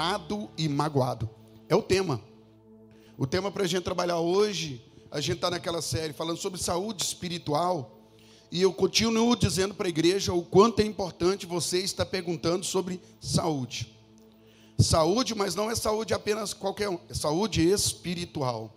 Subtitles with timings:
[0.00, 1.28] enganado e magoado.
[1.68, 2.20] É o tema.
[3.18, 7.02] O tema para a gente trabalhar hoje, a gente está naquela série falando sobre saúde
[7.02, 7.98] espiritual.
[8.50, 13.00] E eu continuo dizendo para a igreja o quanto é importante você estar perguntando sobre
[13.20, 13.94] saúde.
[14.78, 18.74] Saúde, mas não é saúde apenas qualquer um, é saúde espiritual.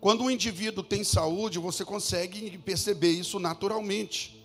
[0.00, 4.42] Quando um indivíduo tem saúde, você consegue perceber isso naturalmente.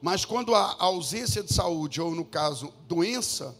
[0.00, 3.56] Mas quando há ausência de saúde, ou no caso, doença,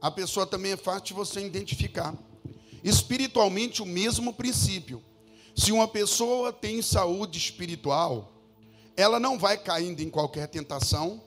[0.00, 2.14] a pessoa também é fácil de você identificar.
[2.82, 5.02] Espiritualmente, o mesmo princípio.
[5.54, 8.32] Se uma pessoa tem saúde espiritual,
[8.96, 11.22] ela não vai caindo em qualquer tentação,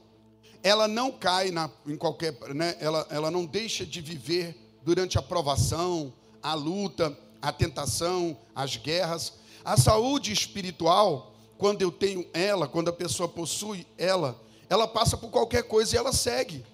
[0.63, 2.34] ela não cai na, em qualquer.
[2.54, 8.77] Né, ela, ela não deixa de viver durante a provação, a luta, a tentação, as
[8.77, 9.34] guerras.
[9.63, 15.29] A saúde espiritual, quando eu tenho ela, quando a pessoa possui ela, ela passa por
[15.29, 16.66] qualquer coisa e ela segue.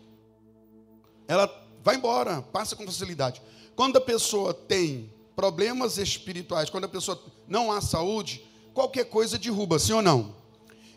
[1.27, 1.47] Ela
[1.89, 3.41] vai embora, passa com facilidade.
[3.75, 8.45] Quando a pessoa tem problemas espirituais, quando a pessoa não há saúde,
[8.75, 10.35] qualquer coisa derruba, sim ou não?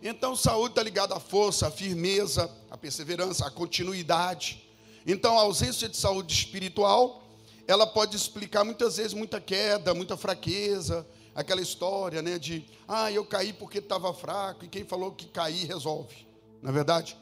[0.02, 4.62] Então, saúde está ligada à força, à firmeza, à perseverança, à continuidade.
[5.06, 7.22] Então, a ausência de saúde espiritual,
[7.66, 13.24] ela pode explicar muitas vezes muita queda, muita fraqueza, aquela história, né, de, ah, eu
[13.24, 16.26] caí porque estava fraco, e quem falou que cair resolve.
[16.60, 17.16] Na é verdade,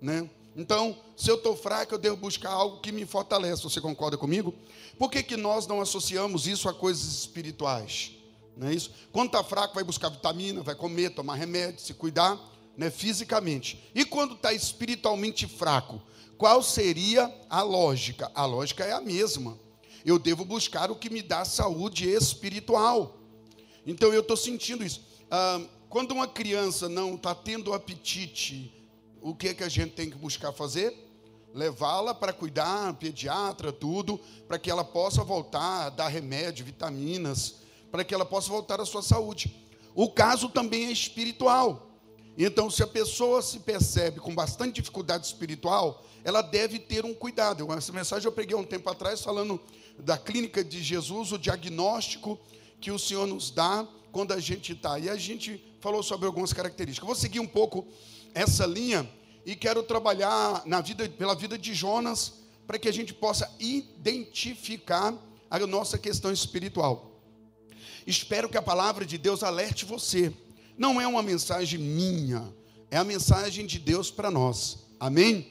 [0.00, 0.28] né?
[0.54, 3.62] Então, se eu estou fraco, eu devo buscar algo que me fortalece.
[3.62, 4.54] Você concorda comigo?
[4.98, 8.12] Por que, que nós não associamos isso a coisas espirituais?
[8.56, 8.90] Não é isso?
[9.10, 12.38] Quando está fraco, vai buscar vitamina, vai comer, tomar remédio, se cuidar
[12.76, 13.82] né, fisicamente.
[13.94, 16.00] E quando está espiritualmente fraco,
[16.36, 18.30] qual seria a lógica?
[18.34, 19.58] A lógica é a mesma.
[20.04, 23.16] Eu devo buscar o que me dá saúde espiritual.
[23.86, 25.02] Então eu estou sentindo isso.
[25.30, 28.81] Ah, quando uma criança não está tendo apetite,
[29.22, 30.92] o que, é que a gente tem que buscar fazer?
[31.54, 34.18] Levá-la para cuidar, pediatra, tudo,
[34.48, 37.56] para que ela possa voltar, dar remédio, vitaminas,
[37.90, 39.54] para que ela possa voltar à sua saúde.
[39.94, 41.90] O caso também é espiritual.
[42.36, 47.70] Então, se a pessoa se percebe com bastante dificuldade espiritual, ela deve ter um cuidado.
[47.72, 49.60] Essa mensagem eu peguei um tempo atrás falando
[49.98, 52.40] da clínica de Jesus, o diagnóstico
[52.80, 54.98] que o Senhor nos dá quando a gente está.
[54.98, 57.06] E a gente falou sobre algumas características.
[57.06, 57.86] vou seguir um pouco
[58.34, 59.08] essa linha
[59.44, 62.34] e quero trabalhar na vida, pela vida de Jonas
[62.66, 65.14] para que a gente possa identificar
[65.50, 67.20] a nossa questão espiritual.
[68.06, 70.32] Espero que a palavra de Deus alerte você.
[70.78, 72.52] Não é uma mensagem minha,
[72.90, 74.86] é a mensagem de Deus para nós.
[75.00, 75.50] Amém?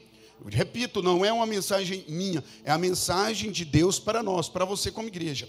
[0.50, 4.90] repito, não é uma mensagem minha, é a mensagem de Deus para nós, para você
[4.90, 5.48] como igreja.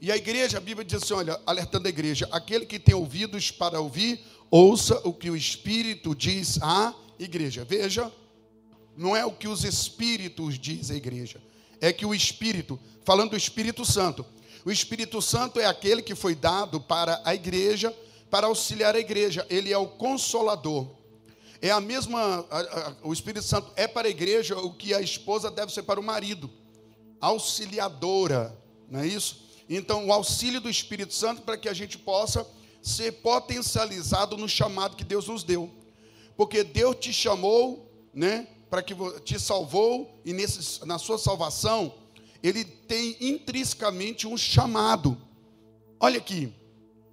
[0.00, 3.50] E a igreja, a Bíblia diz assim: olha, alertando a igreja, aquele que tem ouvidos
[3.50, 7.64] para ouvir, ouça o que o Espírito diz à igreja.
[7.64, 8.10] Veja,
[8.96, 11.40] não é o que os Espíritos diz à igreja,
[11.80, 14.24] é que o Espírito, falando do Espírito Santo,
[14.64, 17.94] o Espírito Santo é aquele que foi dado para a igreja,
[18.30, 19.46] para auxiliar a igreja.
[19.48, 20.88] Ele é o consolador.
[21.62, 25.00] É a mesma, a, a, o Espírito Santo é para a igreja o que a
[25.00, 26.50] esposa deve ser para o marido.
[27.20, 28.56] Auxiliadora,
[28.90, 29.49] não é isso?
[29.72, 32.44] Então, o auxílio do Espírito Santo para que a gente possa
[32.82, 35.70] ser potencializado no chamado que Deus nos deu.
[36.36, 41.94] Porque Deus te chamou, né, para que te salvou e nesse, na sua salvação
[42.42, 45.16] ele tem intrinsecamente um chamado.
[46.00, 46.52] Olha aqui,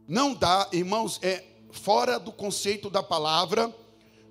[0.07, 3.73] não dá, irmãos, é fora do conceito da palavra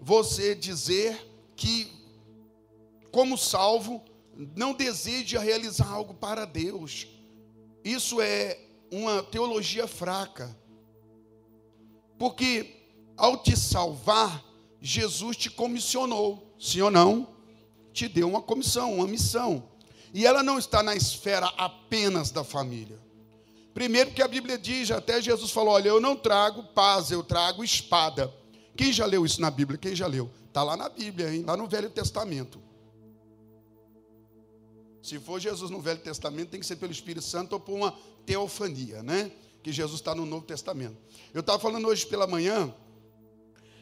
[0.01, 1.17] você dizer
[1.55, 1.93] que,
[3.13, 4.03] como salvo,
[4.57, 7.07] não deseja realizar algo para Deus.
[7.87, 8.59] Isso é
[8.91, 10.57] uma teologia fraca.
[12.19, 12.75] Porque
[13.17, 14.45] ao te salvar,
[14.81, 17.29] Jesus te comissionou, sim ou não?
[17.93, 19.71] Te deu uma comissão, uma missão.
[20.13, 22.99] E ela não está na esfera apenas da família.
[23.73, 27.63] Primeiro, que a Bíblia diz, até Jesus falou: Olha, eu não trago paz, eu trago
[27.63, 28.35] espada.
[28.77, 29.79] Quem já leu isso na Bíblia?
[29.79, 30.29] Quem já leu?
[30.49, 31.45] Está lá na Bíblia, hein?
[31.47, 32.61] lá no Velho Testamento.
[35.07, 37.97] Se for Jesus no Velho Testamento, tem que ser pelo Espírito Santo ou por uma
[38.27, 39.31] teofania, né?
[39.63, 40.97] Que Jesus está no Novo Testamento.
[41.33, 42.75] Eu estava falando hoje pela manhã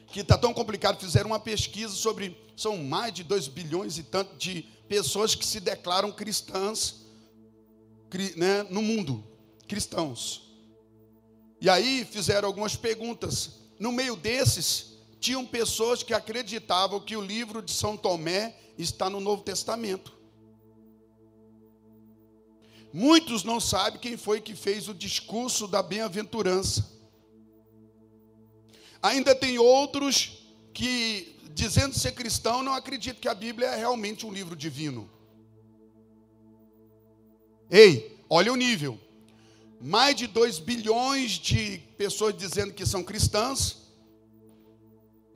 [0.08, 1.00] que está tão complicado.
[1.00, 2.36] Fizeram uma pesquisa sobre.
[2.54, 7.06] São mais de 2 bilhões e tanto de pessoas que se declaram cristãs
[8.36, 9.24] né, no mundo,
[9.66, 10.52] cristãos.
[11.58, 13.60] E aí fizeram algumas perguntas.
[13.80, 19.20] No meio desses, tinham pessoas que acreditavam que o livro de São Tomé está no
[19.20, 20.23] Novo Testamento.
[22.96, 26.88] Muitos não sabem quem foi que fez o discurso da bem-aventurança.
[29.02, 34.32] Ainda tem outros que dizendo ser cristão, não acredito que a Bíblia é realmente um
[34.32, 35.10] livro divino.
[37.68, 38.96] Ei, olha o nível.
[39.80, 43.88] Mais de 2 bilhões de pessoas dizendo que são cristãs.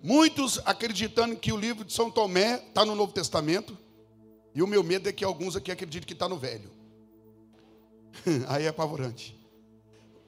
[0.01, 3.77] Muitos acreditando que o livro de São Tomé está no Novo Testamento.
[4.55, 6.78] E o meu medo é que alguns aqui acreditem que está no Velho.
[8.49, 9.39] Aí é apavorante.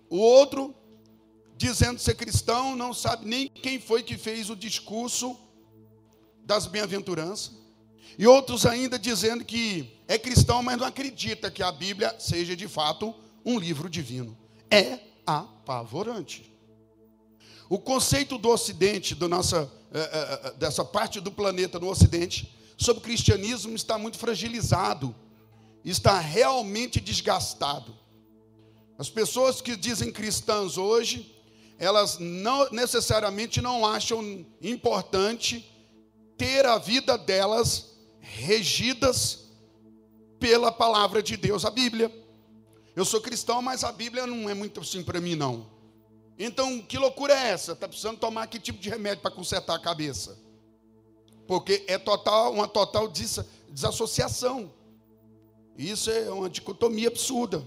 [0.08, 0.74] O outro,
[1.56, 5.38] dizendo ser cristão, não sabe nem quem foi que fez o discurso
[6.44, 7.52] das bem-aventuranças.
[8.18, 12.66] E outros ainda dizendo que é cristão, mas não acredita que a Bíblia seja de
[12.66, 14.36] fato um livro divino.
[14.70, 16.52] É apavorante.
[17.68, 23.00] O conceito do Ocidente, do nossa, eh, eh, dessa parte do planeta no Ocidente, sobre
[23.00, 25.14] o cristianismo está muito fragilizado,
[25.84, 27.96] está realmente desgastado.
[28.98, 31.34] As pessoas que dizem cristãs hoje,
[31.78, 35.66] elas não necessariamente não acham importante
[36.36, 39.48] ter a vida delas regidas
[40.38, 42.10] pela palavra de Deus, a Bíblia.
[42.94, 45.70] Eu sou cristão, mas a Bíblia não é muito assim para mim, não.
[46.38, 47.72] Então, que loucura é essa?
[47.72, 50.38] Está precisando tomar que tipo de remédio para consertar a cabeça?
[51.46, 53.10] Porque é total, uma total
[53.68, 54.72] desassociação.
[55.80, 57.66] Isso é uma dicotomia absurda.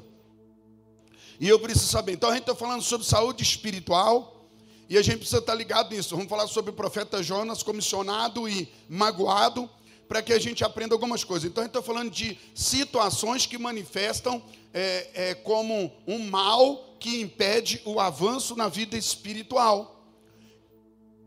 [1.39, 2.11] E eu preciso saber.
[2.11, 4.47] Então, a gente está falando sobre saúde espiritual.
[4.87, 6.15] E a gente precisa estar ligado nisso.
[6.15, 9.67] Vamos falar sobre o profeta Jonas, comissionado e magoado
[10.07, 11.49] para que a gente aprenda algumas coisas.
[11.49, 17.19] Então, a gente está falando de situações que manifestam é, é, como um mal que
[17.19, 20.05] impede o avanço na vida espiritual.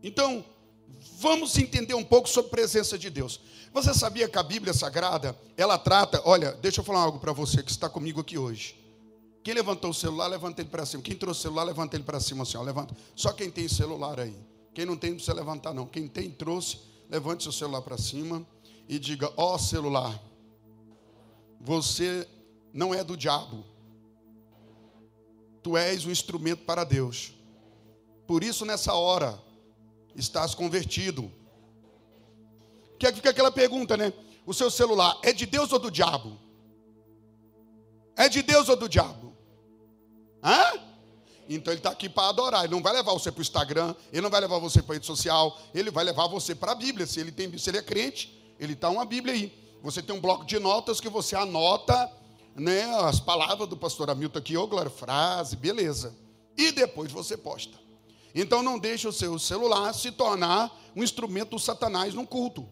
[0.01, 0.45] Então,
[1.19, 3.41] vamos entender um pouco sobre a presença de Deus.
[3.77, 7.61] Você sabia que a Bíblia Sagrada, ela trata, olha, deixa eu falar algo para você
[7.61, 8.75] que está comigo aqui hoje.
[9.43, 11.03] Quem levantou o celular, levanta ele para cima.
[11.03, 12.97] Quem trouxe o celular, levanta ele para cima assim, ó, levanta.
[13.15, 14.35] Só quem tem celular aí.
[14.73, 15.85] Quem não tem, não precisa levantar não.
[15.85, 18.43] Quem tem, trouxe, levante seu celular para cima
[18.89, 20.19] e diga: Ó oh, celular,
[21.61, 22.27] você
[22.73, 23.63] não é do diabo,
[25.61, 27.31] tu és um instrumento para Deus.
[28.25, 29.39] Por isso, nessa hora,
[30.15, 31.31] estás convertido.
[32.97, 34.13] Que é fica aquela pergunta, né?
[34.45, 36.37] O seu celular é de Deus ou do diabo?
[38.15, 39.35] É de Deus ou do diabo?
[40.43, 40.79] Hã?
[41.49, 42.63] Então ele está aqui para adorar.
[42.63, 44.95] Ele não vai levar você para o Instagram, ele não vai levar você para a
[44.95, 47.05] rede social, ele vai levar você para a Bíblia.
[47.05, 49.53] Se ele, tem, se ele é crente, ele está uma Bíblia aí.
[49.81, 52.11] Você tem um bloco de notas que você anota
[52.55, 56.15] né, as palavras do pastor Hamilton aqui, ô glória, frase, beleza.
[56.57, 57.77] E depois você posta.
[58.33, 62.67] Então não deixe o seu celular se tornar um instrumento Satanás no culto.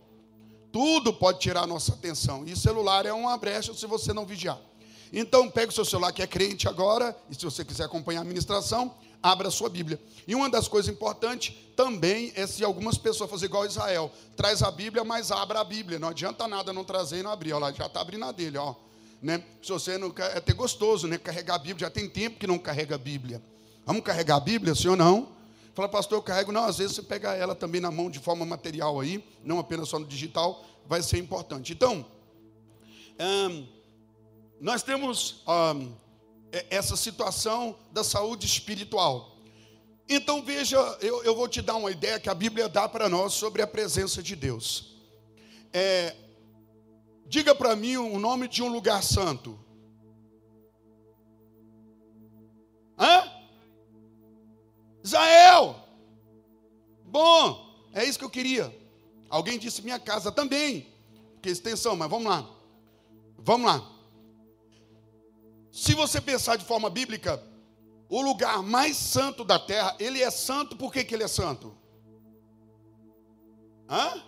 [0.76, 2.44] Tudo pode tirar a nossa atenção.
[2.46, 4.60] E celular é uma brecha se você não vigiar.
[5.14, 8.24] Então, pegue o seu celular que é crente agora, e se você quiser acompanhar a
[8.26, 8.94] ministração,
[9.24, 9.98] abra a sua Bíblia.
[10.28, 14.62] E uma das coisas importantes também é se algumas pessoas fazerem igual a Israel, traz
[14.62, 15.98] a Bíblia, mas abra a Bíblia.
[15.98, 17.54] Não adianta nada não trazer e não abrir.
[17.54, 18.76] Olha lá, já está abrindo a dele, ó.
[19.22, 19.42] Né?
[19.64, 21.18] Se você não quer, é até gostoso, né?
[21.18, 23.42] Carregar a Bíblia, já tem tempo que não carrega a Bíblia.
[23.86, 25.35] Vamos carregar a Bíblia, sim ou não?
[25.76, 26.52] Fala, pastor, eu carrego.
[26.52, 29.90] Não, às vezes você pega ela também na mão de forma material aí, não apenas
[29.90, 31.74] só no digital, vai ser importante.
[31.74, 32.06] Então,
[34.60, 35.44] nós temos
[36.70, 39.36] essa situação da saúde espiritual.
[40.08, 43.34] Então veja, eu, eu, vou te dar uma ideia que a Bíblia dá para nós
[43.34, 44.96] sobre a presença de Deus.
[45.74, 46.16] É,
[47.26, 49.60] diga para mim o nome de um lugar santo.
[52.98, 53.35] Hã?
[55.06, 55.76] Israel.
[57.06, 58.76] Bom, é isso que eu queria.
[59.30, 60.88] Alguém disse minha casa também.
[61.42, 62.50] Que extensão, mas vamos lá.
[63.38, 63.92] Vamos lá.
[65.72, 67.42] Se você pensar de forma bíblica,
[68.10, 71.76] o lugar mais santo da terra, ele é santo, por que, que ele é santo?
[73.88, 74.24] Hã?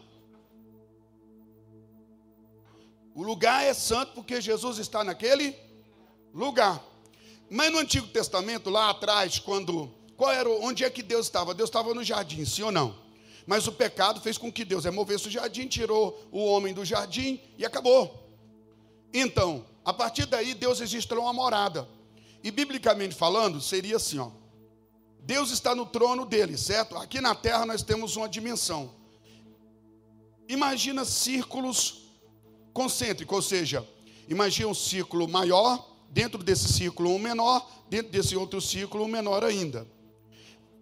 [3.15, 5.55] O lugar é santo porque Jesus está naquele
[6.33, 6.83] lugar.
[7.49, 9.96] Mas no Antigo Testamento, lá atrás, quando.
[10.17, 11.53] Qual era, onde é que Deus estava?
[11.53, 12.95] Deus estava no jardim, sim ou não?
[13.45, 17.39] Mas o pecado fez com que Deus removesse o jardim, tirou o homem do jardim
[17.55, 18.27] e acabou.
[19.13, 21.87] Então, a partir daí, Deus registrou uma morada.
[22.43, 24.31] E biblicamente falando, seria assim, ó.
[25.21, 26.97] Deus está no trono dele, certo?
[26.97, 28.91] Aqui na terra nós temos uma dimensão.
[30.49, 32.05] Imagina círculos
[32.73, 33.87] concêntricos, ou seja,
[34.27, 39.43] imagina um círculo maior, dentro desse círculo um menor, dentro desse outro círculo um menor
[39.43, 39.87] ainda.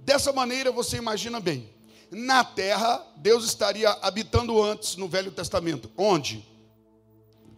[0.05, 1.67] Dessa maneira você imagina bem.
[2.11, 5.91] Na terra, Deus estaria habitando antes no Velho Testamento.
[5.97, 6.45] Onde?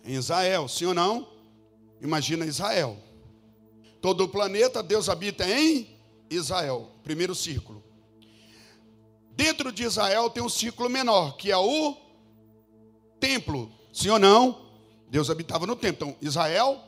[0.06, 1.28] Em Israel, sim ou não?
[2.02, 2.98] Imagina Israel.
[4.02, 6.00] Todo o planeta, Deus habita em
[6.30, 6.90] Israel.
[7.04, 7.84] Primeiro círculo.
[9.32, 11.98] Dentro de Israel tem um círculo menor, que é o
[13.20, 13.70] templo.
[13.92, 14.70] Sim ou não?
[15.10, 16.08] Deus habitava no templo.
[16.08, 16.82] Então, Israel,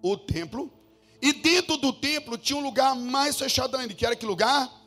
[0.00, 0.72] o templo.
[1.20, 4.81] E dentro do templo tinha um lugar mais fechado ainda, que era que lugar?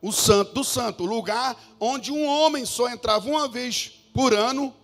[0.00, 4.74] O santo do santo, o lugar onde um homem só entrava uma vez por ano,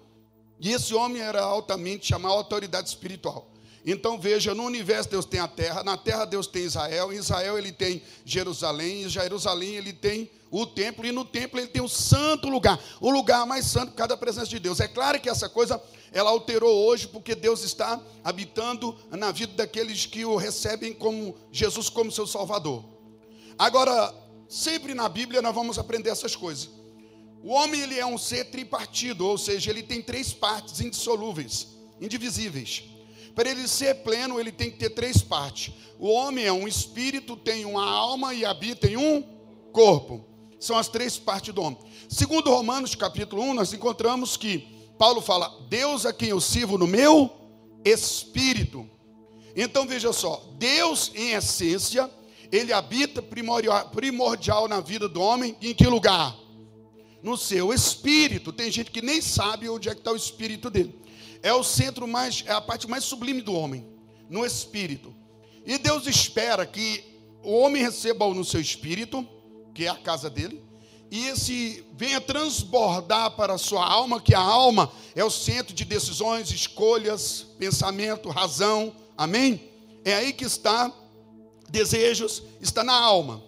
[0.61, 3.51] e esse homem era altamente chamado autoridade espiritual.
[3.87, 7.59] Então veja, no universo Deus tem a terra, na terra Deus tem Israel, em Israel
[7.59, 11.89] ele tem Jerusalém, em Jerusalém ele tem o templo, e no templo ele tem o
[11.89, 14.81] santo lugar, o lugar mais santo por causa da presença de Deus.
[14.81, 20.07] É claro que essa coisa ela alterou hoje, porque Deus está habitando na vida daqueles
[20.07, 22.85] que o recebem como Jesus como seu Salvador.
[23.59, 24.15] Agora,
[24.55, 26.71] sempre na Bíblia nós vamos aprender essas coisas.
[27.43, 31.69] O homem ele é um ser tripartido, ou seja, ele tem três partes indissolúveis,
[32.01, 32.85] indivisíveis.
[33.35, 35.75] Para ele ser pleno, ele tem que ter três partes.
[35.99, 39.23] O homem é um espírito, tem uma alma e habita em um
[39.73, 40.25] corpo.
[40.61, 41.79] São as três partes do homem.
[42.09, 44.61] Segundo Romanos, capítulo 1, nós encontramos que
[44.97, 47.31] Paulo fala: "Deus a quem eu sirvo no meu
[47.85, 48.89] espírito".
[49.57, 52.09] Então veja só, Deus em essência,
[52.57, 56.37] ele habita primordial, na vida do homem em que lugar?
[57.23, 58.53] No seu espírito.
[58.53, 61.05] Tem gente que nem sabe onde é que está o espírito dele
[61.45, 63.87] é o centro mais, é a parte mais sublime do homem,
[64.31, 65.15] no espírito.
[65.67, 67.05] E Deus espera que
[67.43, 69.29] o homem receba-o no seu espírito,
[69.75, 70.65] que é a casa dele,
[71.11, 75.85] e esse venha transbordar para a sua alma, que a alma é o centro de
[75.85, 78.97] decisões, escolhas, pensamento, razão.
[79.15, 79.71] Amém?
[80.03, 80.91] É aí que está
[81.71, 83.43] desejos, está na alma.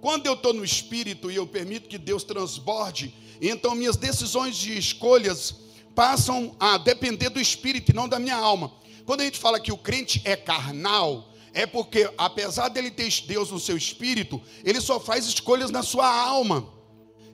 [0.00, 4.76] Quando eu estou no espírito e eu permito que Deus transborde, então minhas decisões de
[4.76, 5.54] escolhas
[5.94, 8.72] passam a depender do espírito e não da minha alma.
[9.04, 13.50] Quando a gente fala que o crente é carnal, é porque, apesar dele ter Deus
[13.50, 16.66] no seu espírito, ele só faz escolhas na sua alma.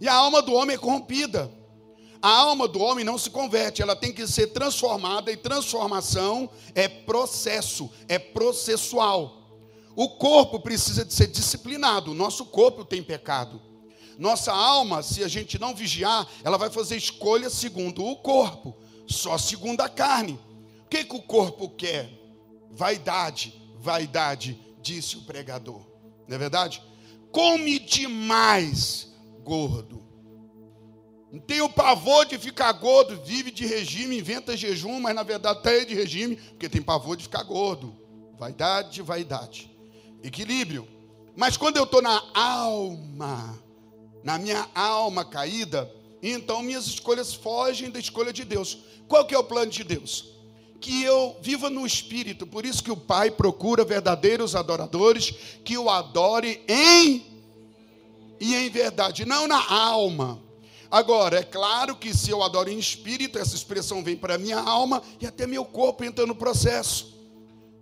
[0.00, 1.52] E a alma do homem é corrompida.
[2.20, 6.88] A alma do homem não se converte, ela tem que ser transformada, e transformação é
[6.88, 9.37] processo, é processual.
[9.98, 13.60] O corpo precisa de ser disciplinado, o nosso corpo tem pecado.
[14.16, 18.76] Nossa alma, se a gente não vigiar, ela vai fazer escolhas segundo o corpo,
[19.08, 20.38] só segundo a carne.
[20.84, 22.08] O que, que o corpo quer?
[22.70, 25.84] Vaidade, vaidade, disse o pregador.
[26.28, 26.80] Não é verdade?
[27.32, 29.12] Come demais,
[29.42, 30.00] gordo.
[31.32, 35.58] Não tem o pavor de ficar gordo, vive de regime, inventa jejum, mas na verdade
[35.58, 37.96] está de regime, porque tem pavor de ficar gordo.
[38.38, 39.76] Vaidade, vaidade.
[40.22, 40.86] Equilíbrio.
[41.36, 43.58] Mas quando eu estou na alma,
[44.24, 45.90] na minha alma caída,
[46.22, 48.78] então minhas escolhas fogem da escolha de Deus.
[49.06, 50.32] Qual que é o plano de Deus?
[50.80, 55.32] Que eu viva no espírito, por isso que o Pai procura verdadeiros adoradores
[55.64, 57.26] que o adore em
[58.40, 60.40] e em verdade, não na alma.
[60.90, 65.02] Agora, é claro que se eu adoro em espírito, essa expressão vem para minha alma
[65.20, 67.17] e até meu corpo entra no processo.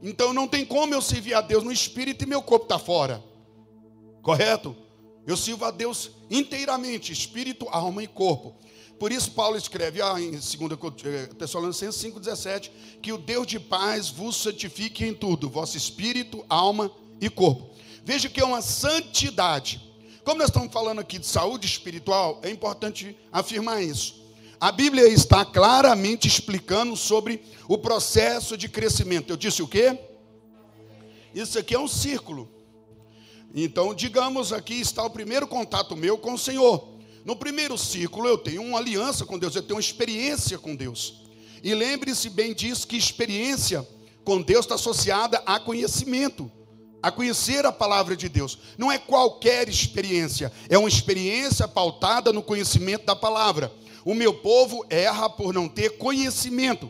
[0.02, 3.22] Então não tem como eu servir a Deus no espírito e meu corpo está fora.
[4.22, 4.76] Correto?
[5.26, 8.54] Eu sirvo a Deus inteiramente, espírito, alma e corpo.
[8.98, 10.42] Por isso Paulo escreve ah, em 2
[11.04, 12.70] eh, Tessalonicenses 5,17,
[13.02, 17.70] que o Deus de paz vos santifique em tudo, vosso espírito, alma e corpo.
[18.04, 19.82] Veja que é uma santidade.
[20.24, 24.25] Como nós estamos falando aqui de saúde espiritual, é importante afirmar isso.
[24.58, 29.30] A Bíblia está claramente explicando sobre o processo de crescimento.
[29.30, 29.98] Eu disse o quê?
[31.34, 32.48] Isso aqui é um círculo.
[33.54, 36.96] Então, digamos aqui está o primeiro contato meu com o Senhor.
[37.24, 41.24] No primeiro ciclo, eu tenho uma aliança com Deus, eu tenho uma experiência com Deus.
[41.62, 43.86] E lembre-se bem disso que experiência
[44.24, 46.50] com Deus está associada a conhecimento,
[47.02, 48.58] a conhecer a palavra de Deus.
[48.78, 53.72] Não é qualquer experiência, é uma experiência pautada no conhecimento da palavra.
[54.06, 56.88] O meu povo erra por não ter conhecimento.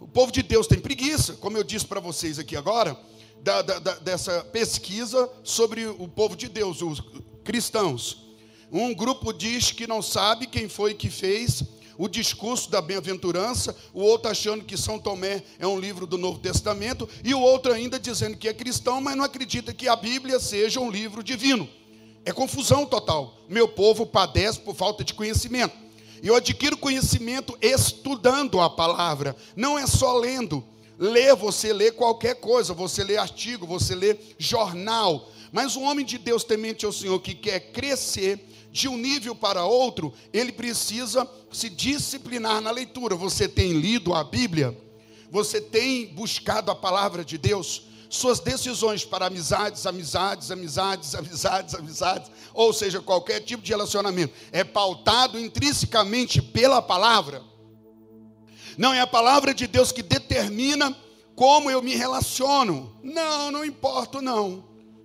[0.00, 2.98] O povo de Deus tem preguiça, como eu disse para vocês aqui agora
[3.40, 7.00] da, da, dessa pesquisa sobre o povo de Deus, os
[7.44, 8.26] cristãos.
[8.72, 11.62] Um grupo diz que não sabe quem foi que fez
[11.96, 16.40] o discurso da bem-aventurança, o outro achando que São Tomé é um livro do Novo
[16.40, 20.40] Testamento, e o outro ainda dizendo que é cristão, mas não acredita que a Bíblia
[20.40, 21.68] seja um livro divino.
[22.24, 23.38] É confusão total.
[23.48, 25.85] Meu povo padece por falta de conhecimento.
[26.22, 30.64] E eu adquiro conhecimento estudando a palavra, não é só lendo.
[30.98, 35.30] Ler, você lê qualquer coisa, você lê artigo, você lê jornal.
[35.52, 38.40] Mas um homem de Deus temente ao Senhor que quer crescer
[38.72, 43.14] de um nível para outro, ele precisa se disciplinar na leitura.
[43.16, 44.76] Você tem lido a Bíblia?
[45.30, 47.84] Você tem buscado a palavra de Deus?
[48.08, 54.64] Suas decisões para amizades, amizades, amizades, amizades, amizades, ou seja, qualquer tipo de relacionamento, é
[54.64, 57.42] pautado intrinsecamente pela palavra.
[58.78, 60.96] Não é a palavra de Deus que determina
[61.34, 62.96] como eu me relaciono.
[63.02, 64.64] Não, não importa, não.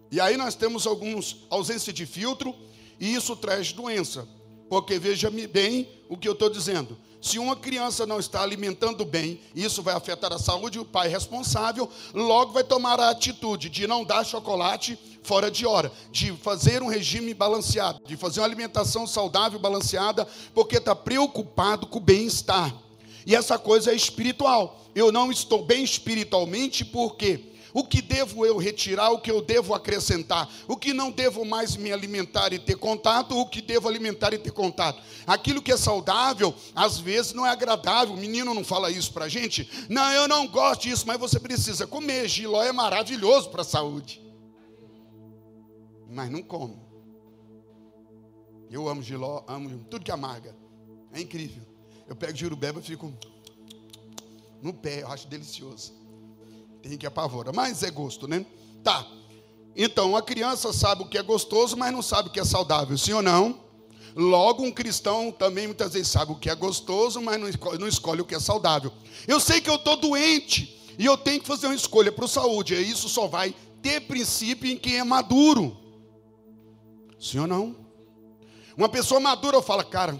[0.09, 2.55] E aí nós temos alguns ausência de filtro
[2.97, 4.27] e isso traz doença.
[4.69, 6.97] Porque veja-me bem o que eu estou dizendo.
[7.21, 11.89] Se uma criança não está alimentando bem, isso vai afetar a saúde, o pai responsável
[12.13, 16.87] logo vai tomar a atitude de não dar chocolate fora de hora, de fazer um
[16.87, 22.73] regime balanceado, de fazer uma alimentação saudável, balanceada, porque está preocupado com o bem-estar.
[23.25, 24.81] E essa coisa é espiritual.
[24.95, 29.73] Eu não estou bem espiritualmente porque o que devo eu retirar, o que eu devo
[29.73, 34.33] acrescentar, o que não devo mais me alimentar e ter contato, o que devo alimentar
[34.33, 35.01] e ter contato.
[35.25, 38.13] Aquilo que é saudável, às vezes não é agradável.
[38.13, 39.69] O menino não fala isso para gente.
[39.87, 42.27] Não, eu não gosto disso, mas você precisa comer.
[42.27, 44.20] Giló é maravilhoso para a saúde.
[46.11, 46.77] Mas não como.
[48.69, 50.55] Eu amo giló, amo tudo que amarga.
[51.11, 51.63] É incrível.
[52.07, 53.13] Eu pego jurubeba e fico
[54.61, 55.93] no pé, eu acho delicioso.
[56.81, 58.45] Tem que apavora, mas é gosto, né?
[58.83, 59.07] Tá.
[59.75, 62.97] Então, a criança sabe o que é gostoso, mas não sabe o que é saudável,
[62.97, 63.61] sim ou não?
[64.15, 67.87] Logo, um cristão também muitas vezes sabe o que é gostoso, mas não escolhe, não
[67.87, 68.91] escolhe o que é saudável.
[69.27, 72.27] Eu sei que eu estou doente e eu tenho que fazer uma escolha para a
[72.27, 72.75] saúde.
[72.75, 75.80] E isso só vai ter princípio em quem é maduro.
[77.21, 77.75] Sim ou não?
[78.75, 80.19] Uma pessoa madura fala, cara,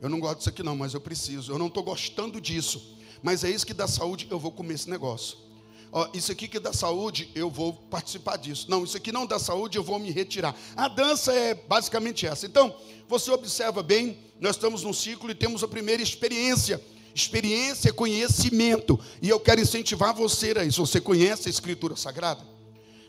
[0.00, 1.52] eu não gosto disso aqui não, mas eu preciso.
[1.52, 2.96] Eu não estou gostando disso.
[3.22, 5.52] Mas é isso que dá saúde, eu vou comer esse negócio
[5.92, 8.66] ó, isso aqui que dá saúde, eu vou participar disso.
[8.68, 10.56] Não, isso aqui não dá saúde, eu vou me retirar.
[10.74, 12.46] A dança é basicamente essa.
[12.46, 12.74] Então,
[13.06, 16.82] você observa bem, nós estamos num ciclo e temos a primeira experiência.
[17.14, 18.98] Experiência é conhecimento.
[19.20, 20.84] E eu quero incentivar você a isso.
[20.84, 22.51] Você conhece a Escritura Sagrada?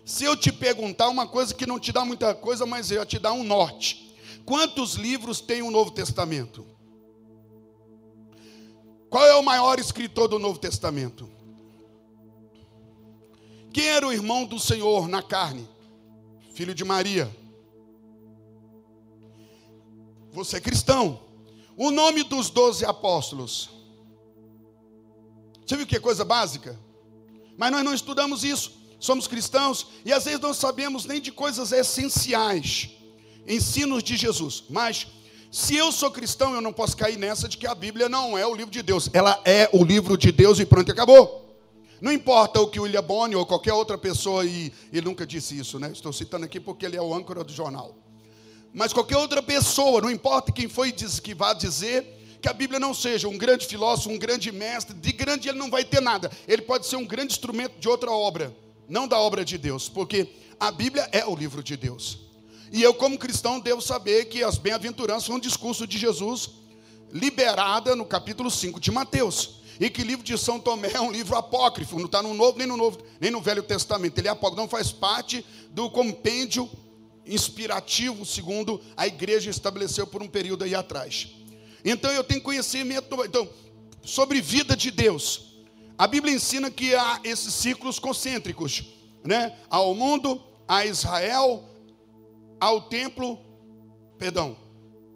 [0.06, 3.18] Se eu te perguntar uma coisa que não te dá muita coisa, mas eu te
[3.18, 4.14] dá um norte.
[4.46, 6.66] Quantos livros tem o Novo Testamento?
[9.10, 11.30] Qual é o maior escritor do Novo Testamento?
[13.72, 15.68] Quem era o irmão do Senhor na carne?
[16.54, 17.34] Filho de Maria.
[20.32, 21.22] Você é cristão.
[21.78, 23.70] O nome dos doze apóstolos.
[25.66, 26.78] Você viu que coisa básica?
[27.58, 28.83] Mas nós não estudamos isso.
[29.04, 32.92] Somos cristãos e às vezes não sabemos nem de coisas essenciais,
[33.46, 34.64] ensinos de Jesus.
[34.70, 35.08] Mas
[35.52, 38.48] se eu sou cristão, eu não posso cair nessa de que a Bíblia não é
[38.48, 39.10] o livro de Deus.
[39.12, 41.54] Ela é o livro de Deus e pronto, acabou.
[42.00, 45.60] Não importa o que o William Bonner ou qualquer outra pessoa, e ele nunca disse
[45.60, 45.92] isso, né?
[45.92, 47.94] Estou citando aqui porque ele é o âncora do jornal.
[48.74, 52.06] Mas qualquer outra pessoa, não importa quem foi que vá dizer
[52.42, 55.70] que a Bíblia não seja um grande filósofo, um grande mestre, de grande ele não
[55.70, 56.32] vai ter nada.
[56.48, 60.28] Ele pode ser um grande instrumento de outra obra, não da obra de Deus, porque
[60.60, 62.20] a Bíblia é o livro de Deus.
[62.72, 66.50] E eu, como cristão, devo saber que as bem-aventuranças são um discurso de Jesus
[67.12, 69.62] liberada no capítulo 5 de Mateus.
[69.80, 72.68] E que livro de São Tomé é um livro apócrifo, não está no Novo nem
[72.68, 74.18] no Novo, nem no Velho Testamento.
[74.18, 76.70] Ele é apócrifo, não faz parte do compêndio
[77.26, 81.30] inspirativo, segundo a igreja estabeleceu por um período aí atrás.
[81.86, 83.48] Então eu tenho conhecimento então,
[84.04, 85.53] sobre vida de Deus.
[85.98, 88.84] A Bíblia ensina que há esses ciclos concêntricos,
[89.24, 89.56] né?
[89.70, 91.64] Ao mundo, a Israel,
[92.60, 93.40] ao templo,
[94.18, 94.58] perdão,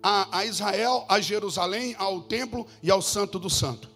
[0.03, 3.89] a, a Israel, a Jerusalém, ao templo e ao Santo do Santo.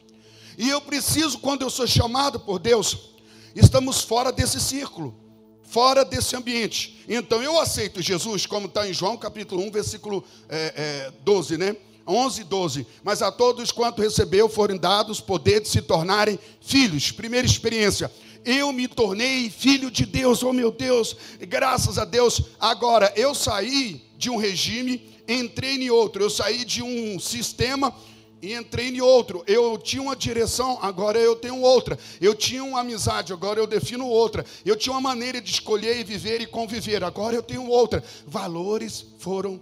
[0.58, 3.12] E eu preciso, quando eu sou chamado por Deus,
[3.56, 5.16] estamos fora desse círculo,
[5.64, 7.04] fora desse ambiente.
[7.08, 11.76] Então eu aceito Jesus, como está em João capítulo 1, versículo é, é, 12, né?
[12.08, 12.88] 11 12.
[13.04, 17.12] Mas a todos quanto recebeu foram dados poder de se tornarem filhos.
[17.12, 18.12] Primeira experiência.
[18.44, 22.42] Eu me tornei filho de Deus, oh meu Deus, graças a Deus.
[22.60, 26.24] Agora, eu saí de um regime, entrei em outro.
[26.24, 27.94] Eu saí de um sistema
[28.42, 29.44] e entrei em outro.
[29.46, 31.98] Eu tinha uma direção, agora eu tenho outra.
[32.20, 34.44] Eu tinha uma amizade, agora eu defino outra.
[34.66, 38.04] Eu tinha uma maneira de escolher e viver e conviver, agora eu tenho outra.
[38.26, 39.62] Valores foram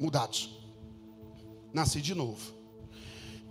[0.00, 0.57] mudados.
[1.72, 2.54] Nasci de novo.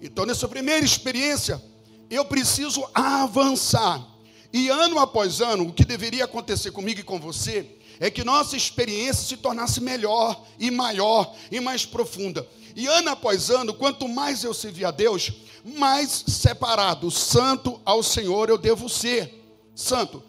[0.01, 1.62] Então, nessa primeira experiência,
[2.10, 4.06] eu preciso avançar.
[4.53, 8.56] E ano após ano, o que deveria acontecer comigo e com você é que nossa
[8.56, 12.47] experiência se tornasse melhor e maior e mais profunda.
[12.75, 15.32] E ano após ano, quanto mais eu servir a Deus,
[15.63, 19.34] mais separado, santo ao Senhor eu devo ser.
[19.75, 20.23] Santo.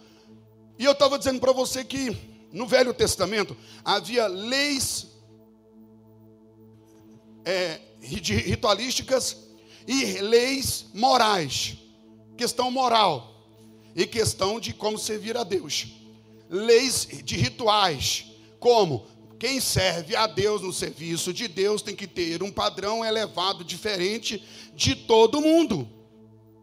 [0.79, 2.16] E eu estava dizendo para você que
[2.53, 5.09] no Velho Testamento havia leis
[7.49, 9.39] é, ritualísticas
[9.87, 11.79] e leis morais.
[12.37, 13.43] Questão moral
[13.97, 15.87] e questão de como servir a Deus.
[16.51, 18.27] Leis de rituais,
[18.61, 19.07] como
[19.39, 24.45] quem serve a Deus no serviço de Deus tem que ter um padrão elevado, diferente
[24.75, 25.89] de todo mundo.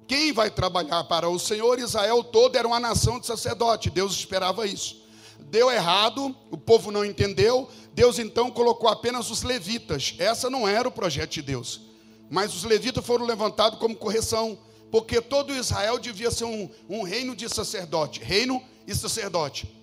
[0.08, 1.80] Quem vai trabalhar para o Senhor?
[1.80, 3.90] Israel todo era uma nação de sacerdote.
[3.90, 5.04] Deus esperava isso.
[5.50, 7.70] Deu errado, o povo não entendeu.
[7.96, 10.16] Deus então colocou apenas os levitas.
[10.20, 11.80] Essa não era o projeto de Deus.
[12.30, 14.60] Mas os levitas foram levantados como correção,
[14.92, 19.74] porque todo Israel devia ser um, um reino de sacerdote, reino e sacerdote.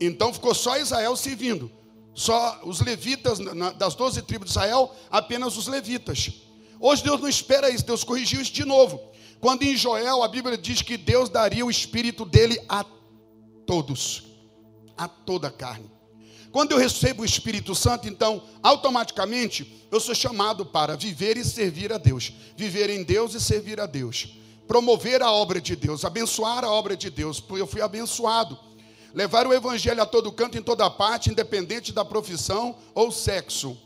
[0.00, 1.70] Então ficou só Israel servindo.
[2.12, 3.38] Só os levitas,
[3.78, 6.32] das 12 tribos de Israel, apenas os levitas.
[6.80, 9.00] Hoje Deus não espera isso, Deus corrigiu isso de novo.
[9.40, 12.84] Quando em Joel a Bíblia diz que Deus daria o espírito dele a
[13.64, 14.24] todos,
[14.96, 15.93] a toda a carne.
[16.54, 21.92] Quando eu recebo o Espírito Santo, então, automaticamente, eu sou chamado para viver e servir
[21.92, 22.32] a Deus.
[22.56, 24.38] Viver em Deus e servir a Deus.
[24.68, 28.56] Promover a obra de Deus, abençoar a obra de Deus, porque eu fui abençoado.
[29.12, 33.76] Levar o evangelho a todo canto, em toda parte, independente da profissão ou sexo.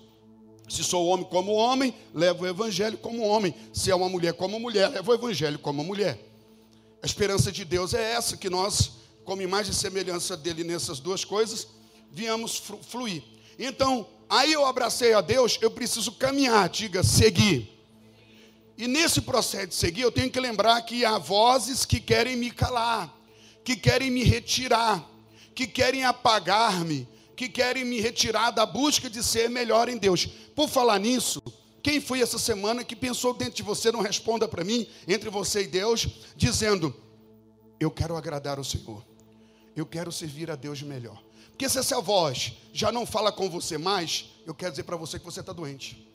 [0.68, 3.54] Se sou homem como homem, levo o evangelho como homem.
[3.72, 6.22] Se é uma mulher como mulher, levo o evangelho como mulher.
[7.02, 8.90] A esperança de Deus é essa, que nós,
[9.24, 11.77] como imagem e semelhança dele nessas duas coisas,
[12.12, 13.22] viemos fluir.
[13.58, 17.78] Então, aí eu abracei a Deus, eu preciso caminhar, diga, seguir.
[18.76, 22.50] E nesse processo de seguir, eu tenho que lembrar que há vozes que querem me
[22.50, 23.12] calar,
[23.64, 25.04] que querem me retirar,
[25.54, 30.26] que querem apagar-me, que querem me retirar da busca de ser melhor em Deus.
[30.54, 31.42] Por falar nisso,
[31.82, 35.62] quem foi essa semana que pensou dentro de você, não responda para mim, entre você
[35.62, 36.94] e Deus, dizendo:
[37.80, 39.04] Eu quero agradar o Senhor,
[39.74, 41.20] eu quero servir a Deus melhor.
[41.58, 45.18] Porque se essa voz já não fala com você mais, eu quero dizer para você
[45.18, 46.08] que você está doente.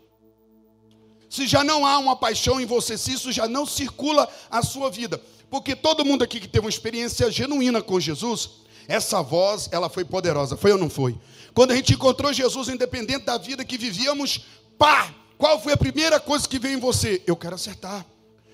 [1.30, 4.90] Se já não há uma paixão em você, se isso já não circula a sua
[4.90, 8.52] vida, porque todo mundo aqui que teve uma experiência genuína com Jesus,
[8.88, 11.20] essa voz, ela foi poderosa, foi ou não foi?
[11.54, 14.46] Quando a gente encontrou Jesus, independente da vida que vivíamos,
[14.78, 15.14] pá!
[15.38, 17.22] Qual foi a primeira coisa que veio em você?
[17.28, 18.06] Eu quero acertar.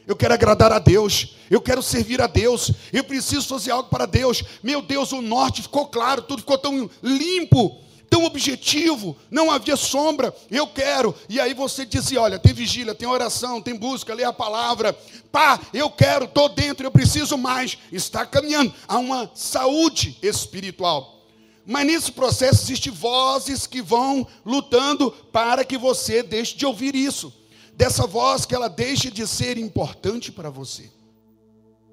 [0.10, 1.36] Eu quero agradar a Deus.
[1.52, 2.72] Eu quero servir a Deus.
[2.92, 4.44] Eu preciso fazer algo para Deus.
[4.64, 10.36] Meu Deus, o norte ficou claro, tudo ficou tão limpo tão objetivo, não havia sombra,
[10.50, 11.14] eu quero.
[11.30, 14.98] E aí você dizia: olha, tem vigília, tem oração, tem busca, lê a palavra.
[15.32, 17.78] Pá, eu quero, estou dentro, eu preciso mais.
[17.92, 21.20] Está caminhando a uma saúde espiritual.
[21.68, 27.32] Mas nesse processo existem vozes que vão lutando para que você deixe de ouvir isso.
[27.80, 30.92] Dessa voz que ela deixe de ser importante para você.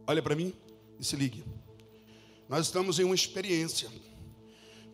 [0.07, 0.53] Olha para mim
[0.99, 1.45] e se ligue.
[2.49, 3.89] Nós estamos em uma experiência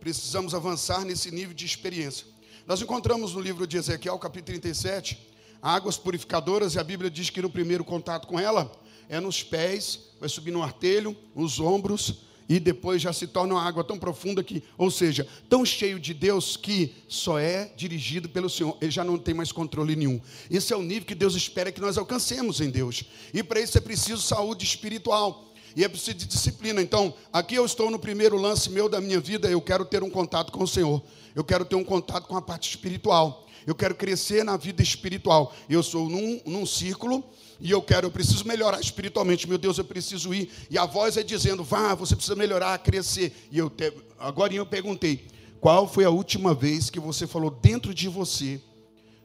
[0.02, 2.26] precisamos avançar nesse nível de experiência.
[2.66, 5.16] Nós encontramos no livro de Ezequiel, capítulo 37,
[5.62, 8.68] águas purificadoras, e a Bíblia diz que no primeiro contato com ela
[9.08, 13.62] é nos pés, vai subir no artelho, nos ombros, e depois já se torna uma
[13.62, 18.50] água tão profunda que, ou seja, tão cheio de Deus que só é dirigido pelo
[18.50, 20.20] Senhor, ele já não tem mais controle nenhum.
[20.50, 23.04] Esse é o nível que Deus espera que nós alcancemos em Deus.
[23.32, 25.50] E para isso é preciso saúde espiritual.
[25.74, 26.82] E é preciso de disciplina.
[26.82, 29.48] Então, aqui eu estou no primeiro lance meu da minha vida.
[29.48, 31.02] Eu quero ter um contato com o Senhor.
[31.34, 33.46] Eu quero ter um contato com a parte espiritual.
[33.66, 35.54] Eu quero crescer na vida espiritual.
[35.68, 37.24] Eu sou num, num círculo
[37.60, 39.48] e eu quero, eu preciso melhorar espiritualmente.
[39.48, 40.50] Meu Deus, eu preciso ir.
[40.70, 43.32] E a voz é dizendo: vá, você precisa melhorar, crescer.
[43.50, 45.26] E eu te, agora eu perguntei:
[45.60, 48.60] qual foi a última vez que você falou dentro de você?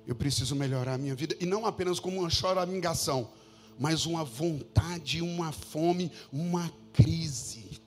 [0.05, 1.35] Eu preciso melhorar a minha vida.
[1.39, 3.29] E não apenas como uma choramingação
[3.79, 7.79] mas uma vontade, uma fome, uma crise.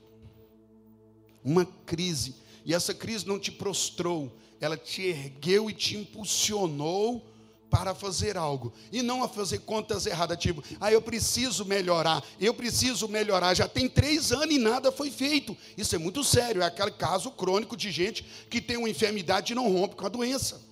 [1.43, 2.37] Uma crise.
[2.65, 7.27] E essa crise não te prostrou, ela te ergueu e te impulsionou
[7.71, 12.53] para fazer algo e não a fazer contas erradas, tipo, ah, eu preciso melhorar, eu
[12.53, 13.55] preciso melhorar.
[13.55, 15.57] Já tem três anos e nada foi feito.
[15.77, 16.63] Isso é muito sério.
[16.63, 20.09] É aquele caso crônico de gente que tem uma enfermidade e não rompe com a
[20.09, 20.69] doença.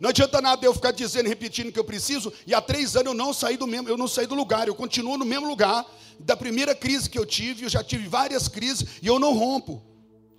[0.00, 3.14] Não adianta nada eu ficar dizendo, repetindo que eu preciso, e há três anos eu
[3.14, 5.84] não saí do mesmo, eu não saí do lugar, eu continuo no mesmo lugar.
[6.20, 9.82] Da primeira crise que eu tive, eu já tive várias crises e eu não rompo.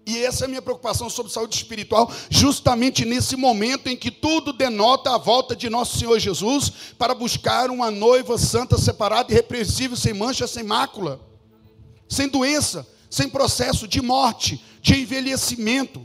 [0.10, 4.52] E essa é a minha preocupação sobre saúde espiritual, justamente nesse momento em que tudo
[4.52, 10.14] denota a volta de nosso Senhor Jesus para buscar uma noiva santa, separada, irrepreensível, sem
[10.16, 11.20] mancha, sem mácula,
[12.08, 16.04] sem doença, sem processo de morte, de envelhecimento.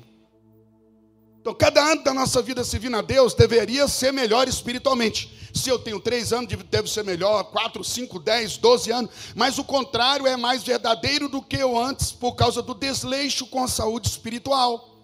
[1.44, 5.50] Então, cada ano da nossa vida servindo a Deus deveria ser melhor espiritualmente.
[5.52, 9.11] Se eu tenho três anos, deve ser melhor, quatro, cinco, dez, doze anos.
[9.35, 13.62] Mas o contrário é mais verdadeiro do que eu antes, por causa do desleixo com
[13.62, 14.96] a saúde espiritual.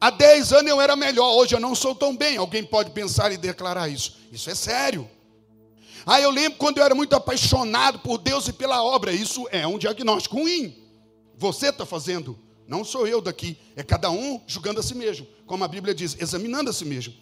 [0.00, 2.36] Há dez anos eu era melhor, hoje eu não sou tão bem.
[2.36, 4.16] Alguém pode pensar e declarar isso.
[4.30, 5.10] Isso é sério.
[6.06, 9.12] Ah, eu lembro quando eu era muito apaixonado por Deus e pela obra.
[9.12, 10.80] Isso é um diagnóstico ruim.
[11.36, 12.38] Você está fazendo.
[12.72, 16.16] Não sou eu daqui, é cada um julgando a si mesmo, como a Bíblia diz,
[16.18, 17.12] examinando a si mesmo.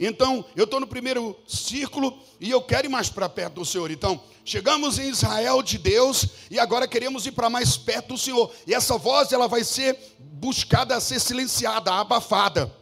[0.00, 3.90] Então, eu estou no primeiro círculo e eu quero ir mais para perto do Senhor.
[3.90, 8.50] Então, chegamos em Israel de Deus e agora queremos ir para mais perto do Senhor.
[8.66, 12.74] E essa voz, ela vai ser buscada a ser silenciada, abafada.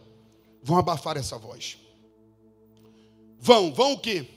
[0.62, 1.76] Vão abafar essa voz.
[3.40, 4.28] Vão, vão o quê?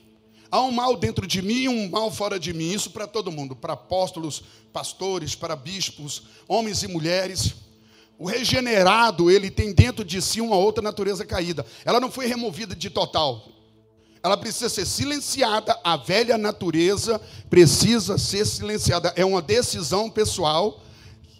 [0.50, 2.72] Há um mal dentro de mim e um mal fora de mim.
[2.72, 4.42] Isso para todo mundo, para apóstolos,
[4.74, 7.54] pastores, para bispos, homens e mulheres.
[8.18, 11.66] O regenerado, ele tem dentro de si uma outra natureza caída.
[11.84, 13.50] Ela não foi removida de total.
[14.24, 15.78] Ela precisa ser silenciada.
[15.84, 19.14] A velha natureza precisa ser silenciada.
[19.16, 20.82] É uma decisão pessoal.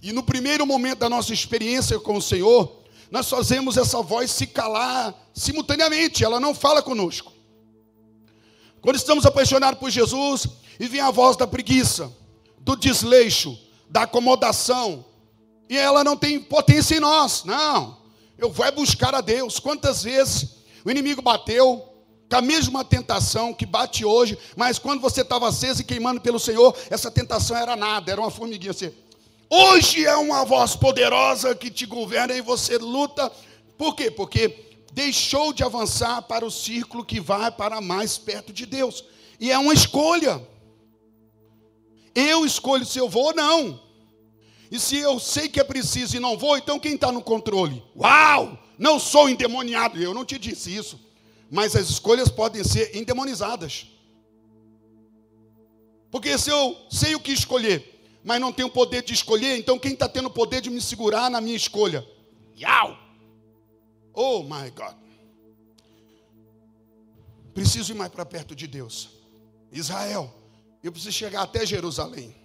[0.04, 4.46] E no primeiro momento da nossa experiência com o Senhor, nós fazemos essa voz se
[4.46, 6.24] calar simultaneamente.
[6.24, 7.32] Ela não fala conosco.
[8.82, 10.46] Quando estamos apaixonados por Jesus
[10.80, 12.12] e vem a voz da preguiça,
[12.60, 13.58] do desleixo,
[13.90, 15.06] da acomodação,
[15.70, 17.44] e ela não tem potência em nós.
[17.44, 17.98] Não.
[18.38, 19.60] Eu vou buscar a Deus.
[19.60, 21.92] Quantas vezes o inimigo bateu
[22.30, 26.40] com a mesma tentação que bate hoje, mas quando você estava aceso e queimando pelo
[26.40, 28.92] Senhor, essa tentação era nada, era uma formiguinha assim.
[29.50, 33.32] Hoje é uma voz poderosa que te governa e você luta.
[33.78, 34.10] Por quê?
[34.10, 39.04] Porque deixou de avançar para o círculo que vai para mais perto de Deus.
[39.40, 40.42] E é uma escolha.
[42.16, 43.85] Eu escolho se eu vou ou não.
[44.76, 47.82] E se eu sei que é preciso e não vou, então quem está no controle?
[47.96, 48.60] Uau!
[48.78, 50.04] Não sou endemoniado.
[50.04, 51.00] Eu não te disse isso.
[51.50, 53.88] Mas as escolhas podem ser endemonizadas.
[56.12, 59.94] Porque se eu sei o que escolher, mas não tenho poder de escolher, então quem
[59.94, 62.06] está tendo poder de me segurar na minha escolha?
[62.60, 62.98] Yau!
[64.14, 64.98] Oh my God.
[67.54, 69.08] Preciso ir mais para perto de Deus.
[69.72, 70.36] Israel,
[70.84, 72.45] eu preciso chegar até Jerusalém.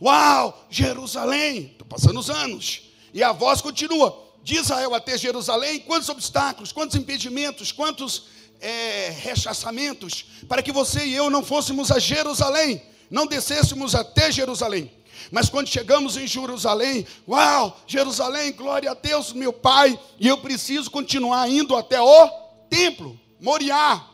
[0.00, 1.72] Uau, Jerusalém!
[1.72, 2.82] Estou passando os anos.
[3.12, 4.26] E a voz continua.
[4.42, 8.28] De Israel até Jerusalém, quantos obstáculos, quantos impedimentos, quantos
[8.60, 14.90] é, rechaçamentos, para que você e eu não fôssemos a Jerusalém, não descêssemos até Jerusalém.
[15.30, 20.90] Mas quando chegamos em Jerusalém, uau, Jerusalém, glória a Deus, meu Pai, e eu preciso
[20.90, 22.28] continuar indo até o
[22.70, 24.06] templo, Moriá.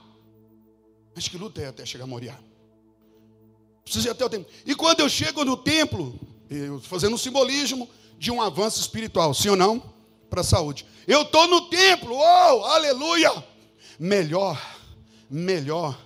[1.14, 2.36] Mas que luta é até chegar a Moriá?
[3.84, 4.50] Preciso ir até o templo.
[4.64, 6.18] E quando eu chego no templo,
[6.50, 9.82] eu fazendo um simbolismo de um avanço espiritual, sim ou não?
[10.30, 10.86] Para a saúde.
[11.06, 13.30] Eu estou no templo, oh, aleluia!
[13.98, 14.60] Melhor,
[15.30, 15.96] melhor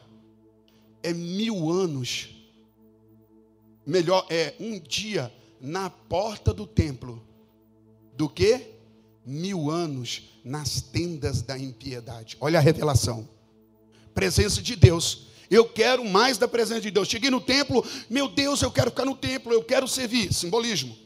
[1.03, 2.39] é mil anos
[3.89, 7.27] melhor é um dia na porta do templo
[8.15, 8.75] do que
[9.25, 12.37] mil anos nas tendas da impiedade.
[12.39, 13.27] Olha a revelação.
[14.15, 15.28] Presença de Deus.
[15.51, 17.09] Eu quero mais da presença de Deus.
[17.09, 20.33] Cheguei no templo, meu Deus, eu quero ficar no templo, eu quero servir.
[20.33, 20.97] Simbolismo.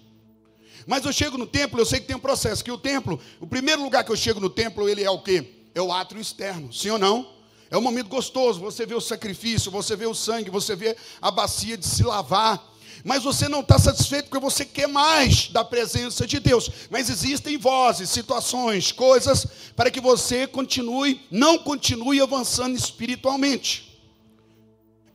[0.87, 2.65] Mas eu chego no templo, eu sei que tem um processo.
[2.65, 5.45] Que o templo, o primeiro lugar que eu chego no templo, ele é o quê?
[5.75, 6.73] É o átrio externo.
[6.73, 7.33] Sim ou não?
[7.71, 8.61] É um momento gostoso.
[8.61, 12.73] Você vê o sacrifício, você vê o sangue, você vê a bacia de se lavar
[13.05, 16.71] mas você não está satisfeito porque você quer mais da presença de Deus.
[16.91, 23.92] Mas existem vozes, situações, coisas para que você continue, não continue avançando espiritualmente.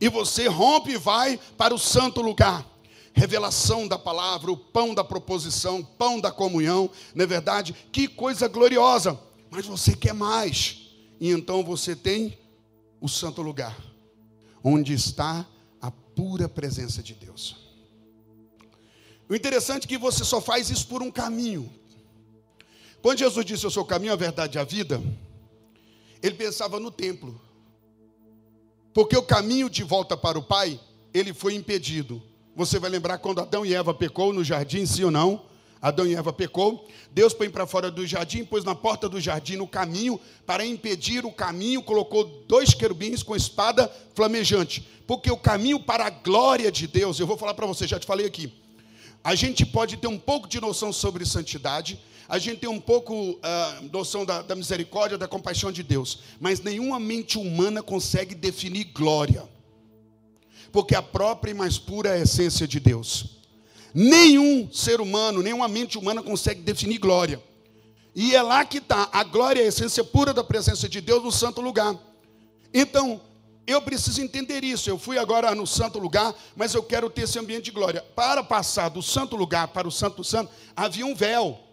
[0.00, 2.66] E você rompe e vai para o santo lugar.
[3.12, 7.74] Revelação da palavra, o pão da proposição, pão da comunhão, não é verdade?
[7.90, 9.18] Que coisa gloriosa.
[9.50, 10.88] Mas você quer mais.
[11.20, 12.38] E então você tem
[13.00, 13.76] o santo lugar,
[14.62, 15.46] onde está
[15.80, 17.56] a pura presença de Deus.
[19.28, 21.72] O interessante é que você só faz isso por um caminho.
[23.02, 25.02] Quando Jesus disse eu sou o caminho, a verdade e a vida,
[26.22, 27.40] ele pensava no templo.
[28.92, 30.80] Porque o caminho de volta para o Pai,
[31.12, 32.22] ele foi impedido.
[32.56, 35.48] Você vai lembrar quando Adão e Eva pecou no jardim, sim ou não?
[35.80, 39.56] Adão e Eva pecou, Deus põe para fora do jardim, pôs na porta do jardim
[39.56, 44.86] no caminho, para impedir o caminho, colocou dois querubins com espada flamejante.
[45.06, 48.06] Porque o caminho para a glória de Deus, eu vou falar para você, já te
[48.06, 48.52] falei aqui,
[49.22, 53.14] a gente pode ter um pouco de noção sobre santidade, a gente tem um pouco
[53.14, 53.38] uh,
[53.90, 59.48] noção da, da misericórdia, da compaixão de Deus, mas nenhuma mente humana consegue definir glória,
[60.70, 63.38] porque a própria e mais pura essência de Deus.
[63.94, 67.42] Nenhum ser humano, nenhuma mente humana consegue definir glória.
[68.14, 71.32] E é lá que está a glória a essência pura da presença de Deus no
[71.32, 71.96] santo lugar.
[72.74, 73.20] Então,
[73.66, 74.90] eu preciso entender isso.
[74.90, 78.02] Eu fui agora no santo lugar, mas eu quero ter esse ambiente de glória.
[78.14, 81.67] Para passar do santo lugar para o santo santo, havia um véu.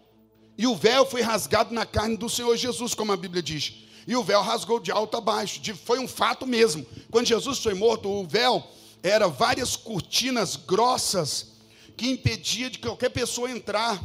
[0.58, 3.74] E o véu foi rasgado na carne do Senhor Jesus, como a Bíblia diz.
[4.06, 5.60] E o véu rasgou de alto a baixo.
[5.60, 6.86] De, foi um fato mesmo.
[7.10, 8.64] Quando Jesus foi morto, o véu
[9.02, 11.56] era várias cortinas grossas
[11.96, 14.02] que impedia de qualquer pessoa entrar.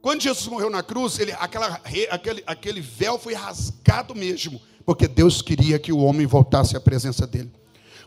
[0.00, 5.40] Quando Jesus morreu na cruz, ele, aquela, aquele, aquele véu foi rasgado mesmo, porque Deus
[5.40, 7.52] queria que o homem voltasse à presença dele.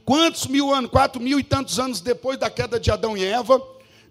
[0.04, 3.60] Quantos mil anos, quatro mil e tantos anos depois da queda de Adão e Eva,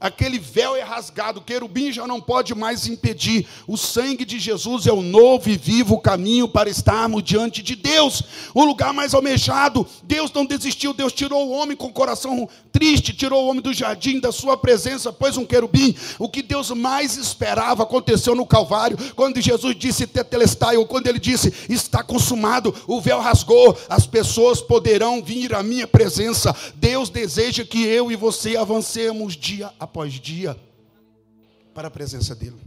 [0.00, 3.46] aquele véu é rasgado, o querubim já não pode mais impedir.
[3.66, 8.22] O sangue de Jesus é o novo e vivo caminho para estarmos diante de Deus,
[8.52, 9.86] o lugar mais almejado.
[10.02, 13.72] Deus não desistiu, Deus tirou o homem com o coração triste, tirou o homem do
[13.72, 15.96] jardim da sua presença, pôs um querubim.
[16.18, 21.18] O que Deus mais esperava aconteceu no Calvário, quando Jesus disse tetelestai, ou quando ele
[21.18, 26.54] disse está consumado, o véu rasgou, as pessoas poderão vir à minha presença.
[26.74, 30.58] Deus deseja que eu e você avancemos dia após após dia
[31.74, 32.60] para a presença dEle.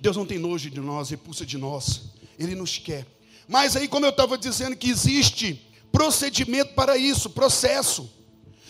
[0.00, 2.02] Deus não tem nojo de nós, repulsa de nós,
[2.38, 3.06] Ele nos quer.
[3.48, 8.10] Mas aí, como eu estava dizendo, que existe procedimento para isso, processo.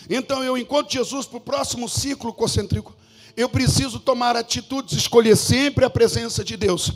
[0.09, 2.95] Então, eu, enquanto Jesus, para o próximo ciclo concêntrico,
[3.37, 6.93] eu preciso tomar atitudes, escolher sempre a presença de Deus.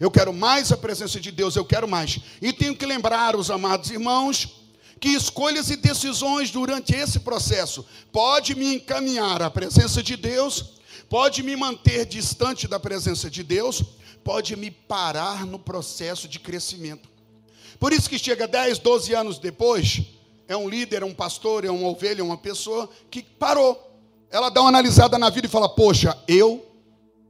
[0.00, 2.18] Eu quero mais a presença de Deus, eu quero mais.
[2.40, 4.63] E tenho que lembrar os amados irmãos
[5.00, 10.74] que escolhas e decisões durante esse processo pode me encaminhar à presença de Deus,
[11.08, 13.82] pode me manter distante da presença de Deus,
[14.22, 17.08] pode me parar no processo de crescimento.
[17.78, 20.02] Por isso que chega 10, 12 anos depois,
[20.48, 23.90] é um líder, é um pastor, é uma ovelha, é uma pessoa que parou.
[24.30, 26.70] Ela dá uma analisada na vida e fala: "Poxa, eu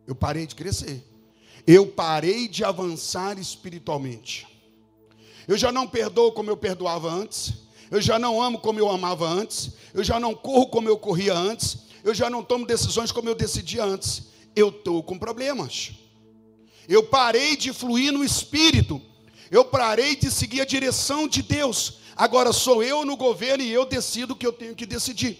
[0.06, 1.02] eu parei de crescer.
[1.66, 4.46] Eu parei de avançar espiritualmente.
[5.46, 9.24] Eu já não perdoo como eu perdoava antes eu já não amo como eu amava
[9.24, 13.28] antes, eu já não corro como eu corria antes, eu já não tomo decisões como
[13.28, 14.24] eu decidia antes.
[14.56, 15.92] Eu estou com problemas.
[16.88, 19.00] Eu parei de fluir no espírito.
[19.50, 21.98] Eu parei de seguir a direção de Deus.
[22.16, 25.38] Agora sou eu no governo e eu decido o que eu tenho que decidir.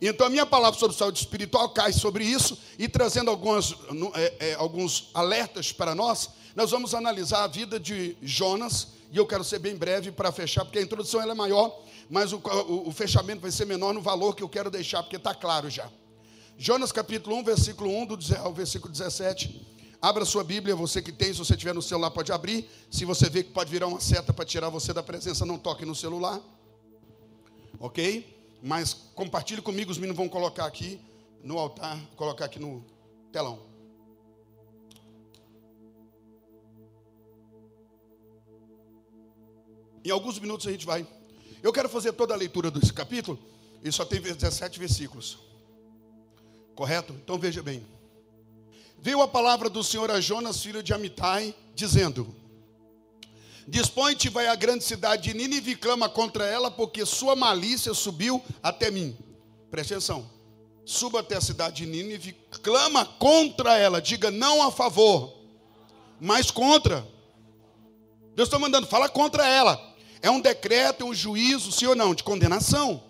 [0.00, 3.76] Então a minha palavra sobre saúde espiritual cai sobre isso e trazendo algumas,
[4.14, 6.30] é, é, alguns alertas para nós.
[6.56, 10.64] Nós vamos analisar a vida de Jonas e eu quero ser bem breve para fechar,
[10.64, 14.36] porque a introdução é maior mas o, o, o fechamento vai ser menor no valor
[14.36, 15.90] que eu quero deixar, porque está claro já.
[16.58, 19.66] Jonas capítulo 1, versículo 1 do ao versículo 17.
[20.00, 22.68] Abra sua Bíblia, você que tem, se você tiver no celular pode abrir.
[22.90, 25.86] Se você vê que pode virar uma seta para tirar você da presença, não toque
[25.86, 26.38] no celular.
[27.80, 28.58] Ok?
[28.62, 31.00] Mas compartilhe comigo, os meninos vão colocar aqui
[31.42, 32.84] no altar, colocar aqui no
[33.32, 33.71] telão.
[40.04, 41.06] Em alguns minutos a gente vai
[41.62, 43.38] eu quero fazer toda a leitura desse capítulo,
[43.84, 45.38] e só tem 17 versículos.
[46.74, 47.12] Correto?
[47.12, 47.86] Então veja bem.
[48.98, 52.34] Veio a palavra do Senhor a Jonas, filho de Amitai, dizendo:
[53.66, 58.42] Dispõe-te, vai à grande cidade de Nínive e clama contra ela, porque sua malícia subiu
[58.60, 59.16] até mim.
[59.70, 60.28] Preste atenção.
[60.84, 65.32] Suba até a cidade de Nínive, clama contra ela, diga não a favor,
[66.20, 67.06] mas contra.
[68.34, 69.91] Deus está mandando, fala contra ela.
[70.22, 73.02] É um decreto, é um juízo, sim ou não, de condenação.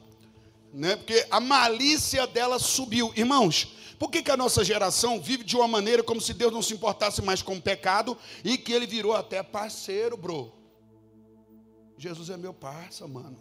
[0.73, 0.97] Né?
[0.97, 3.13] Porque a malícia dela subiu.
[3.15, 6.63] Irmãos, por que, que a nossa geração vive de uma maneira como se Deus não
[6.63, 10.53] se importasse mais com o pecado e que ele virou até parceiro, bro?
[11.99, 13.39] Jesus é meu parça, mano.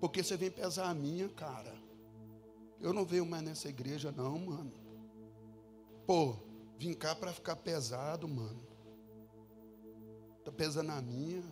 [0.00, 1.74] Porque você vem pesar a minha, cara.
[2.80, 4.72] Eu não venho mais nessa igreja, não, mano.
[6.06, 6.36] Pô,
[6.78, 8.66] vim cá para ficar pesado, mano.
[10.44, 11.44] Tá pesando a minha.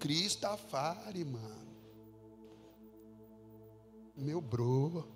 [0.00, 1.70] Cristafari, mano.
[4.16, 5.06] Meu bro,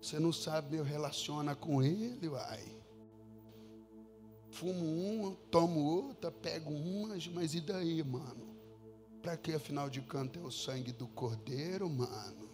[0.00, 2.80] você não sabe eu relaciona com ele, uai.
[4.50, 8.56] Fumo uma, tomo outra, pego umas, mas e daí, mano?
[9.22, 12.50] Para que afinal de contas é o sangue do cordeiro, mano?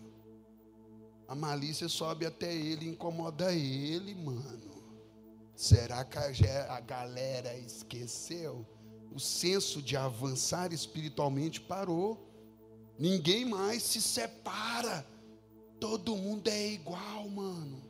[1.27, 4.77] A malícia sobe até ele, incomoda ele, mano.
[5.57, 8.65] Será que a galera esqueceu?
[9.15, 12.27] O senso de avançar espiritualmente parou.
[12.99, 15.07] Ninguém mais se separa.
[15.81, 17.83] Todo mundo é igual, mano.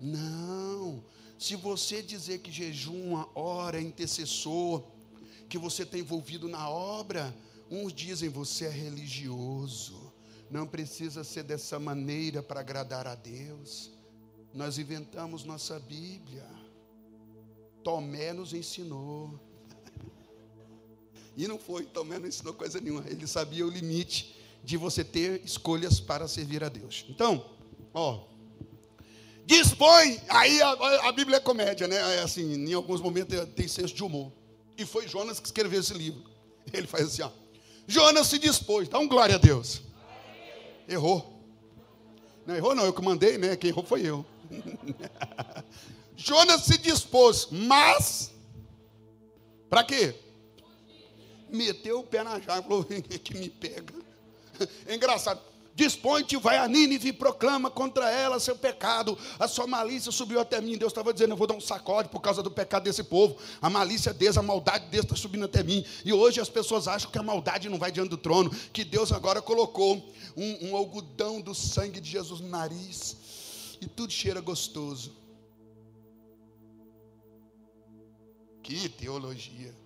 [0.00, 1.04] Não.
[1.38, 4.84] Se você dizer que jejuma, ora, é intercessor,
[5.48, 7.34] que você está envolvido na obra,
[7.70, 10.12] uns dizem você é religioso.
[10.50, 13.90] Não precisa ser dessa maneira para agradar a Deus.
[14.52, 16.46] Nós inventamos nossa Bíblia.
[17.82, 19.40] Tomé nos ensinou.
[21.36, 23.04] E não foi, também não ensinou coisa nenhuma.
[23.06, 27.04] Ele sabia o limite de você ter escolhas para servir a Deus.
[27.08, 27.44] Então,
[27.94, 28.24] ó,
[29.44, 30.20] dispõe.
[30.28, 30.70] Aí a,
[31.08, 31.96] a Bíblia é comédia, né?
[32.16, 34.30] É assim, em alguns momentos tem senso de humor.
[34.76, 36.22] E foi Jonas que escreveu esse livro.
[36.72, 37.30] Ele faz assim, ó.
[37.86, 38.88] Jonas se dispôs.
[38.88, 39.82] Dá um glória a Deus.
[40.88, 41.40] Errou.
[42.46, 42.84] Não errou, não.
[42.84, 43.56] Eu que mandei, né?
[43.56, 44.24] Quem errou foi eu.
[46.16, 48.30] Jonas se dispôs, mas
[49.68, 50.14] para quê?
[51.52, 53.94] Meteu o pé na e falou: que me pega.
[54.86, 55.40] É engraçado.
[55.74, 59.16] Dispõe-te, vai a Nínive e proclama contra ela seu pecado.
[59.38, 60.76] A sua malícia subiu até mim.
[60.76, 63.38] Deus estava dizendo: Eu vou dar um sacode por causa do pecado desse povo.
[63.60, 65.84] A malícia deles, a maldade deles está subindo até mim.
[66.04, 68.50] E hoje as pessoas acham que a maldade não vai diante do trono.
[68.72, 73.16] Que Deus agora colocou um, um algodão do sangue de Jesus no nariz.
[73.80, 75.16] E tudo cheira gostoso.
[78.62, 79.81] Que teologia.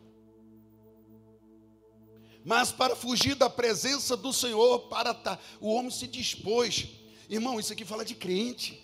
[2.47, 6.87] Mas para fugir da presença do Senhor, para tá, o homem se dispôs.
[7.29, 8.81] Irmão, isso aqui fala de crente.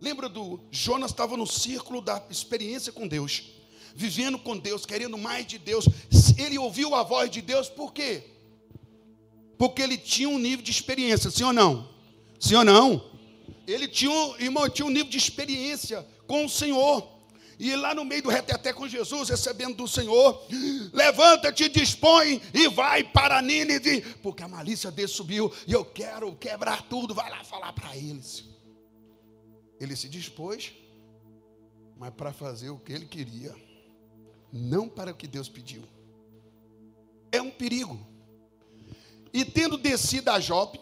[0.00, 3.42] Lembra do Jonas estava no círculo da experiência com Deus,
[3.94, 5.84] vivendo com Deus, querendo mais de Deus.
[6.38, 8.24] Ele ouviu a voz de Deus, por quê?
[9.58, 11.90] Porque ele tinha um nível de experiência, sim ou não?
[12.40, 13.04] Sim ou não?
[13.66, 17.17] Ele tinha, irmão, tinha um nível de experiência com o Senhor.
[17.58, 20.46] E lá no meio do reteté com Jesus, recebendo do Senhor,
[20.92, 26.82] levanta-te, dispõe e vai para Nínive, porque a malícia dele subiu e eu quero quebrar
[26.82, 27.14] tudo.
[27.14, 28.44] Vai lá falar para eles.
[29.80, 30.72] Ele se dispôs,
[31.98, 33.54] mas para fazer o que ele queria,
[34.52, 35.82] não para o que Deus pediu.
[37.32, 37.98] É um perigo.
[39.32, 40.78] E tendo descido a Jope,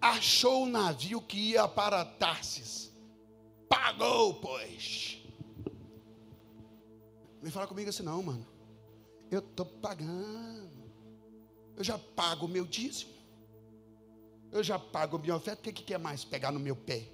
[0.00, 2.92] achou o navio que ia para Tarsis.
[3.68, 5.19] Pagou, pois
[7.42, 8.46] Vem falar comigo assim, não, mano.
[9.30, 10.70] Eu estou pagando.
[11.76, 13.12] Eu já pago o meu dízimo.
[14.52, 15.60] Eu já pago a minha oferta.
[15.60, 17.08] O que, que quer mais pegar no meu pé?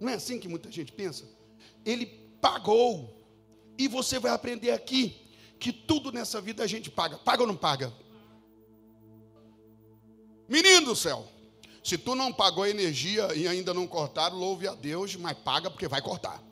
[0.00, 1.28] Não é assim que muita gente pensa?
[1.84, 2.06] Ele
[2.40, 3.14] pagou.
[3.76, 5.28] E você vai aprender aqui
[5.58, 7.18] que tudo nessa vida a gente paga.
[7.18, 7.92] Paga ou não paga?
[10.48, 11.28] Menino do céu,
[11.84, 15.70] se tu não pagou a energia e ainda não cortaram, louve a Deus, mas paga
[15.70, 16.42] porque vai cortar.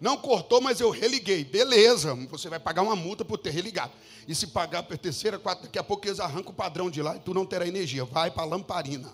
[0.00, 1.44] Não cortou, mas eu religuei.
[1.44, 3.92] Beleza, você vai pagar uma multa por ter religado.
[4.26, 7.16] E se pagar per terceira, quarta, daqui a pouco eles arrancam o padrão de lá
[7.16, 8.04] e tu não terá energia.
[8.04, 9.12] Vai para a lamparina.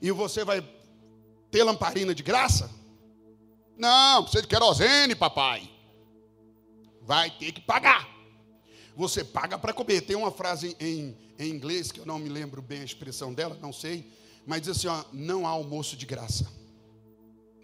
[0.00, 0.62] E você vai
[1.50, 2.70] ter lamparina de graça?
[3.76, 5.68] Não, precisa de querosene, papai.
[7.02, 8.08] Vai ter que pagar.
[8.96, 10.02] Você paga para comer.
[10.02, 13.58] Tem uma frase em, em inglês que eu não me lembro bem a expressão dela,
[13.60, 14.12] não sei,
[14.46, 16.46] mas diz assim: ó, não há almoço de graça.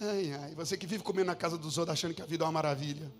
[0.00, 2.46] Ai, ai, você que vive comendo na casa dos outros, achando que a vida é
[2.46, 3.10] uma maravilha.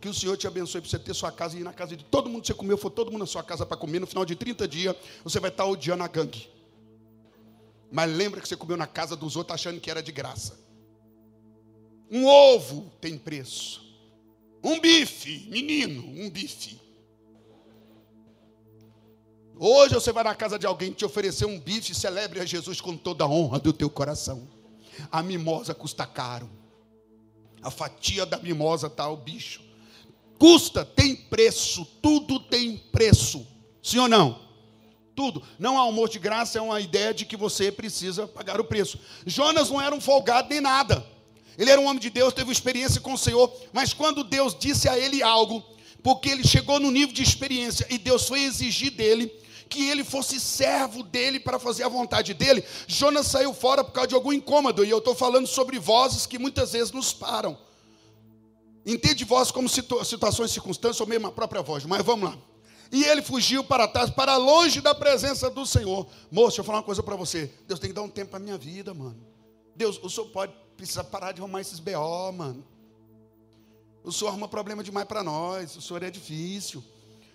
[0.00, 2.04] Que o Senhor te abençoe para você ter sua casa e ir na casa de
[2.04, 4.00] todo mundo que você comeu, for todo mundo na sua casa para comer.
[4.00, 6.48] No final de 30 dias, você vai estar odiando a gangue.
[7.90, 10.58] Mas lembra que você comeu na casa dos outros achando que era de graça.
[12.10, 13.80] Um ovo tem preço.
[14.62, 16.80] Um bife, menino, um bife.
[19.56, 22.96] Hoje você vai na casa de alguém te oferecer um bife, celebre a Jesus com
[22.96, 24.61] toda a honra do teu coração.
[25.10, 26.50] A mimosa custa caro.
[27.62, 29.62] A fatia da mimosa tá o bicho.
[30.38, 33.46] Custa, tem preço, tudo tem preço.
[33.82, 34.40] Sim ou não?
[35.14, 35.42] Tudo.
[35.58, 38.98] Não há almoço de graça, é uma ideia de que você precisa pagar o preço.
[39.26, 41.06] Jonas não era um folgado nem nada.
[41.56, 44.88] Ele era um homem de Deus, teve experiência com o Senhor, mas quando Deus disse
[44.88, 45.62] a ele algo,
[46.02, 49.30] porque ele chegou no nível de experiência e Deus foi exigir dele,
[49.72, 54.08] que ele fosse servo dele para fazer a vontade dele, Jonas saiu fora por causa
[54.08, 57.58] de algum incômodo, e eu estou falando sobre vozes que muitas vezes nos param.
[58.84, 62.38] Entende voz como situ situações, circunstâncias, ou mesmo a própria voz, mas vamos lá.
[62.90, 66.06] E ele fugiu para trás, para longe da presença do Senhor.
[66.30, 67.50] Moço, deixa eu falar uma coisa para você.
[67.66, 69.16] Deus tem que dar um tempo para minha vida, mano.
[69.74, 72.62] Deus, o senhor pode precisar parar de arrumar esses BO, mano.
[74.04, 75.74] O senhor arruma problema demais para nós.
[75.74, 76.84] O senhor é difícil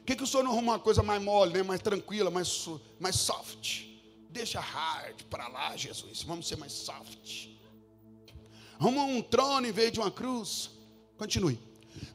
[0.07, 1.63] que, que o senhor não arruma uma coisa mais mole, né?
[1.63, 3.83] mais tranquila, mais, mais soft?
[4.29, 6.23] Deixa hard para lá, Jesus.
[6.23, 7.49] Vamos ser mais soft.
[8.79, 10.69] Arruma um trono em vez de uma cruz.
[11.17, 11.59] Continue.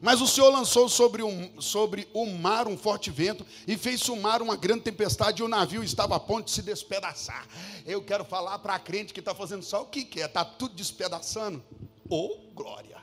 [0.01, 4.41] Mas o Senhor lançou sobre, um, sobre o mar um forte vento e fez sumar
[4.41, 7.47] uma grande tempestade e o navio estava a ponto de se despedaçar.
[7.85, 10.73] Eu quero falar para a crente que está fazendo só o que quer, está tudo
[10.73, 11.63] despedaçando.
[12.09, 12.97] Oh, glória!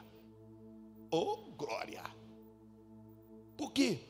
[1.12, 2.02] Oh, glória!
[3.56, 4.09] Por quê?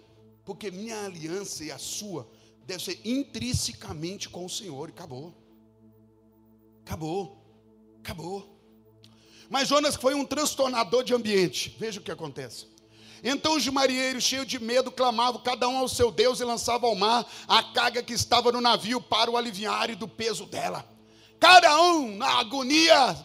[0.50, 2.28] Porque minha aliança e a sua
[2.66, 4.88] deve ser intrinsecamente com o Senhor.
[4.88, 5.32] E acabou.
[6.84, 7.40] Acabou.
[8.02, 8.60] Acabou.
[9.48, 11.76] Mas Jonas foi um transtornador de ambiente.
[11.78, 12.66] Veja o que acontece.
[13.22, 16.96] Então os marinheiros, cheios de medo, clamavam cada um ao seu Deus e lançavam ao
[16.96, 20.84] mar a carga que estava no navio para o aliviar do peso dela.
[21.38, 23.16] Cada um, na agonia,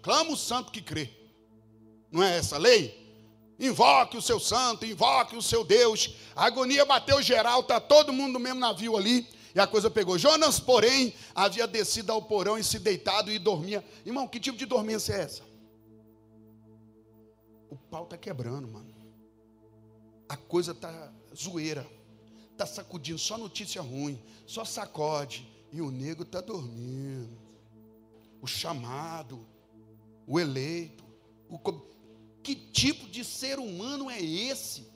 [0.00, 1.10] clama o santo que crê.
[2.10, 3.03] Não é essa a lei?
[3.58, 6.14] Invoque o seu santo, invoque o seu Deus.
[6.34, 9.26] A agonia bateu geral, está todo mundo no mesmo navio ali.
[9.54, 10.18] E a coisa pegou.
[10.18, 13.84] Jonas, porém, havia descido ao porão e se deitado e dormia.
[14.04, 15.42] Irmão, que tipo de dormência é essa?
[17.70, 18.92] O pau está quebrando, mano.
[20.28, 21.86] A coisa está zoeira.
[22.50, 25.48] Está sacudindo, só notícia ruim, só sacode.
[25.72, 27.38] E o nego está dormindo.
[28.40, 29.46] O chamado,
[30.26, 31.04] o eleito.
[31.48, 31.58] O...
[32.44, 34.94] Que tipo de ser humano é esse?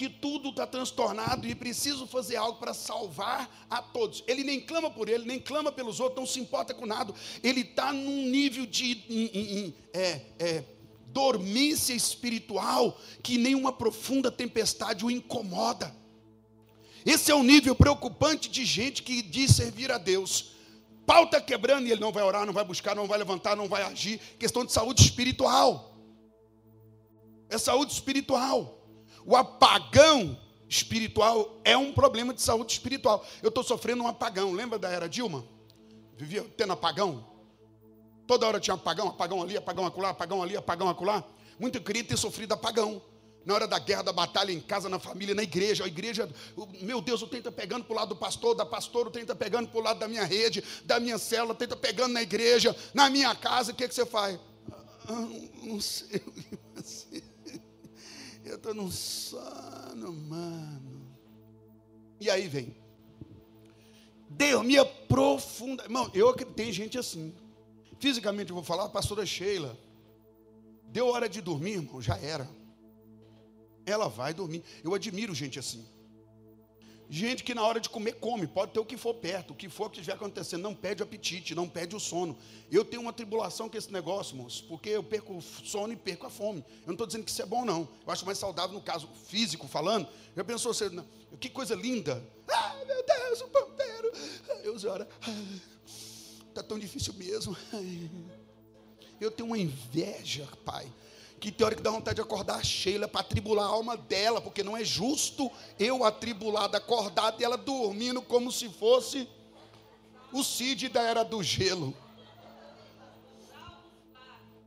[0.00, 4.24] que tudo está transtornado e preciso fazer algo para salvar a todos.
[4.26, 7.12] Ele nem clama por ele, nem clama pelos outros, não se importa com nada.
[7.42, 10.64] Ele está num nível de em, em, é, é,
[11.08, 15.94] dormência espiritual que nenhuma profunda tempestade o incomoda.
[17.04, 20.52] Esse é um nível preocupante de gente que diz servir a Deus.
[21.04, 23.68] Pau está quebrando e ele não vai orar, não vai buscar, não vai levantar, não
[23.68, 24.18] vai agir.
[24.38, 25.89] Questão de saúde espiritual.
[27.50, 28.78] É saúde espiritual.
[29.26, 30.38] O apagão
[30.68, 33.26] espiritual é um problema de saúde espiritual.
[33.42, 34.52] Eu estou sofrendo um apagão.
[34.52, 35.44] Lembra da era Dilma?
[36.16, 37.26] Vivia tendo apagão.
[38.26, 41.24] Toda hora tinha apagão, apagão ali, apagão acolá, apagão ali, apagão acolá.
[41.58, 43.02] Muito queria ter sofrido apagão.
[43.44, 45.84] Na hora da guerra, da batalha, em casa, na família, na igreja.
[45.84, 46.28] A igreja,
[46.80, 49.22] meu Deus, o trem está pegando para o lado do pastor, da pastora, o trem
[49.22, 52.22] está pegando para o lado da minha rede, da minha célula, o está pegando na
[52.22, 53.72] igreja, na minha casa.
[53.72, 54.38] O que, que você faz?
[55.08, 55.26] Ah,
[55.62, 57.29] não sei o que
[58.60, 61.16] estou num sono, mano.
[62.20, 62.76] E aí vem.
[64.28, 65.82] Dormia profunda.
[65.84, 67.34] Irmão, eu acredito, tem gente assim.
[67.98, 69.76] Fisicamente eu vou falar, a pastora Sheila.
[70.84, 72.48] Deu hora de dormir, irmão, já era.
[73.86, 74.62] Ela vai dormir.
[74.84, 75.84] Eu admiro gente assim.
[77.12, 79.68] Gente que na hora de comer come, pode ter o que for perto, o que
[79.68, 82.38] for que estiver acontecendo, não perde o apetite, não perde o sono.
[82.70, 86.24] Eu tenho uma tribulação com esse negócio, moço, porque eu perco o sono e perco
[86.28, 86.64] a fome.
[86.82, 87.88] Eu não estou dizendo que isso é bom, não.
[88.06, 90.06] Eu acho mais saudável no caso físico falando.
[90.36, 90.88] Já pensou, você,
[91.40, 92.24] que coisa linda.
[92.48, 94.12] Ah, meu Deus, o ponteiro.
[94.62, 95.08] Eu ora,
[96.48, 97.56] está tão difícil mesmo.
[99.20, 100.90] Eu tenho uma inveja, pai
[101.40, 104.42] que tem hora que dá vontade de acordar a Sheila para atribular a alma dela,
[104.42, 109.26] porque não é justo eu atribulada, acordada e ela dormindo como se fosse
[110.30, 111.94] o Cid da era do gelo.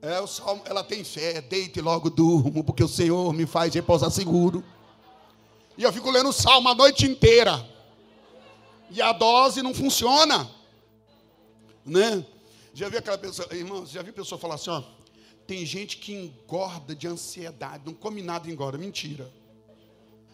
[0.02, 4.12] É, o salmo, ela tem fé, deite logo durmo, porque o Senhor me faz repousar
[4.12, 4.64] seguro.
[5.78, 7.66] E eu fico lendo o salmo a noite inteira.
[8.90, 10.50] E a dose não funciona.
[11.86, 12.26] Né?
[12.74, 14.84] Já vi aquela pessoa, irmãos, já vi pessoa falar assim, ó,
[15.54, 18.76] tem gente que engorda de ansiedade, não come nada e engorda.
[18.76, 19.32] Mentira.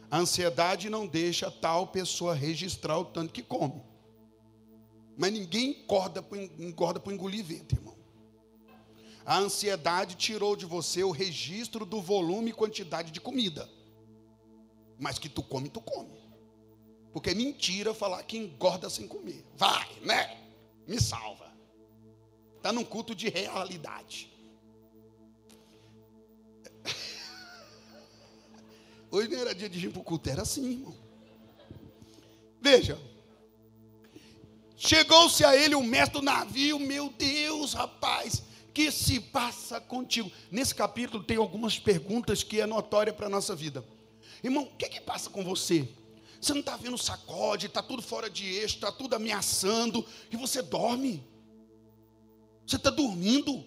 [0.10, 3.84] A ansiedade não deixa tal pessoa registrar o tanto que come.
[5.18, 6.26] Mas ninguém engorda
[6.58, 7.98] engorda por engolir vento, irmão.
[9.26, 13.70] A ansiedade tirou de você o registro do volume e quantidade de comida.
[14.98, 16.18] Mas que tu come, tu come.
[17.12, 19.46] Porque é mentira falar que engorda sem comer.
[19.58, 20.50] Vai, né?
[20.88, 21.54] Me salva.
[22.56, 24.39] Está num culto de realidade.
[29.12, 30.96] Hoje não era dia de vir para o culto, era assim, irmão.
[32.62, 33.00] Veja.
[34.76, 38.44] Chegou-se a ele o mestre do navio, meu Deus, rapaz,
[38.74, 40.32] que se passa contigo?
[40.50, 43.84] Nesse capítulo tem algumas perguntas que é notória para a nossa vida.
[44.44, 45.88] Irmão, o que, que passa com você?
[46.40, 50.62] Você não está vendo sacode, está tudo fora de eixo, está tudo ameaçando, e você
[50.62, 51.22] dorme.
[52.66, 53.66] Você está dormindo.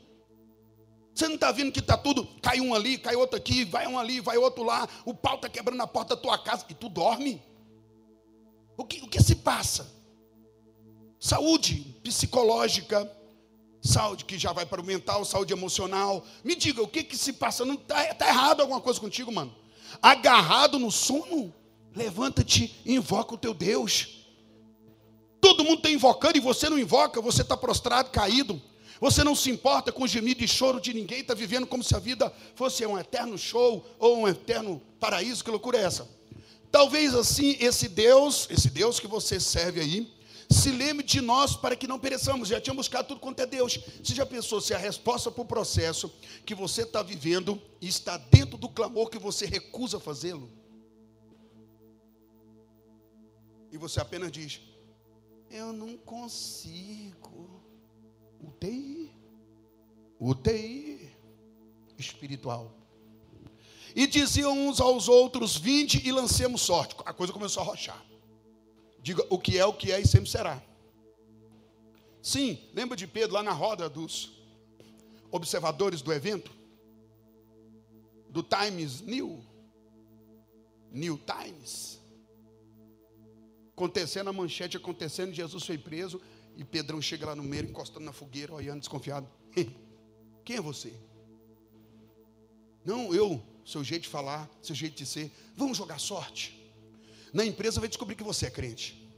[1.14, 3.98] Você não está vendo que está tudo, cai um ali, cai outro aqui, vai um
[3.98, 6.88] ali, vai outro lá, o pau está quebrando na porta da tua casa e tu
[6.88, 7.42] dorme?
[8.76, 9.86] O que, o que se passa?
[11.20, 13.10] Saúde psicológica,
[13.82, 16.24] saúde que já vai para o mental, saúde emocional.
[16.42, 17.64] Me diga, o que, que se passa?
[17.64, 19.54] Não está tá errado alguma coisa contigo, mano?
[20.00, 21.52] Agarrado no sono?
[21.94, 24.22] Levanta-te e invoca o teu Deus.
[25.40, 28.60] Todo mundo está invocando e você não invoca, você está prostrado, caído.
[29.02, 31.92] Você não se importa com o gemido e choro de ninguém, está vivendo como se
[31.92, 35.42] a vida fosse um eterno show ou um eterno paraíso.
[35.42, 36.08] Que loucura é essa?
[36.70, 40.14] Talvez assim, esse Deus, esse Deus que você serve aí,
[40.48, 42.46] se lembre de nós para que não pereçamos.
[42.46, 43.76] Já tinha buscado tudo quanto é Deus.
[44.00, 46.08] Você já pensou se a resposta para o processo
[46.46, 50.48] que você está vivendo está dentro do clamor que você recusa fazê-lo?
[53.72, 54.60] E você apenas diz:
[55.50, 57.51] Eu não consigo.
[58.42, 59.10] UTI.
[60.20, 61.10] UTI
[61.98, 62.72] espiritual.
[63.94, 66.96] E diziam uns aos outros: Vinde e lancemos sorte.
[67.04, 68.04] A coisa começou a rochar.
[69.00, 70.62] Diga o que é, o que é e sempre será.
[72.22, 74.32] Sim, lembra de Pedro lá na roda dos
[75.30, 76.52] observadores do evento?
[78.28, 79.44] Do Times New?
[80.92, 82.02] New Times?
[83.82, 86.20] acontecendo a manchete, acontecendo, Jesus foi preso,
[86.56, 89.28] e Pedrão chega lá no meio, encostando na fogueira, olhando desconfiado.
[90.44, 90.92] Quem é você?
[92.84, 95.30] Não, eu, seu jeito de falar, seu jeito de ser.
[95.56, 96.58] Vamos jogar sorte.
[97.32, 99.10] Na empresa vai descobrir que você é crente.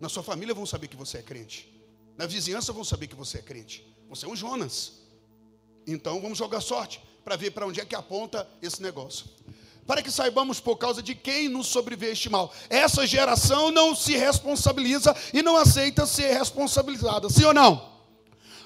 [0.00, 1.72] Na sua família vão saber que você é crente.
[2.16, 3.86] Na vizinhança vão saber que você é crente.
[4.08, 5.02] Você é um Jonas.
[5.86, 9.26] Então vamos jogar sorte para ver para onde é que aponta esse negócio.
[9.86, 12.52] Para que saibamos por causa de quem nos sobreveio este mal.
[12.68, 17.30] Essa geração não se responsabiliza e não aceita ser responsabilizada.
[17.30, 17.96] Sim ou não?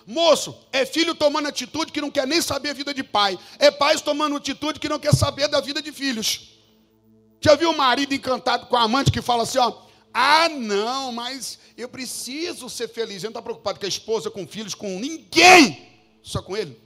[0.07, 3.39] Moço, é filho tomando atitude que não quer nem saber a vida de pai.
[3.59, 6.51] É pai tomando atitude que não quer saber da vida de filhos.
[7.41, 9.73] Já viu o marido encantado com a amante que fala assim, ó,
[10.13, 13.23] ah, não, mas eu preciso ser feliz.
[13.23, 15.89] Ele não está preocupado com a esposa, com filhos, com ninguém,
[16.23, 16.77] só com ele.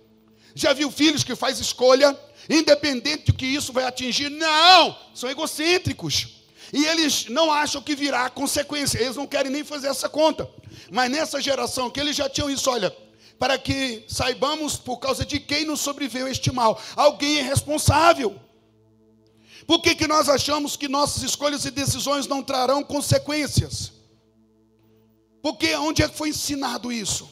[0.55, 2.17] Já viu filhos que faz escolha,
[2.49, 4.31] independente do que isso vai atingir?
[4.31, 6.29] Não, são egocêntricos.
[6.73, 10.49] E eles não acham que virá consequência, eles não querem nem fazer essa conta.
[10.91, 12.95] Mas nessa geração que eles já tinham isso, olha,
[13.39, 16.81] para que saibamos por causa de quem nos sobreveio este mal.
[16.97, 18.41] Alguém é responsável.
[19.67, 23.93] Por que, que nós achamos que nossas escolhas e decisões não trarão consequências?
[25.43, 27.29] Porque onde é que foi ensinado isso?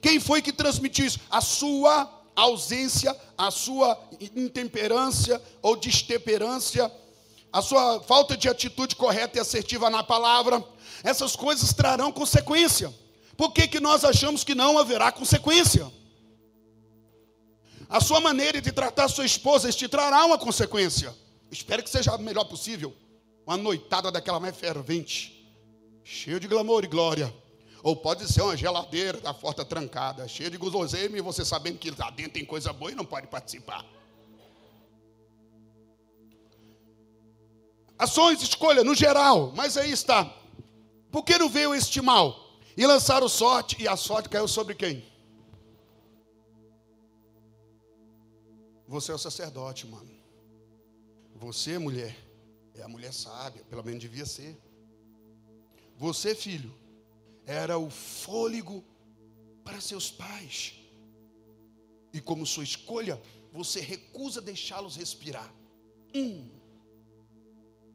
[0.00, 1.20] Quem foi que transmitiu isso?
[1.30, 2.04] A sua
[2.36, 3.98] ausência, a sua
[4.36, 6.92] intemperância ou destemperância,
[7.52, 10.62] a sua falta de atitude correta e assertiva na palavra,
[11.02, 12.94] essas coisas trarão consequência.
[13.36, 15.90] Por que, que nós achamos que não haverá consequência?
[17.88, 21.14] A sua maneira de tratar sua esposa te trará uma consequência.
[21.50, 22.94] Espero que seja a melhor possível.
[23.46, 25.48] Uma noitada daquela mais fervente,
[26.02, 27.32] cheia de glamour e glória.
[27.86, 31.88] Ou pode ser uma geladeira da porta trancada, cheia de guloseima e você sabendo que
[31.92, 33.86] lá dentro tem coisa boa e não pode participar.
[37.96, 40.24] Ações, escolha, no geral, mas aí está.
[41.12, 42.58] Por que não veio este mal?
[42.76, 45.04] E lançaram sorte, e a sorte caiu sobre quem?
[48.88, 50.10] Você é o sacerdote, mano.
[51.36, 52.16] Você, mulher,
[52.74, 54.60] é a mulher sábia, pelo menos devia ser.
[55.96, 56.74] Você, filho,
[57.46, 58.84] era o fôlego
[59.64, 60.74] para seus pais.
[62.12, 63.20] E como sua escolha,
[63.52, 65.52] você recusa deixá-los respirar.
[66.14, 66.48] Hum.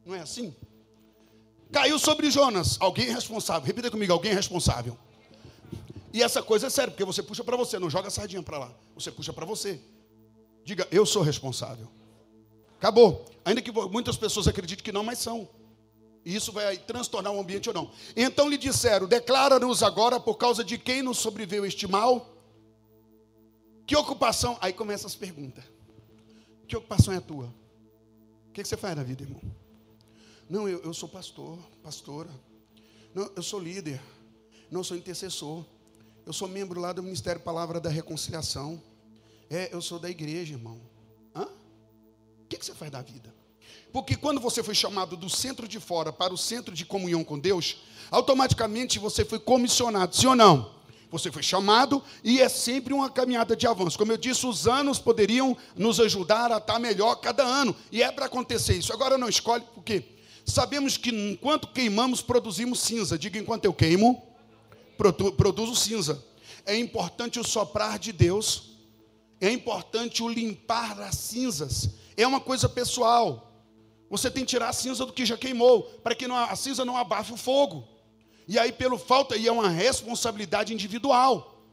[0.04, 0.54] Não é assim?
[1.70, 3.66] Caiu sobre Jonas, alguém responsável.
[3.66, 4.96] Repita comigo, alguém responsável.
[6.12, 8.58] E essa coisa é séria, porque você puxa para você, não joga a sardinha para
[8.58, 8.74] lá.
[8.94, 9.80] Você puxa para você.
[10.64, 11.88] Diga, eu sou responsável.
[12.76, 13.24] Acabou.
[13.44, 15.48] Ainda que muitas pessoas acreditem que não, mas são.
[16.24, 17.90] E isso vai transtornar o ambiente ou não.
[18.16, 22.28] Então lhe disseram: Declara-nos agora por causa de quem nos sobreveio este mal.
[23.86, 24.56] Que ocupação?
[24.60, 25.64] Aí começam as perguntas.
[26.68, 27.52] Que ocupação é a tua?
[28.48, 29.40] O que, você faz na vida, irmão?
[30.48, 32.30] Não, eu, eu sou pastor, pastora.
[33.14, 34.00] Não, eu sou líder.
[34.70, 35.64] Não, sou intercessor.
[36.24, 38.80] Eu sou membro lá do Ministério Palavra da Reconciliação.
[39.50, 40.80] É, eu sou da igreja, irmão
[42.52, 43.34] que, que você faz da vida?
[43.92, 47.38] Porque quando você foi chamado do centro de fora para o centro de comunhão com
[47.38, 47.76] Deus,
[48.10, 50.70] automaticamente você foi comissionado, sim ou não?
[51.10, 53.98] Você foi chamado e é sempre uma caminhada de avanço.
[53.98, 57.76] Como eu disse, os anos poderiam nos ajudar a estar melhor cada ano.
[57.90, 58.94] E é para acontecer isso.
[58.94, 60.04] Agora não escolhe, por quê?
[60.46, 63.18] Sabemos que enquanto queimamos, produzimos cinza.
[63.18, 64.22] Diga enquanto eu queimo,
[65.36, 66.24] produzo cinza.
[66.64, 68.70] É importante o soprar de Deus.
[69.38, 73.51] É importante o limpar das cinzas é uma coisa pessoal.
[74.12, 76.84] Você tem que tirar a cinza do que já queimou, para que não, a cinza
[76.84, 77.88] não abafe o fogo.
[78.46, 81.64] E aí, pelo falta, e é uma responsabilidade individual.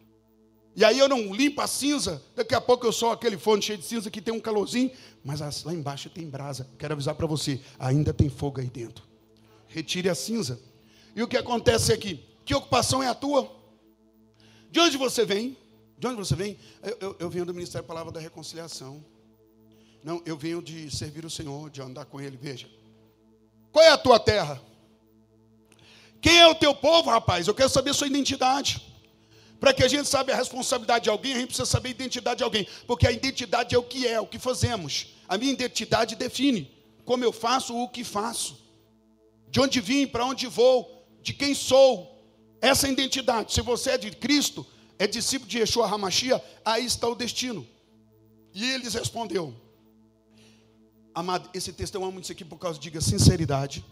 [0.74, 3.78] E aí eu não limpo a cinza, daqui a pouco eu sou aquele fone cheio
[3.78, 4.90] de cinza que tem um calorzinho,
[5.22, 6.66] mas lá embaixo tem brasa.
[6.78, 9.04] Quero avisar para você, ainda tem fogo aí dentro.
[9.68, 10.62] Retire a cinza.
[11.14, 12.24] E o que acontece aqui?
[12.46, 13.52] Que ocupação é a tua?
[14.72, 15.58] De onde você vem?
[15.98, 16.58] De onde você vem?
[16.82, 19.04] Eu, eu, eu venho do Ministério da Palavra da Reconciliação.
[20.04, 22.38] Não, eu venho de servir o Senhor, de andar com Ele.
[22.38, 22.70] Veja.
[23.72, 24.62] Qual é a tua terra?
[26.22, 27.48] Quem é o teu povo, rapaz?
[27.48, 28.82] Eu quero saber a sua identidade.
[29.60, 32.38] Para que a gente saiba a responsabilidade de alguém, a gente precisa saber a identidade
[32.38, 32.68] de alguém.
[32.88, 35.08] Porque a identidade é o que é, o que fazemos.
[35.28, 36.72] A minha identidade define
[37.06, 38.58] como eu faço o que faço.
[39.50, 42.18] De onde vim, para onde vou, de quem sou.
[42.62, 43.52] Essa é a identidade.
[43.52, 44.66] Se você é de Cristo,
[44.98, 47.68] é discípulo de Yeshua Hamashia, aí está o destino.
[48.54, 49.54] E eles respondeu:
[51.14, 53.84] Amado, esse texto eu amo isso aqui por causa, diga, sinceridade,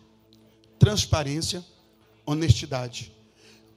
[0.78, 1.66] transparência,
[2.26, 3.12] honestidade.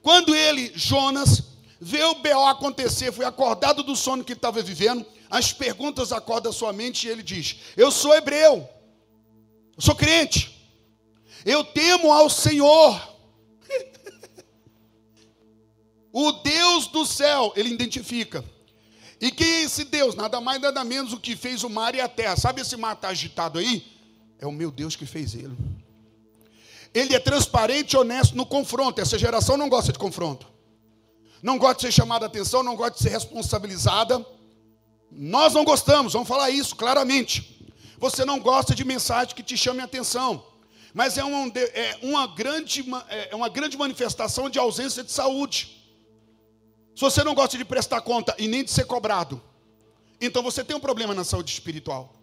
[0.01, 1.43] Quando ele, Jonas,
[1.79, 2.45] vê o B.O.
[2.45, 7.09] acontecer, foi acordado do sono que estava vivendo, as perguntas acordam a sua mente e
[7.09, 8.67] ele diz: Eu sou hebreu,
[9.75, 10.59] eu sou crente.
[11.45, 13.15] Eu temo ao Senhor.
[16.11, 18.43] o Deus do céu, ele identifica.
[19.21, 20.15] E quem é esse Deus?
[20.15, 22.35] Nada mais, nada menos o que fez o mar e a terra.
[22.35, 23.85] Sabe esse mar está agitado aí?
[24.39, 25.55] É o meu Deus que fez ele.
[26.91, 28.99] Ele é transparente e honesto no confronto.
[28.99, 30.47] Essa geração não gosta de confronto.
[31.43, 34.25] Não gosta de ser chamada atenção, não gosta de ser responsabilizada.
[35.11, 37.71] Nós não gostamos, vamos falar isso claramente.
[37.99, 40.43] Você não gosta de mensagem que te chame atenção.
[40.93, 45.80] Mas é uma, é uma, grande, é uma grande manifestação de ausência de saúde.
[46.95, 49.41] Se você não gosta de prestar conta e nem de ser cobrado,
[50.19, 52.13] então você tem um problema na saúde espiritual.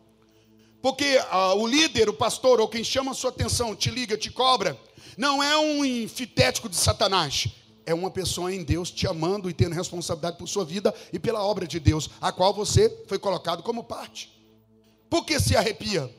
[0.80, 4.30] Porque ah, o líder, o pastor ou quem chama a sua atenção, te liga, te
[4.30, 4.78] cobra,
[5.16, 7.48] não é um infitético de Satanás.
[7.84, 11.42] É uma pessoa em Deus te amando e tendo responsabilidade por sua vida e pela
[11.42, 14.30] obra de Deus, a qual você foi colocado como parte.
[15.08, 16.14] Por que se arrepia?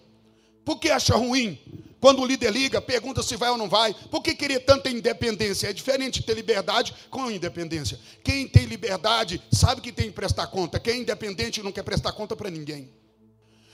[0.69, 1.57] Por que acha ruim?
[1.99, 3.91] Quando o líder liga, pergunta se vai ou não vai.
[3.91, 5.67] Por que querer tanta independência?
[5.67, 7.99] É diferente ter liberdade com independência.
[8.23, 10.79] Quem tem liberdade sabe que tem que prestar conta.
[10.79, 12.93] Quem é independente não quer prestar conta para ninguém.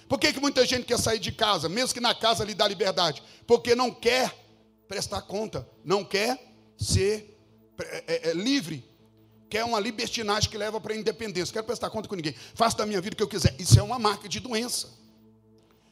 [0.07, 2.65] Por que, que muita gente quer sair de casa, mesmo que na casa lhe dá
[2.65, 3.21] liberdade?
[3.45, 4.33] Porque não quer
[4.87, 6.39] prestar conta, não quer
[6.77, 7.37] ser
[7.77, 8.89] é, é, é, livre,
[9.49, 11.51] quer uma libertinagem que leva para a independência.
[11.51, 12.33] Quero prestar conta com ninguém.
[12.53, 13.53] Faço da minha vida o que eu quiser.
[13.59, 15.03] Isso é uma marca de doença.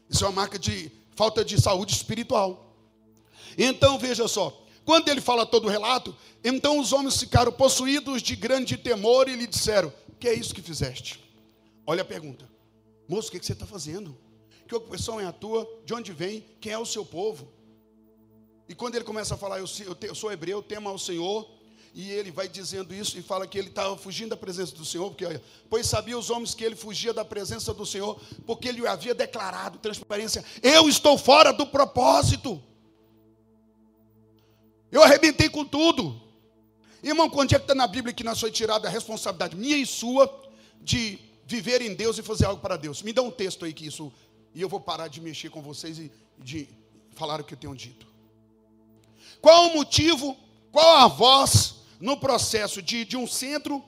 [0.10, 2.76] Isso é uma marca de falta de saúde espiritual.
[3.58, 8.36] Então veja só, quando ele fala todo o relato, então os homens ficaram possuídos de
[8.36, 11.24] grande temor e lhe disseram: Que é isso que fizeste?
[11.86, 12.50] Olha a pergunta,
[13.08, 14.18] moço, o que, você está fazendo?
[14.68, 15.68] Que ocupação é a tua?
[15.86, 16.46] De onde vem?
[16.60, 17.48] Quem é o seu povo?
[18.68, 19.68] E quando ele começa a falar, eu,
[20.16, 21.48] sou hebreu, temo ao Senhor,
[21.94, 25.12] e ele vai dizendo isso e fala que ele estava fugindo da presença do Senhor,
[25.12, 25.40] porque
[25.70, 29.78] pois sabia os homens que ele fugia da presença do Senhor, porque ele havia declarado
[29.78, 32.62] transparência: eu estou fora do propósito.
[34.92, 36.20] Eu arrebentei com tudo.
[37.04, 39.86] Irmão, quando é que está na Bíblia que nós foi tirada a responsabilidade minha e
[39.86, 40.42] sua
[40.82, 43.04] de viver em Deus e fazer algo para Deus?
[43.04, 44.12] Me dá um texto aí que isso,
[44.56, 46.68] e eu vou parar de mexer com vocês e de
[47.12, 48.08] falar o que eu tenho dito.
[49.40, 50.36] Qual o motivo,
[50.72, 53.84] qual a voz no processo de, de um centro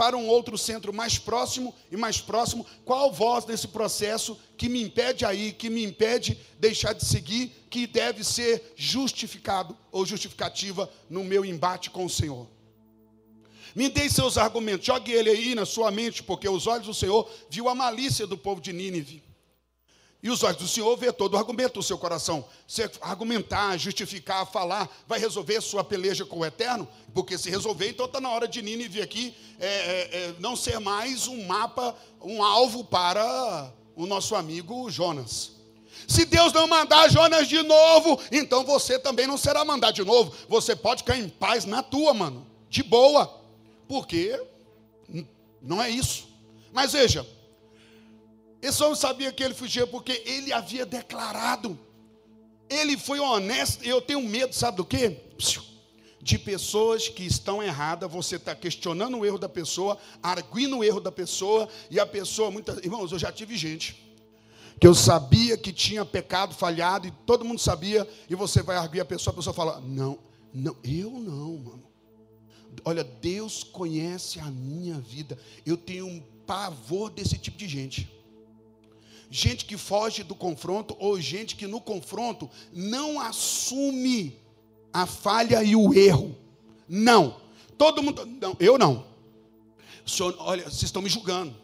[0.00, 4.82] para um outro centro mais próximo e mais próximo, qual voz nesse processo que me
[4.82, 11.22] impede aí, que me impede deixar de seguir, que deve ser justificado ou justificativa no
[11.22, 12.48] meu embate com o Senhor?
[13.74, 17.30] Me dê seus argumentos, jogue ele aí na sua mente, porque os olhos do Senhor
[17.50, 19.22] viu a malícia do povo de Nínive.
[20.22, 22.44] E os olhos do Senhor vê todo o argumento do seu coração.
[22.66, 26.86] Você argumentar, justificar, falar, vai resolver sua peleja com o Eterno?
[27.14, 30.78] Porque se resolver, então está na hora de Nínive aqui é, é, é, não ser
[30.78, 35.52] mais um mapa, um alvo para o nosso amigo Jonas.
[36.06, 40.34] Se Deus não mandar Jonas de novo, então você também não será mandado de novo.
[40.48, 42.46] Você pode ficar em paz na tua, mano.
[42.68, 43.40] De boa.
[43.88, 44.38] Porque
[45.62, 46.28] não é isso.
[46.72, 47.26] Mas veja,
[48.62, 51.78] esse homem sabia que ele fugia porque ele havia declarado.
[52.68, 53.82] Ele foi honesto.
[53.84, 55.18] Eu tenho medo, sabe do quê?
[56.20, 58.10] De pessoas que estão erradas.
[58.12, 62.50] Você está questionando o erro da pessoa, arguindo o erro da pessoa, e a pessoa,
[62.50, 62.78] muitas.
[62.78, 64.08] Irmãos, eu já tive gente
[64.78, 69.00] que eu sabia que tinha pecado, falhado, e todo mundo sabia, e você vai arguir
[69.00, 70.18] a pessoa, a pessoa fala: Não,
[70.52, 71.90] não, eu não, mano.
[72.84, 75.36] Olha, Deus conhece a minha vida.
[75.64, 78.19] Eu tenho um pavor desse tipo de gente
[79.30, 84.36] gente que foge do confronto ou gente que no confronto não assume
[84.92, 86.36] a falha e o erro.
[86.88, 87.40] Não.
[87.78, 88.26] Todo mundo.
[88.26, 89.06] Não, eu não.
[90.04, 91.54] Senhor, olha, vocês estão me julgando.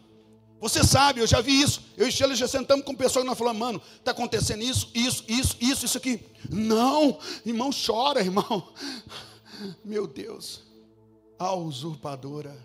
[0.59, 1.83] Você sabe, eu já vi isso.
[1.95, 5.23] Eu e Sheila já sentamos com pessoas e nós falamos, mano, está acontecendo isso, isso,
[5.27, 6.19] isso, isso, isso aqui.
[6.49, 8.73] Não, irmão, chora, irmão.
[9.85, 10.63] Meu Deus,
[11.37, 12.57] a usurpadora.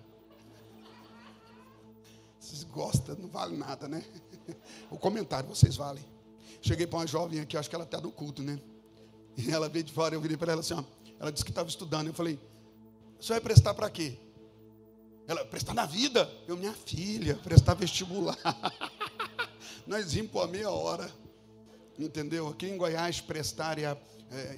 [2.40, 4.02] Vocês gostam, não vale nada, né?
[4.90, 6.04] O comentário, vocês valem.
[6.60, 8.60] Cheguei para uma jovem aqui, acho que ela está no culto, né?
[9.36, 10.84] E ela veio de fora, eu virei para ela assim, ó,
[11.18, 12.08] ela disse que estava estudando.
[12.08, 12.38] Eu falei,
[13.18, 14.18] você vai prestar para quê?
[15.26, 16.30] Ela, prestar na vida?
[16.46, 18.36] Eu, minha filha, prestar vestibular.
[19.86, 21.10] Nós vimos por meia hora.
[21.98, 22.48] Entendeu?
[22.48, 23.96] Aqui em Goiás, prestar e, é,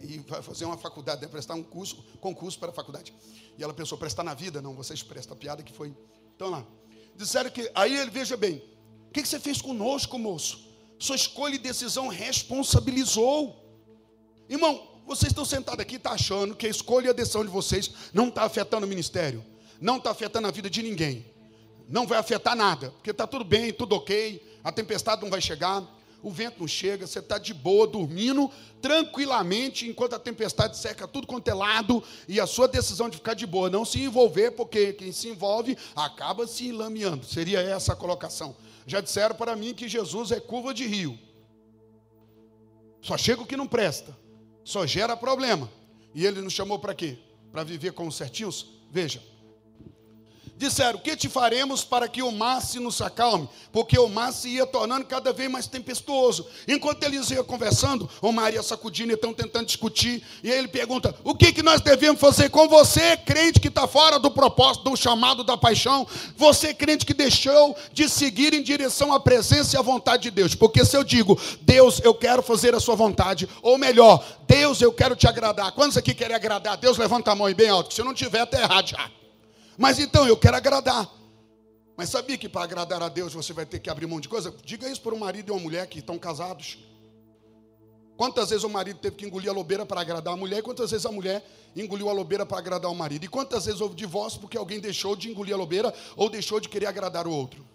[0.02, 1.28] e fazer uma faculdade, né?
[1.28, 3.14] prestar um curso, concurso para a faculdade.
[3.58, 4.62] E ela pensou, prestar na vida?
[4.62, 5.36] Não, vocês prestam.
[5.36, 5.94] A piada que foi.
[6.34, 6.64] Então lá.
[7.16, 7.70] Disseram que.
[7.74, 8.62] Aí ele, veja bem,
[9.14, 10.58] que, que você fez conosco, moço?
[10.98, 13.64] Sua escolha e decisão responsabilizou.
[14.48, 17.90] Irmão, vocês estão sentados aqui, está achando que a escolha e a decisão de vocês
[18.12, 19.44] não está afetando o ministério,
[19.80, 21.24] não está afetando a vida de ninguém,
[21.88, 25.82] não vai afetar nada, porque está tudo bem, tudo ok, a tempestade não vai chegar.
[26.24, 28.50] O vento não chega, você está de boa, dormindo
[28.80, 33.34] tranquilamente, enquanto a tempestade seca tudo quanto é lado, e a sua decisão de ficar
[33.34, 37.26] de boa, não se envolver, porque quem se envolve acaba se enlameando.
[37.26, 38.56] Seria essa a colocação.
[38.86, 41.18] Já disseram para mim que Jesus é curva de rio.
[43.02, 44.16] Só chega o que não presta,
[44.64, 45.70] só gera problema.
[46.14, 47.18] E ele nos chamou para quê?
[47.52, 48.66] Para viver com os certinhos?
[48.90, 49.22] Veja,
[50.56, 53.48] disseram: Que te faremos para que o mar se nos acalme?
[53.72, 56.46] Porque o mar se ia tornando cada vez mais tempestuoso.
[56.66, 60.22] Enquanto eles iam conversando, o mar ia sacudindo e estão tentando discutir.
[60.42, 63.86] E aí ele pergunta: O que, que nós devemos fazer com você, crente que está
[63.86, 66.06] fora do propósito, do chamado da paixão?
[66.36, 70.54] Você, crente que deixou de seguir em direção à presença e à vontade de Deus.
[70.54, 74.92] Porque se eu digo, Deus, eu quero fazer a sua vontade, ou melhor, Deus, eu
[74.92, 75.72] quero te agradar.
[75.72, 76.76] Quantos aqui querem agradar?
[76.76, 77.92] Deus, levanta a mão e bem alto.
[77.92, 79.23] Se eu não tiver, está errado já.
[79.76, 81.10] Mas então, eu quero agradar.
[81.96, 84.54] Mas sabia que para agradar a Deus você vai ter que abrir mão de coisa?
[84.64, 86.78] Diga isso para um marido e uma mulher que estão casados.
[88.16, 90.90] Quantas vezes o marido teve que engolir a lobeira para agradar a mulher e quantas
[90.90, 91.44] vezes a mulher
[91.74, 93.24] engoliu a lobeira para agradar o marido?
[93.24, 96.68] E quantas vezes houve divórcio porque alguém deixou de engolir a lobeira ou deixou de
[96.68, 97.66] querer agradar o outro?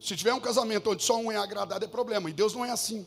[0.00, 2.30] Se tiver um casamento onde só um é agradado, é problema.
[2.30, 3.06] E Deus não é assim.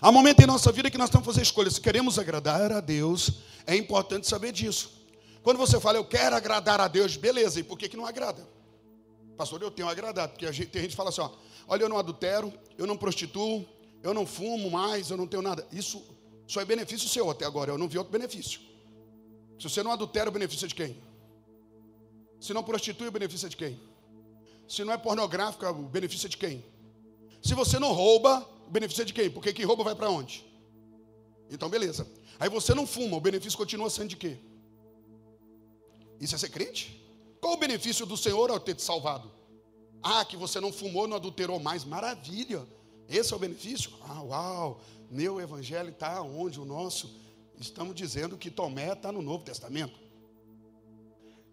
[0.00, 1.74] Há momento em nossa vida que nós temos que fazer escolhas.
[1.74, 3.32] Se queremos agradar a Deus,
[3.66, 5.01] é importante saber disso.
[5.42, 8.46] Quando você fala, eu quero agradar a Deus, beleza, e por que, que não agrada?
[9.36, 11.30] Pastor, eu tenho agradado, porque gente, tem gente que fala assim: ó,
[11.66, 13.66] olha, eu não adultero, eu não prostituo,
[14.02, 15.66] eu não fumo mais, eu não tenho nada.
[15.72, 16.04] Isso
[16.46, 18.60] só é benefício seu até agora, eu não vi outro benefício.
[19.58, 20.96] Se você não adultera, o benefício é de quem?
[22.40, 23.80] Se não prostitui, o benefício é de quem?
[24.68, 26.64] Se não é pornográfica, o benefício é de quem?
[27.42, 29.30] Se você não rouba, o benefício é de quem?
[29.30, 30.44] Porque quem rouba vai para onde?
[31.50, 32.06] Então, beleza.
[32.38, 34.38] Aí você não fuma, o benefício continua sendo de quê?
[36.22, 37.04] Isso é ser crente?
[37.40, 39.28] Qual o benefício do Senhor ao ter te salvado?
[40.00, 41.84] Ah, que você não fumou, não adulterou mais.
[41.84, 42.64] Maravilha.
[43.08, 43.90] Esse é o benefício?
[44.08, 44.80] Ah, uau.
[45.10, 46.60] Meu evangelho está onde?
[46.60, 47.12] O nosso.
[47.60, 49.98] Estamos dizendo que Tomé está no Novo Testamento.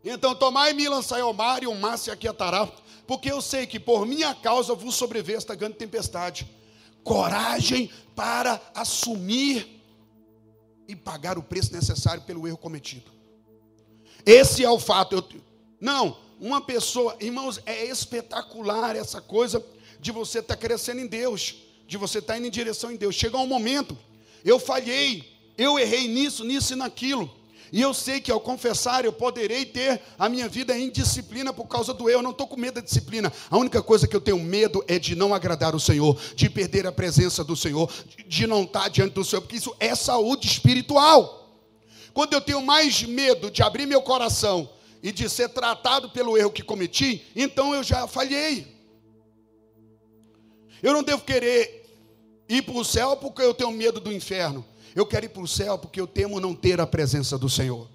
[0.04, 2.72] Então, tomai-me e lançai ao mar, e o mar se aquietará,
[3.08, 6.48] porque eu sei que por minha causa vos sobreveio esta grande tempestade.
[7.04, 9.82] Coragem para assumir
[10.88, 13.19] e pagar o preço necessário pelo erro cometido.
[14.30, 15.16] Esse é o fato.
[15.16, 15.24] Eu,
[15.82, 19.66] não, uma pessoa, irmãos, é espetacular essa coisa
[20.00, 21.56] de você estar tá crescendo em Deus,
[21.88, 23.16] de você estar tá indo em direção em Deus.
[23.16, 23.98] Chega um momento,
[24.46, 25.28] eu falhei,
[25.58, 27.28] eu errei nisso, nisso e naquilo.
[27.72, 31.66] E eu sei que ao confessar eu poderei ter a minha vida em disciplina por
[31.66, 32.20] causa do eu.
[32.20, 33.34] Eu não estou com medo da disciplina.
[33.50, 36.86] A única coisa que eu tenho medo é de não agradar o Senhor, de perder
[36.86, 37.92] a presença do Senhor,
[38.28, 41.40] de não estar diante do Senhor, porque isso é saúde espiritual.
[42.14, 44.70] Quando eu tenho mais medo de abrir meu coração
[45.02, 48.68] e de ser tratado pelo erro que cometi, então eu já falhei.
[50.82, 51.86] Eu não devo querer
[52.48, 54.66] ir para o céu porque eu tenho medo do inferno.
[54.96, 57.88] Eu quero ir para o céu porque eu temo não ter a presença do Senhor.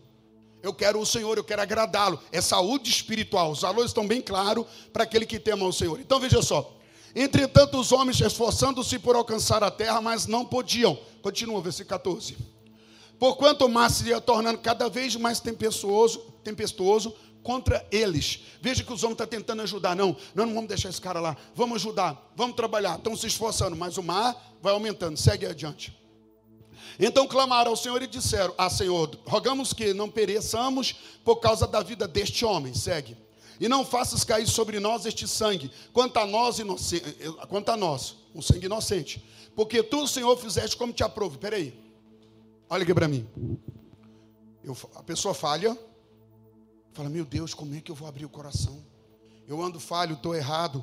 [0.63, 2.19] Eu quero o Senhor, eu quero agradá-lo.
[2.33, 3.51] É saúde espiritual.
[3.51, 6.01] Os valores estão bem claros para aquele que tema o Senhor.
[6.01, 6.75] Então veja só.
[7.15, 10.99] Entretanto, os homens esforçando-se por alcançar a terra, mas não podiam.
[11.23, 12.54] Continua, versículo 14.
[13.25, 18.41] Porquanto o mar se ia tornando cada vez mais tempestuoso, tempestuoso contra eles.
[18.61, 19.97] Veja que os homens estão tentando ajudar.
[19.97, 21.35] Não, nós não vamos deixar esse cara lá.
[21.55, 22.99] Vamos ajudar, vamos trabalhar.
[22.99, 25.17] Estão se esforçando, mas o mar vai aumentando.
[25.17, 25.99] Segue adiante.
[27.01, 30.95] Então clamaram ao Senhor e disseram: Ah, Senhor, rogamos que não pereçamos
[31.25, 32.75] por causa da vida deste homem.
[32.75, 33.17] Segue.
[33.59, 37.07] E não faças cair sobre nós este sangue, quanto a nós, inocente,
[37.49, 39.25] quanto a nós, um sangue inocente.
[39.57, 41.39] Porque tu, Senhor, fizeste como te aprove.
[41.39, 41.84] Peraí.
[42.75, 43.25] Olha aqui para mim.
[44.65, 45.79] Eu, a pessoa falha,
[46.93, 48.85] fala: Meu Deus, como é que eu vou abrir o coração?
[49.47, 50.83] Eu ando falho, estou errado.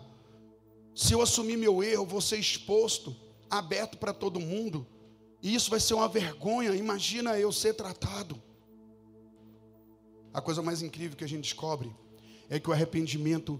[0.96, 3.14] Se eu assumir meu erro, vou ser exposto,
[3.50, 4.88] aberto para todo mundo.
[5.42, 6.74] E isso vai ser uma vergonha.
[6.74, 8.42] Imagina eu ser tratado.
[10.34, 11.94] A coisa mais incrível que a gente descobre
[12.50, 13.60] é que o arrependimento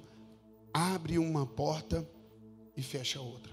[0.74, 2.10] abre uma porta
[2.78, 3.51] e fecha outra.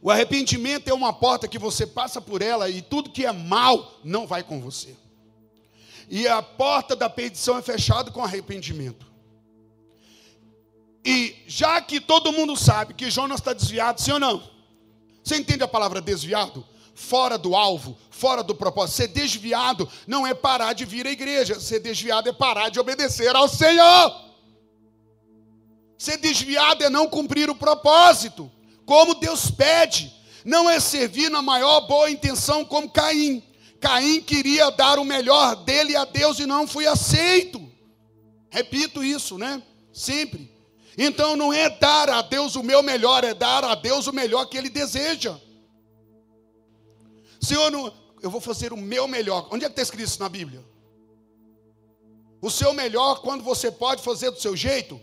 [0.00, 3.98] O arrependimento é uma porta que você passa por ela e tudo que é mal
[4.04, 4.96] não vai com você.
[6.08, 9.06] E a porta da perdição é fechada com arrependimento.
[11.04, 14.42] E já que todo mundo sabe que Jonas está desviado, sim ou não?
[15.22, 16.64] Você entende a palavra desviado?
[16.94, 18.96] Fora do alvo, fora do propósito.
[18.96, 21.58] Ser desviado não é parar de vir à igreja.
[21.60, 24.28] Ser desviado é parar de obedecer ao Senhor.
[25.96, 28.50] Ser desviado é não cumprir o propósito
[28.88, 30.10] como Deus pede.
[30.46, 33.44] Não é servir na maior boa intenção como Caim.
[33.78, 37.60] Caim queria dar o melhor dele a Deus e não foi aceito.
[38.48, 39.62] Repito isso, né?
[39.92, 40.50] Sempre.
[40.96, 44.46] Então não é dar a Deus o meu melhor, é dar a Deus o melhor
[44.46, 45.38] que Ele deseja.
[47.38, 49.48] Senhor, eu vou fazer o meu melhor.
[49.52, 50.64] Onde é que está escrito isso na Bíblia?
[52.40, 54.98] O seu melhor, quando você pode fazer do seu jeito.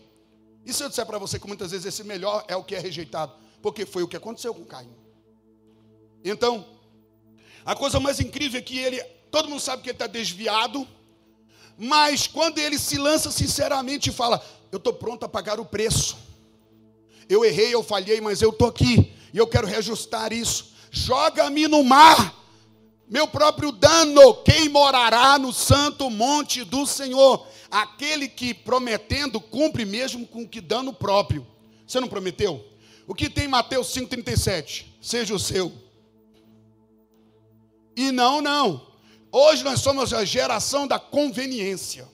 [0.66, 2.80] E se eu disser para você que muitas vezes esse melhor é o que é
[2.80, 3.45] rejeitado?
[3.66, 4.92] Porque foi o que aconteceu com Caim.
[6.24, 6.64] Então,
[7.66, 9.02] a coisa mais incrível é que ele,
[9.32, 10.88] todo mundo sabe que ele está desviado,
[11.76, 14.40] mas quando ele se lança sinceramente e fala:
[14.72, 16.16] Eu estou pronto a pagar o preço.
[17.28, 20.72] Eu errei, eu falhei, mas eu estou aqui e eu quero reajustar isso.
[20.92, 22.36] Joga-me no mar
[23.10, 27.48] meu próprio dano, quem morará no santo monte do Senhor?
[27.72, 31.48] Aquele que prometendo cumpre mesmo com que dano próprio.
[31.88, 32.64] Você não prometeu?
[33.08, 34.86] O que tem Mateus 5,37?
[35.02, 35.72] Seja o seu.
[37.96, 38.94] E não, não.
[39.32, 42.08] Hoje nós somos a geração da conveniência.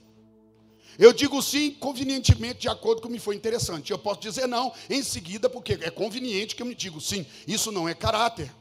[0.99, 3.91] Eu digo sim convenientemente, de acordo com o que me foi interessante.
[3.91, 7.25] Eu posso dizer não em seguida, porque é conveniente que eu me digo sim.
[7.47, 8.53] Isso não é caráter.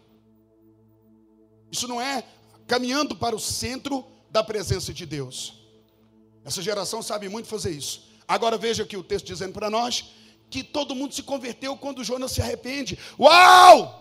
[1.70, 2.24] Isso não é
[2.66, 5.54] caminhando para o centro da presença de Deus.
[6.44, 8.08] Essa geração sabe muito fazer isso.
[8.26, 10.12] Agora veja aqui o texto dizendo para nós
[10.50, 12.98] que todo mundo se converteu quando Jonas se arrepende.
[13.18, 13.98] Uau!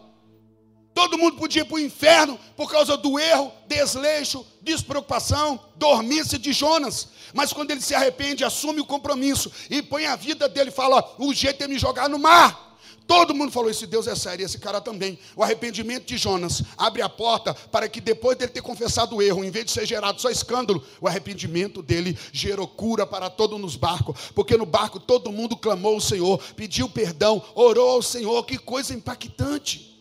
[0.93, 6.52] Todo mundo podia ir para o inferno por causa do erro, desleixo, despreocupação, dormência de
[6.52, 7.10] Jonas.
[7.34, 11.34] Mas quando ele se arrepende, assume o compromisso e põe a vida dele fala: o
[11.34, 12.68] jeito é me jogar no mar.
[13.10, 15.18] Todo mundo falou: esse Deus é sério, esse cara também.
[15.36, 19.43] O arrependimento de Jonas abre a porta para que depois dele ter confessado o erro,
[19.43, 23.76] em vez de ser gerado só escândalo, o arrependimento dele gerou cura para todos nos
[23.76, 28.45] barcos, porque no barco todo mundo clamou ao Senhor, pediu perdão, orou ao Senhor.
[28.45, 29.99] Que coisa impactante.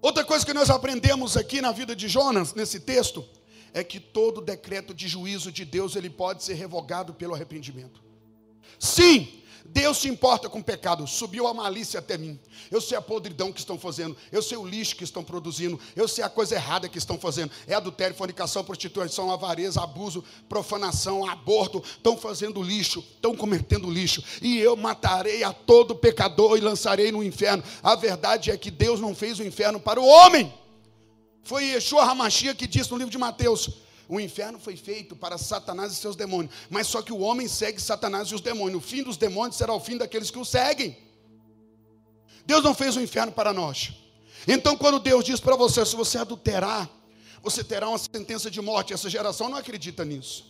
[0.00, 3.24] Outra coisa que nós aprendemos aqui na vida de Jonas, nesse texto,
[3.74, 8.00] é que todo decreto de juízo de Deus ele pode ser revogado pelo arrependimento.
[8.78, 11.06] Sim, Deus se importa com o pecado.
[11.06, 12.38] Subiu a malícia até mim.
[12.70, 14.16] Eu sei a podridão que estão fazendo.
[14.30, 15.78] Eu sei o lixo que estão produzindo.
[15.94, 17.50] Eu sei a coisa errada que estão fazendo.
[17.66, 21.82] É adultério, fornicação, prostituição, avareza, abuso, profanação, aborto.
[21.84, 23.00] Estão fazendo lixo.
[23.14, 24.22] Estão cometendo lixo.
[24.40, 27.62] E eu matarei a todo pecador e lançarei no inferno.
[27.82, 30.52] A verdade é que Deus não fez o inferno para o homem.
[31.42, 33.70] Foi Yeshua Hamashia que disse no livro de Mateus:
[34.08, 37.80] o inferno foi feito para Satanás e seus demônios, mas só que o homem segue
[37.80, 38.82] Satanás e os demônios.
[38.82, 40.96] O fim dos demônios será o fim daqueles que o seguem.
[42.44, 43.92] Deus não fez o inferno para nós.
[44.46, 46.88] Então, quando Deus diz para você, se você adulterar,
[47.42, 48.92] você terá uma sentença de morte.
[48.92, 50.46] Essa geração não acredita nisso.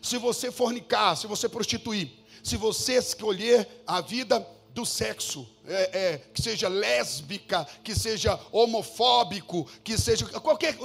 [0.00, 2.10] Se você fornicar, se você prostituir,
[2.42, 4.40] se você escolher a vida
[4.76, 10.76] do sexo, é, é, que seja lésbica, que seja homofóbico, que seja qualquer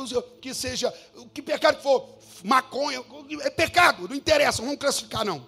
[0.42, 0.94] que seja,
[1.34, 2.08] que pecado que for,
[2.42, 3.04] maconha,
[3.42, 5.46] é pecado, não interessa, não vamos classificar não.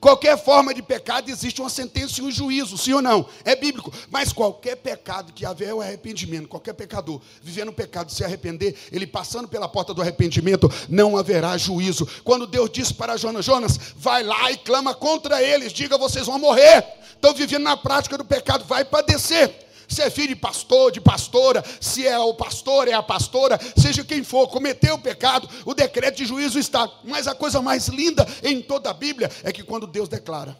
[0.00, 3.26] Qualquer forma de pecado existe uma sentença e um juízo, sim ou não?
[3.44, 3.92] É bíblico.
[4.10, 9.06] Mas qualquer pecado que haver o arrependimento, qualquer pecador vivendo o pecado se arrepender, ele
[9.06, 12.06] passando pela porta do arrependimento, não haverá juízo.
[12.22, 16.38] Quando Deus disse para Jonas: Jonas, vai lá e clama contra eles, diga vocês vão
[16.38, 16.84] morrer.
[17.14, 21.64] Estão vivendo na prática do pecado, vai padecer se é filho de pastor, de pastora,
[21.80, 26.18] se é o pastor, é a pastora, seja quem for, cometeu o pecado, o decreto
[26.18, 26.88] de juízo está.
[27.04, 30.58] Mas a coisa mais linda em toda a Bíblia é que quando Deus declara,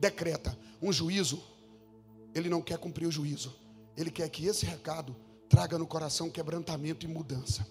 [0.00, 1.42] decreta um juízo,
[2.34, 3.54] Ele não quer cumprir o juízo,
[3.94, 5.14] Ele quer que esse recado
[5.50, 7.66] traga no coração quebrantamento e mudança.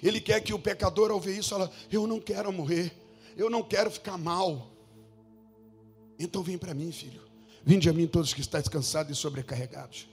[0.00, 2.92] Ele quer que o pecador, ao ver isso, fala: Eu não quero morrer,
[3.36, 4.70] eu não quero ficar mal.
[6.18, 7.22] Então vem para mim, filho.
[7.64, 10.06] Vinde a mim todos que estáis cansados e sobrecarregados.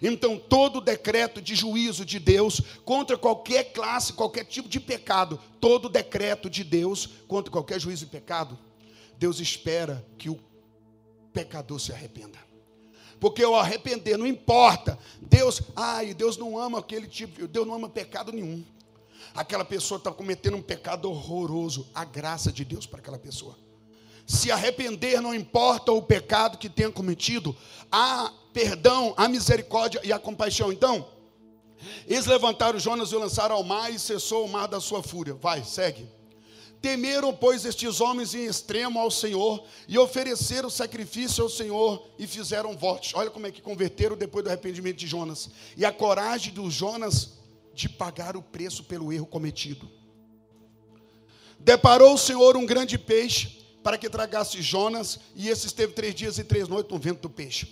[0.00, 5.90] Então, todo decreto de juízo de Deus contra qualquer classe, qualquer tipo de pecado, todo
[5.90, 8.58] decreto de Deus contra qualquer juízo de pecado,
[9.18, 10.40] Deus espera que o
[11.32, 12.38] pecador se arrependa.
[13.20, 14.98] Porque o arrepender não importa.
[15.20, 18.64] Deus, ai, Deus não ama aquele tipo, Deus não ama pecado nenhum.
[19.34, 21.86] Aquela pessoa está cometendo um pecado horroroso.
[21.94, 23.56] A graça de Deus para aquela pessoa
[24.26, 27.54] se arrepender, não importa o pecado que tenha cometido,
[27.90, 30.72] há perdão, há misericórdia e a compaixão.
[30.72, 31.06] Então,
[32.06, 35.34] eles levantaram Jonas e o lançaram ao mar e cessou o mar da sua fúria.
[35.34, 36.08] Vai, segue.
[36.80, 42.76] Temeram, pois, estes homens em extremo ao Senhor e ofereceram sacrifício ao Senhor e fizeram
[42.76, 43.12] votos.
[43.14, 45.50] Olha como é que converteram depois do arrependimento de Jonas.
[45.76, 47.38] E a coragem dos Jonas
[47.72, 49.90] de pagar o preço pelo erro cometido.
[51.58, 56.38] Deparou o Senhor um grande peixe para que tragasse Jonas, e esse esteve três dias
[56.38, 57.66] e três noites no vento do peixe.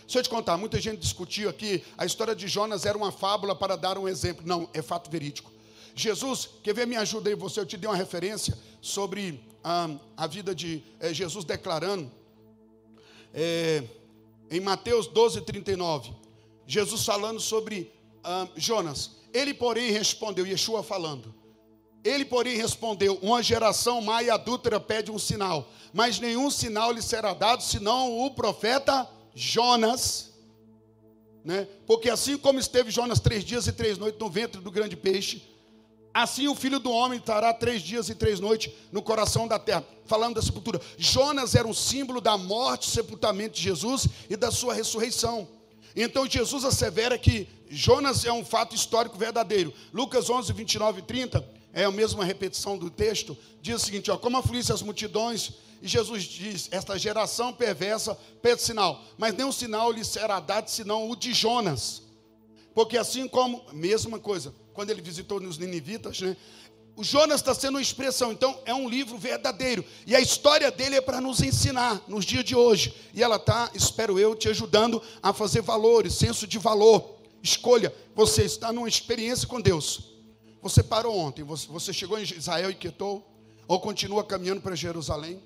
[0.00, 3.54] Deixa eu te contar, muita gente discutiu aqui, a história de Jonas era uma fábula
[3.54, 4.42] para dar um exemplo.
[4.46, 5.52] Não, é fato verídico.
[5.94, 10.26] Jesus, quer ver, me ajuda aí você, eu te dei uma referência sobre ah, a
[10.26, 12.10] vida de eh, Jesus declarando,
[13.34, 13.84] é,
[14.50, 16.14] em Mateus 12, 39,
[16.66, 17.92] Jesus falando sobre
[18.24, 19.10] ah, Jonas.
[19.34, 21.34] Ele, porém, respondeu, Yeshua falando,
[22.04, 27.02] ele, porém, respondeu: Uma geração má e adúltera pede um sinal, mas nenhum sinal lhe
[27.02, 30.32] será dado, senão o profeta Jonas.
[31.44, 31.66] Né?
[31.86, 35.42] Porque assim como esteve Jonas três dias e três noites no ventre do grande peixe,
[36.12, 39.84] assim o filho do homem estará três dias e três noites no coração da terra.
[40.04, 40.80] Falando da sepultura.
[40.96, 45.48] Jonas era um símbolo da morte, sepultamento de Jesus e da sua ressurreição.
[45.96, 49.72] Então Jesus assevera que Jonas é um fato histórico verdadeiro.
[49.92, 54.16] Lucas 11, 29 e 30 é a mesma repetição do texto, diz o seguinte: ó,
[54.16, 59.92] como afluíssem as multidões, e Jesus diz: Esta geração perversa pede sinal, mas nenhum sinal
[59.92, 62.02] lhe será dado senão o de Jonas.
[62.74, 66.36] Porque assim como, mesma coisa, quando ele visitou nos Ninivitas, né?
[66.94, 69.84] O Jonas está sendo uma expressão, então é um livro verdadeiro.
[70.04, 72.92] E a história dele é para nos ensinar nos dias de hoje.
[73.14, 77.14] E ela está, espero eu, te ajudando a fazer valores, senso de valor.
[77.40, 80.17] Escolha, você está numa experiência com Deus.
[80.60, 83.26] Você parou ontem, você chegou em Israel e quietou,
[83.66, 85.40] ou continua caminhando para Jerusalém?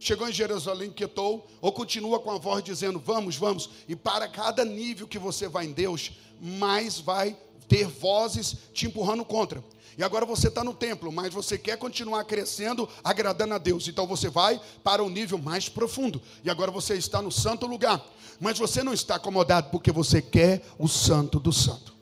[0.00, 3.68] Chegou em Jerusalém, quietou, ou continua com a voz dizendo: Vamos, vamos.
[3.88, 7.36] E para cada nível que você vai em Deus, mais vai
[7.68, 9.62] ter vozes te empurrando contra.
[9.96, 13.88] E agora você está no templo, mas você quer continuar crescendo, agradando a Deus.
[13.88, 16.22] Então você vai para o um nível mais profundo.
[16.44, 18.04] E agora você está no santo lugar.
[18.38, 21.97] Mas você não está acomodado porque você quer o santo do santo.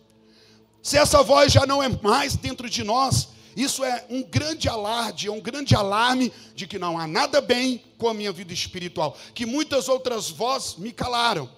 [0.86, 5.26] Se essa voz já não é mais dentro de nós, isso é um grande alarde,
[5.26, 9.18] é um grande alarme de que não há nada bem com a minha vida espiritual,
[9.34, 11.50] que muitas outras vozes me calaram.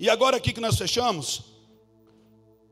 [0.00, 1.42] E agora aqui que nós fechamos,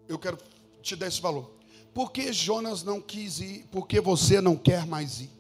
[0.09, 0.39] eu quero
[0.81, 1.51] te dar esse valor.
[1.93, 3.67] Por que Jonas não quis ir?
[3.71, 5.31] Por que você não quer mais ir?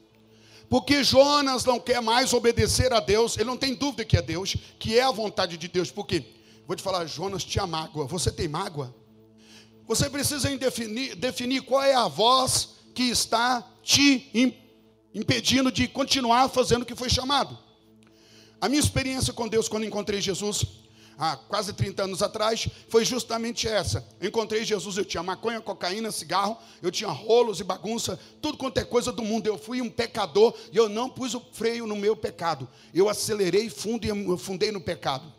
[0.68, 4.56] Porque Jonas não quer mais obedecer a Deus, ele não tem dúvida que é Deus,
[4.78, 5.90] que é a vontade de Deus.
[5.90, 6.22] Por quê?
[6.66, 8.06] Vou te falar, Jonas tinha mágoa.
[8.06, 8.94] Você tem mágoa?
[9.92, 14.26] Você precisa definir, definir qual é a voz que está te
[15.14, 17.58] impedindo de continuar fazendo o que foi chamado.
[18.58, 20.64] A minha experiência com Deus quando encontrei Jesus,
[21.18, 24.02] há quase 30 anos atrás, foi justamente essa.
[24.18, 28.78] Eu encontrei Jesus, eu tinha maconha, cocaína, cigarro, eu tinha rolos e bagunça, tudo quanto
[28.78, 29.46] é coisa do mundo.
[29.46, 32.66] Eu fui um pecador e eu não pus o freio no meu pecado.
[32.94, 35.30] Eu acelerei fundo e fundei no pecado.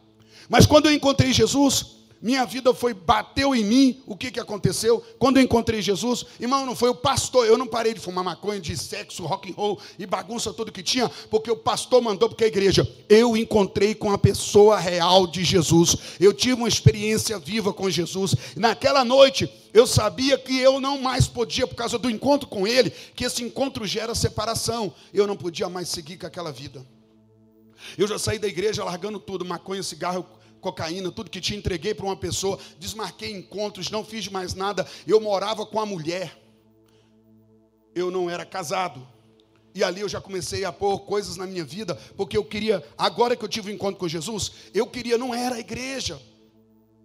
[0.47, 5.03] Mas quando eu encontrei Jesus, minha vida foi, bateu em mim, o que, que aconteceu?
[5.19, 8.61] Quando eu encontrei Jesus, irmão, não foi o pastor, eu não parei de fumar maconha,
[8.61, 12.45] de sexo, rock and roll e bagunça tudo que tinha, porque o pastor mandou porque
[12.45, 12.89] a igreja.
[13.09, 15.97] Eu encontrei com a pessoa real de Jesus.
[16.17, 18.33] Eu tive uma experiência viva com Jesus.
[18.55, 22.89] Naquela noite, eu sabia que eu não mais podia, por causa do encontro com Ele,
[22.89, 24.93] que esse encontro gera separação.
[25.13, 26.85] Eu não podia mais seguir com aquela vida.
[27.97, 30.25] Eu já saí da igreja largando tudo, maconha, cigarro,
[30.63, 34.87] cocaína, tudo que te entreguei para uma pessoa, desmarquei encontros, não fiz mais nada.
[35.05, 36.35] Eu morava com a mulher.
[37.93, 39.05] Eu não era casado.
[39.75, 43.35] E ali eu já comecei a pôr coisas na minha vida, porque eu queria, agora
[43.35, 46.21] que eu tive um encontro com Jesus, eu queria, não era a igreja,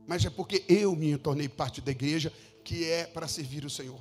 [0.07, 2.33] mas é porque eu me tornei parte da igreja,
[2.63, 3.99] que é para servir o Senhor.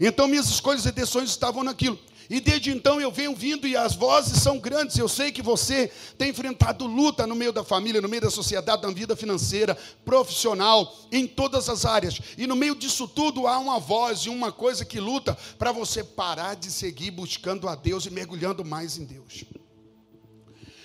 [0.00, 1.98] Então minhas escolhas e decisões estavam naquilo.
[2.28, 4.98] E desde então eu venho vindo e as vozes são grandes.
[4.98, 8.82] Eu sei que você tem enfrentado luta no meio da família, no meio da sociedade,
[8.82, 12.20] na vida financeira, profissional, em todas as áreas.
[12.36, 16.02] E no meio disso tudo há uma voz e uma coisa que luta para você
[16.02, 19.44] parar de seguir buscando a Deus e mergulhando mais em Deus.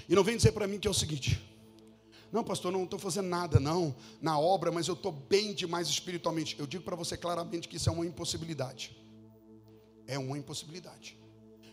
[0.08, 1.42] E não vem dizer para mim que é o seguinte:
[2.32, 6.56] não, pastor, não estou fazendo nada, não, na obra, mas eu estou bem demais espiritualmente.
[6.60, 8.96] Eu digo para você claramente que isso é uma impossibilidade.
[10.12, 11.18] É uma impossibilidade.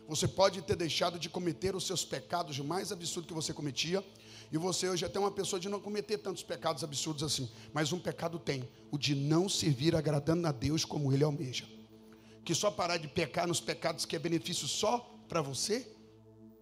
[0.06, 4.02] Você pode ter deixado de cometer os seus pecados mais absurdos que você cometia,
[4.52, 7.50] e você hoje é até uma pessoa de não cometer tantos pecados absurdos assim.
[7.72, 11.64] Mas um pecado tem, o de não servir agradando a Deus como Ele almeja.
[12.44, 15.84] Que só parar de pecar nos pecados que é benefício só para você,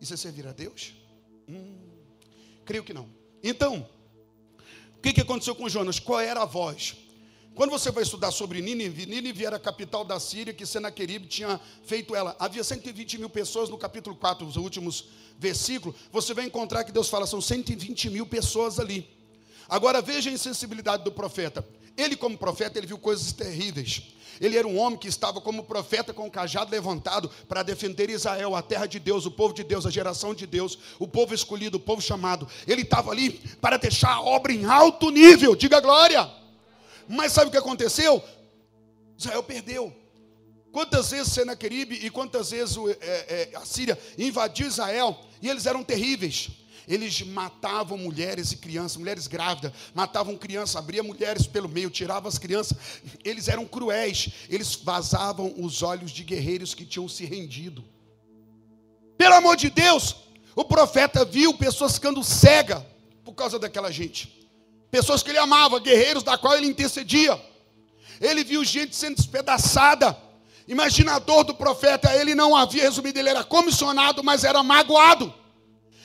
[0.01, 0.95] isso é servir a Deus?
[1.47, 1.77] Hum,
[2.65, 3.07] creio que não.
[3.43, 3.87] Então,
[4.97, 6.01] o que, que aconteceu com Jonas?
[6.01, 6.97] Qual era a voz?
[7.57, 11.59] Quando você vai estudar sobre Nínive, Nínive era a capital da Síria, que Senaqueribe tinha
[11.87, 12.37] feito ela.
[12.39, 15.07] Havia 120 mil pessoas no capítulo 4, os últimos
[15.39, 15.97] versículos.
[16.13, 19.09] Você vai encontrar que Deus fala, são 120 mil pessoas ali.
[19.71, 21.67] Agora veja a insensibilidade do profeta.
[21.97, 24.03] Ele, como profeta, ele viu coisas terríveis.
[24.39, 28.55] Ele era um homem que estava como profeta com o cajado levantado para defender Israel,
[28.55, 31.79] a terra de Deus, o povo de Deus, a geração de Deus, o povo escolhido,
[31.79, 32.47] o povo chamado.
[32.67, 33.31] Ele estava ali
[33.63, 35.57] para deixar a obra em alto nível.
[35.57, 36.45] Diga glória.
[37.09, 38.23] Mas sabe o que aconteceu?
[39.19, 39.95] Israel perdeu.
[40.73, 45.83] Quantas vezes Senaqueribe e quantas vezes é, é, a Síria invadiu Israel e eles eram
[45.83, 46.51] terríveis.
[46.87, 52.39] Eles matavam mulheres e crianças, mulheres grávidas, matavam crianças, abriam mulheres pelo meio, tiravam as
[52.39, 52.77] crianças.
[53.25, 57.85] Eles eram cruéis, eles vazavam os olhos de guerreiros que tinham se rendido.
[59.19, 60.15] Pelo amor de Deus,
[60.55, 62.85] o profeta viu pessoas ficando cegas
[63.25, 64.46] por causa daquela gente.
[64.97, 67.39] Pessoas que ele amava, guerreiros da qual ele intercedia.
[68.19, 70.17] Ele viu gente sendo despedaçada.
[70.67, 75.35] Imagina a dor do profeta, ele não havia resumido, ele era comissionado, mas era magoado.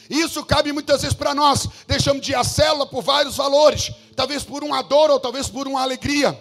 [0.10, 1.70] Isso cabe muitas vezes para nós.
[1.88, 5.70] Deixamos de ir à célula por vários valores, talvez por uma dor ou talvez por
[5.70, 6.38] uma alegria.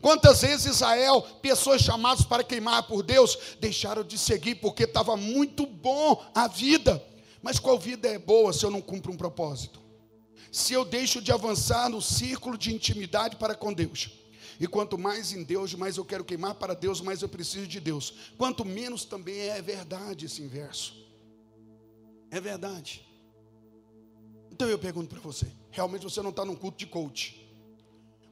[0.00, 5.64] Quantas vezes Israel, pessoas chamadas para queimar por Deus, deixaram de seguir porque estava muito
[5.64, 7.00] bom a vida.
[7.40, 9.77] Mas qual vida é boa se eu não cumpro um propósito?
[10.58, 14.10] Se eu deixo de avançar no círculo de intimidade para com Deus.
[14.58, 17.78] E quanto mais em Deus, mais eu quero queimar para Deus, mais eu preciso de
[17.78, 18.32] Deus.
[18.36, 20.96] Quanto menos também é verdade esse inverso.
[22.28, 23.06] É verdade.
[24.50, 27.48] Então eu pergunto para você: realmente você não está num culto de coach.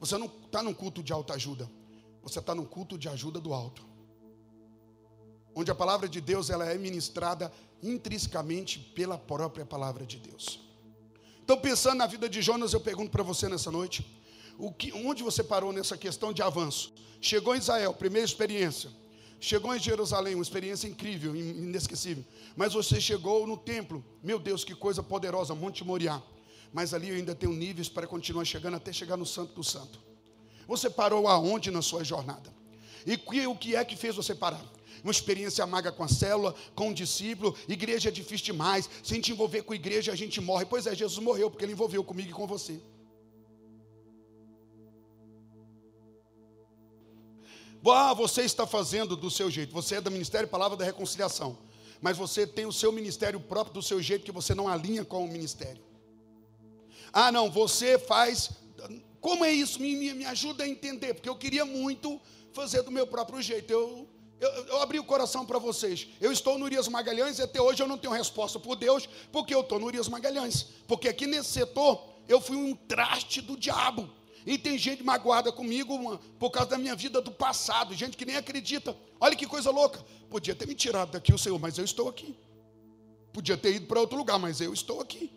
[0.00, 1.70] Você não está num culto de alta ajuda.
[2.24, 3.86] Você está num culto de ajuda do alto.
[5.54, 10.65] Onde a palavra de Deus ela é ministrada intrinsecamente pela própria palavra de Deus.
[11.46, 14.04] Então, pensando na vida de Jonas, eu pergunto para você nessa noite:
[14.58, 16.92] o que, onde você parou nessa questão de avanço?
[17.20, 18.90] Chegou em Israel, primeira experiência.
[19.38, 22.24] Chegou em Jerusalém, uma experiência incrível, inesquecível.
[22.56, 26.20] Mas você chegou no templo, meu Deus, que coisa poderosa, Monte Moriá.
[26.72, 30.00] Mas ali eu ainda tenho níveis para continuar chegando até chegar no Santo do Santo.
[30.66, 32.52] Você parou aonde na sua jornada?
[33.06, 34.64] E o que é que fez você parar?
[35.02, 37.56] Uma experiência amarga com a célula, com o discípulo.
[37.68, 38.88] Igreja é difícil demais.
[39.02, 40.64] Se a gente envolver com a igreja, a gente morre.
[40.64, 42.80] Pois é, Jesus morreu porque ele envolveu comigo e com você.
[47.88, 49.72] Ah, você está fazendo do seu jeito.
[49.72, 51.56] Você é do Ministério Palavra da Reconciliação.
[52.00, 55.24] Mas você tem o seu ministério próprio do seu jeito que você não alinha com
[55.24, 55.82] o ministério.
[57.12, 58.50] Ah, não, você faz.
[59.20, 59.80] Como é isso?
[59.80, 62.20] Me, me, me ajuda a entender, porque eu queria muito
[62.52, 63.70] fazer do meu próprio jeito.
[63.72, 64.08] Eu,
[64.40, 66.08] eu, eu abri o coração para vocês.
[66.20, 69.54] Eu estou no Urias Magalhães e até hoje eu não tenho resposta por Deus, porque
[69.54, 70.66] eu estou no Urias Magalhães.
[70.86, 74.10] Porque aqui nesse setor eu fui um traste do diabo.
[74.44, 78.36] E tem gente magoada comigo por causa da minha vida do passado, gente que nem
[78.36, 78.96] acredita.
[79.18, 80.04] Olha que coisa louca.
[80.30, 82.38] Podia ter me tirado daqui o Senhor, mas eu estou aqui.
[83.32, 85.32] Podia ter ido para outro lugar, mas eu estou aqui.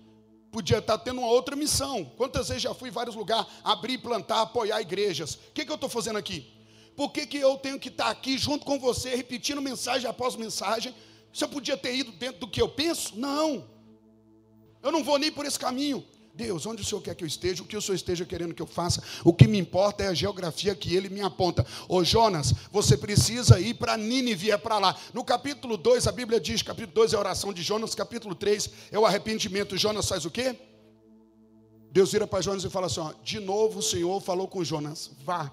[0.52, 2.06] Podia estar tendo uma outra missão.
[2.18, 5.36] Quantas vezes já fui em vários lugares, abrir, plantar, apoiar igrejas.
[5.36, 6.59] O que, que eu estou fazendo aqui?
[7.00, 10.94] Por que, que eu tenho que estar aqui junto com você, repetindo mensagem após mensagem?
[11.34, 13.18] Você podia ter ido dentro do que eu penso?
[13.18, 13.66] Não.
[14.84, 16.06] Eu não vou nem por esse caminho.
[16.36, 18.62] Deus, onde o Senhor quer que eu esteja, o que o Senhor esteja querendo que
[18.62, 21.66] eu faça, o que me importa é a geografia que ele me aponta.
[21.88, 24.94] Ô Jonas, você precisa ir para Nínive, é para lá.
[25.14, 28.70] No capítulo 2, a Bíblia diz, capítulo 2 é a oração de Jonas, capítulo 3
[28.92, 29.78] é o arrependimento.
[29.78, 30.54] Jonas faz o quê?
[31.94, 35.12] Deus vira para Jonas e fala assim: ó, de novo o Senhor falou com Jonas,
[35.24, 35.50] vá,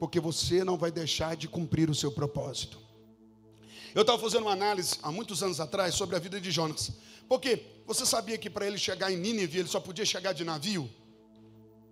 [0.00, 2.78] porque você não vai deixar de cumprir o seu propósito.
[3.94, 6.90] Eu estava fazendo uma análise há muitos anos atrás sobre a vida de Jonas.
[7.28, 10.88] Porque você sabia que para ele chegar em Nínive ele só podia chegar de navio?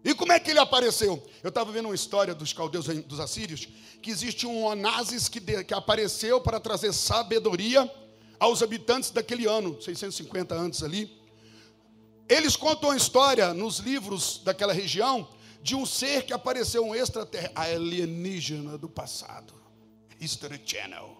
[0.02, 1.22] E como é que ele apareceu?
[1.43, 3.68] Eu estava vendo uma história dos caldeus dos assírios,
[4.01, 7.93] que existe um Onassis que, de, que apareceu para trazer sabedoria
[8.40, 11.14] aos habitantes daquele ano, 650 antes ali.
[12.26, 15.28] Eles contam a história nos livros daquela região
[15.62, 19.55] de um ser que apareceu um extraterrestre, alienígena do passado.
[20.20, 21.16] History Channel.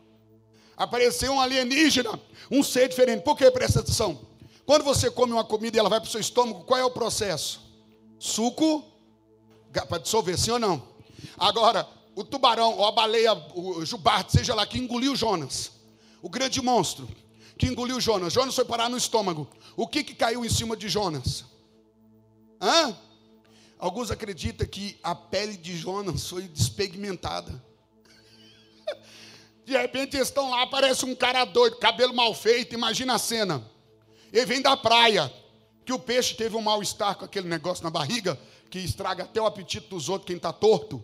[0.77, 2.21] Apareceu um alienígena,
[2.51, 3.23] um ser diferente.
[3.23, 3.51] Por que?
[3.51, 4.27] Presta atenção.
[4.65, 6.91] Quando você come uma comida e ela vai para o seu estômago, qual é o
[6.91, 7.61] processo?
[8.19, 8.85] Suco
[9.89, 10.83] para dissolver, sim ou não?
[11.37, 15.73] Agora, o tubarão, ou a baleia, o jubarte, seja lá, que engoliu Jonas.
[16.21, 17.09] O grande monstro
[17.57, 18.33] que engoliu Jonas.
[18.33, 19.49] Jonas foi parar no estômago.
[19.77, 21.45] O que, que caiu em cima de Jonas?
[22.61, 22.97] Hã?
[23.79, 27.63] Alguns acreditam que a pele de Jonas foi despigmentada.
[29.65, 33.63] De repente eles estão lá, aparece um cara doido, cabelo mal feito, imagina a cena.
[34.33, 35.33] Ele vem da praia,
[35.85, 38.39] que o peixe teve um mal-estar com aquele negócio na barriga,
[38.71, 41.03] que estraga até o apetite dos outros, quem está torto.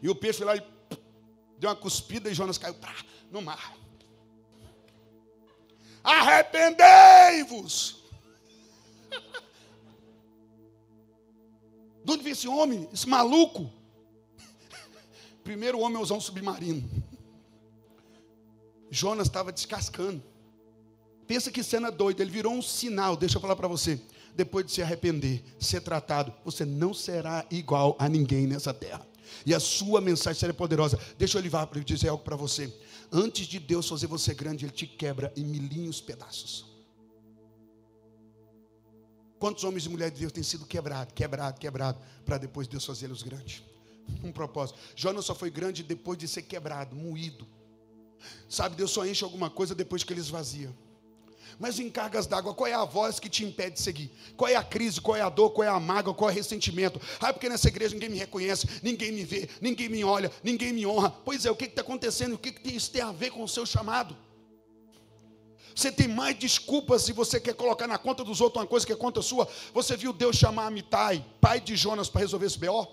[0.00, 0.62] E o peixe foi lá e
[1.58, 2.94] deu uma cuspida e Jonas caiu pá,
[3.30, 3.74] no mar.
[6.04, 8.04] Arrependei-vos!
[12.08, 13.70] De onde veio esse homem, esse maluco?
[15.44, 16.88] Primeiro homem a usar um submarino.
[18.90, 20.22] Jonas estava descascando.
[21.26, 24.00] Pensa que cena doida, ele virou um sinal, deixa eu falar para você.
[24.34, 29.06] Depois de se arrepender, ser tratado, você não será igual a ninguém nessa terra.
[29.44, 30.98] E a sua mensagem será poderosa.
[31.18, 32.74] Deixa eu levar para dizer algo para você.
[33.12, 36.67] Antes de Deus fazer você grande, Ele te quebra em milhinhos pedaços.
[39.38, 43.22] Quantos homens e mulheres de Deus têm sido quebrados, quebrados, quebrados, para depois Deus fazê-los
[43.22, 43.62] grandes?
[44.24, 44.78] Um propósito.
[44.96, 47.46] Jonas só foi grande depois de ser quebrado, moído.
[48.48, 50.74] Sabe, Deus só enche alguma coisa depois que ele esvazia.
[51.58, 54.10] Mas em cargas d'água, qual é a voz que te impede de seguir?
[54.36, 56.36] Qual é a crise, qual é a dor, qual é a mágoa, qual é o
[56.36, 57.00] ressentimento?
[57.20, 60.86] Ah, porque nessa igreja ninguém me reconhece, ninguém me vê, ninguém me olha, ninguém me
[60.86, 61.10] honra.
[61.10, 62.34] Pois é, o que está acontecendo?
[62.34, 64.16] O que, que isso tem a ver com o seu chamado?
[65.78, 68.92] Você tem mais desculpas se você quer colocar na conta dos outros uma coisa que
[68.92, 69.46] é conta sua.
[69.72, 72.84] Você viu Deus chamar Amitai, pai de Jonas, para resolver esse BO?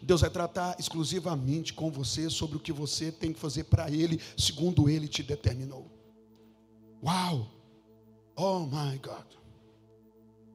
[0.00, 4.18] Deus vai tratar exclusivamente com você sobre o que você tem que fazer para Ele,
[4.34, 5.86] segundo Ele te determinou.
[7.04, 7.46] Uau!
[8.34, 9.26] Oh my God!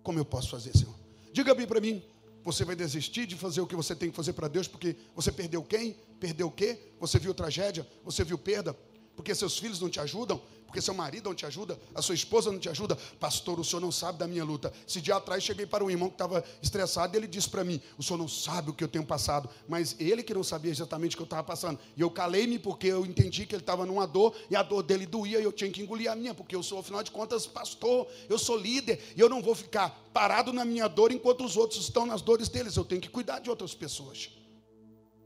[0.02, 0.96] Como eu posso fazer, Senhor?
[1.32, 2.02] Diga bem para mim.
[2.44, 5.32] Você vai desistir de fazer o que você tem que fazer para Deus porque você
[5.32, 5.96] perdeu quem?
[6.20, 6.80] Perdeu o quê?
[7.00, 7.88] Você viu tragédia?
[8.04, 8.76] Você viu perda?
[9.16, 10.42] Porque seus filhos não te ajudam?
[10.74, 12.96] Porque seu marido não te ajuda, a sua esposa não te ajuda.
[13.20, 14.74] Pastor, o senhor não sabe da minha luta.
[14.90, 17.80] Esse dia atrás cheguei para um irmão que estava estressado e ele disse para mim:
[17.96, 21.14] O senhor não sabe o que eu tenho passado, mas ele que não sabia exatamente
[21.14, 21.80] o que eu estava passando.
[21.96, 25.06] E eu calei-me porque eu entendi que ele estava numa dor e a dor dele
[25.06, 28.08] doía e eu tinha que engolir a minha, porque eu sou, afinal de contas, pastor,
[28.28, 31.82] eu sou líder e eu não vou ficar parado na minha dor enquanto os outros
[31.82, 32.76] estão nas dores deles.
[32.76, 34.32] Eu tenho que cuidar de outras pessoas.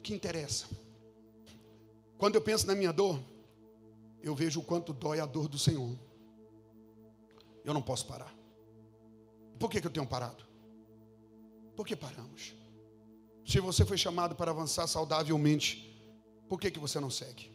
[0.04, 0.66] Que interessa?
[2.18, 3.18] Quando eu penso na minha dor,
[4.22, 5.98] eu vejo o quanto dói a dor do Senhor.
[7.64, 8.34] Eu não posso parar.
[9.60, 10.46] Por que, que eu tenho parado?
[11.76, 12.54] Por que paramos?
[13.46, 15.88] Se você foi chamado para avançar saudavelmente,
[16.50, 17.52] por que, que você não segue?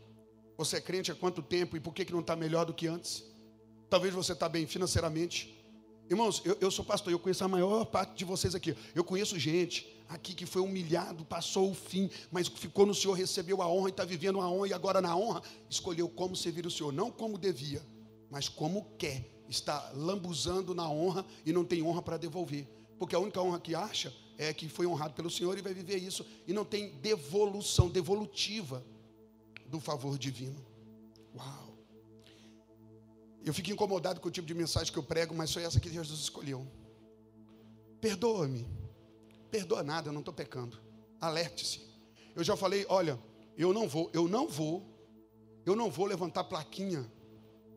[0.57, 2.87] Você é crente há quanto tempo e por que, que não está melhor do que
[2.87, 3.25] antes?
[3.91, 5.55] Talvez você está bem financeiramente.
[6.09, 8.77] Irmãos, eu, eu sou pastor, eu conheço a maior parte de vocês aqui.
[8.95, 13.63] Eu conheço gente aqui que foi humilhado, passou o fim, mas ficou no Senhor, recebeu
[13.63, 16.71] a honra e está vivendo a honra, e agora na honra escolheu como servir o
[16.71, 17.83] Senhor, não como devia,
[18.31, 19.31] mas como quer.
[19.49, 22.67] Está lambuzando na honra e não tem honra para devolver,
[22.99, 25.97] porque a única honra que acha é que foi honrado pelo Senhor e vai viver
[25.97, 28.85] isso, e não tem devolução, devolutiva
[29.67, 30.65] do favor divino.
[31.35, 31.77] Uau!
[33.45, 35.93] Eu fico incomodado com o tipo de mensagem que eu prego, mas foi essa que
[35.93, 36.67] Jesus escolheu.
[38.01, 38.82] Perdoa-me
[39.53, 40.81] Perdoa nada, eu não estou pecando.
[41.21, 41.83] Alerte-se.
[42.35, 43.19] Eu já falei, olha,
[43.55, 44.83] eu não vou, eu não vou,
[45.67, 47.07] eu não vou levantar plaquinha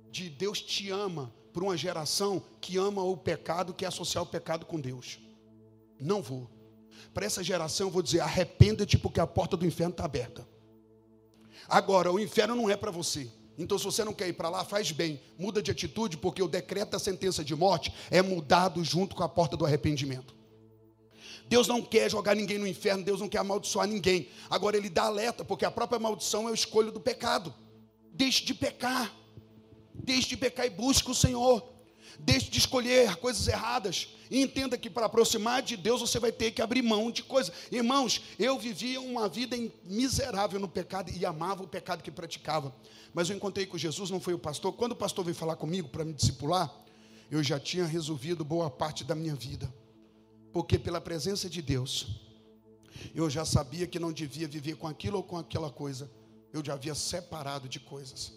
[0.10, 4.27] de Deus te ama para uma geração que ama o pecado, que é associar o
[4.27, 5.19] pecado com Deus.
[5.99, 6.49] Não vou.
[7.14, 10.47] Para essa geração eu vou dizer, arrependa-te porque a porta do inferno está aberta.
[11.68, 13.30] Agora, o inferno não é para você.
[13.57, 15.22] Então, se você não quer ir para lá, faz bem.
[15.38, 19.30] Muda de atitude, porque o decreto da sentença de morte é mudado junto com a
[19.30, 20.35] porta do arrependimento.
[21.47, 24.30] Deus não quer jogar ninguém no inferno, Deus não quer amaldiçoar ninguém.
[24.49, 27.53] Agora ele dá alerta, porque a própria maldição é o escolho do pecado.
[28.11, 29.13] Deixe de pecar.
[29.93, 31.63] Deixe de pecar e busque o Senhor.
[32.17, 34.07] Deixe de escolher coisas erradas.
[34.31, 37.53] E entenda que para aproximar de Deus você vai ter que abrir mão de coisas.
[37.72, 42.76] Irmãos, eu vivia uma vida miserável no pecado e amava o pecado que praticava.
[43.13, 44.73] Mas eu encontrei com Jesus, não foi o pastor.
[44.73, 46.73] Quando o pastor veio falar comigo para me discipular,
[47.30, 49.72] eu já tinha resolvido boa parte da minha vida
[50.56, 52.07] porque pela presença de Deus,
[53.14, 56.10] eu já sabia que não devia viver com aquilo ou com aquela coisa,
[56.53, 58.32] eu já havia separado de coisas.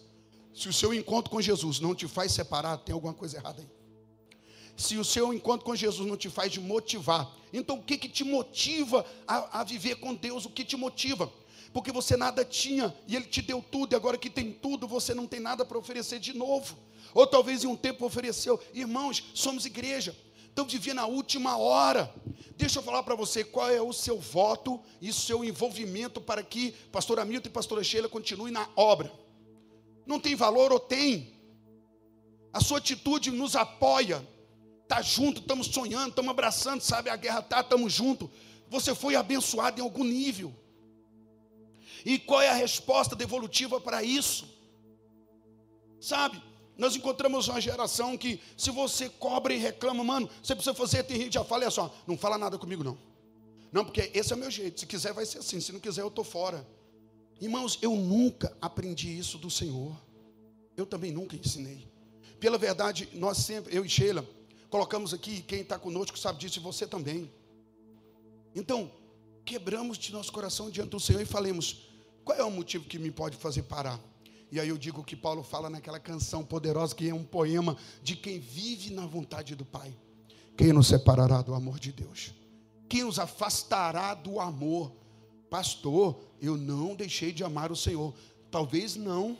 [0.53, 3.69] Se o seu encontro com Jesus não te faz separar, tem alguma coisa errada aí.
[4.75, 8.25] Se o seu encontro com Jesus não te faz motivar, então o que, que te
[8.25, 10.43] motiva a, a viver com Deus?
[10.43, 11.31] O que te motiva?
[11.71, 15.13] Porque você nada tinha e Ele te deu tudo, e agora que tem tudo, você
[15.13, 16.77] não tem nada para oferecer de novo.
[17.13, 18.59] Ou talvez em um tempo ofereceu.
[18.73, 20.13] Irmãos, somos igreja
[20.49, 22.13] estão vivendo na última hora.
[22.55, 26.71] Deixa eu falar para você qual é o seu voto e seu envolvimento para que
[26.91, 29.11] pastor Hamilton e pastora Sheila continuem na obra.
[30.05, 31.39] Não tem valor ou tem?
[32.51, 34.27] A sua atitude nos apoia.
[34.87, 37.09] Tá junto, estamos sonhando, estamos abraçando, sabe?
[37.09, 38.29] A guerra tá, estamos junto.
[38.69, 40.53] Você foi abençoado em algum nível.
[42.03, 44.47] E qual é a resposta devolutiva para isso?
[46.01, 46.41] Sabe?
[46.79, 51.19] Nós encontramos uma geração que, se você cobra e reclama, mano, você precisa fazer, tem
[51.19, 52.97] gente já fala, é só, não fala nada comigo não.
[53.69, 54.79] Não, porque esse é o meu jeito.
[54.79, 55.59] Se quiser, vai ser assim.
[55.59, 56.65] Se não quiser, eu estou fora.
[57.41, 59.93] Irmãos, eu nunca aprendi isso do Senhor.
[60.77, 61.85] Eu também nunca ensinei.
[62.39, 64.25] Pela verdade, nós sempre, eu e Sheila,
[64.69, 67.29] colocamos aqui, quem está conosco sabe disso, e você também.
[68.55, 68.89] Então,
[69.43, 71.89] quebramos de nosso coração diante do Senhor e falemos:
[72.23, 73.99] qual é o motivo que me pode fazer parar?
[74.51, 78.15] E aí eu digo que Paulo fala naquela canção poderosa, que é um poema de
[78.15, 79.95] quem vive na vontade do Pai.
[80.57, 82.33] Quem nos separará do amor de Deus?
[82.87, 84.91] Quem nos afastará do amor
[85.49, 88.13] Pastor, eu não deixei de amar o Senhor.
[88.51, 89.37] Talvez não,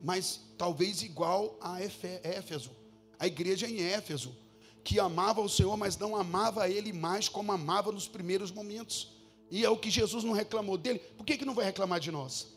[0.00, 2.70] mas talvez igual a Éfeso,
[3.18, 4.36] a igreja em Éfeso,
[4.82, 9.12] que amava o Senhor, mas não amava ele mais como amava nos primeiros momentos.
[9.48, 10.98] E é o que Jesus não reclamou dele.
[10.98, 12.48] Por que, que não vai reclamar de nós?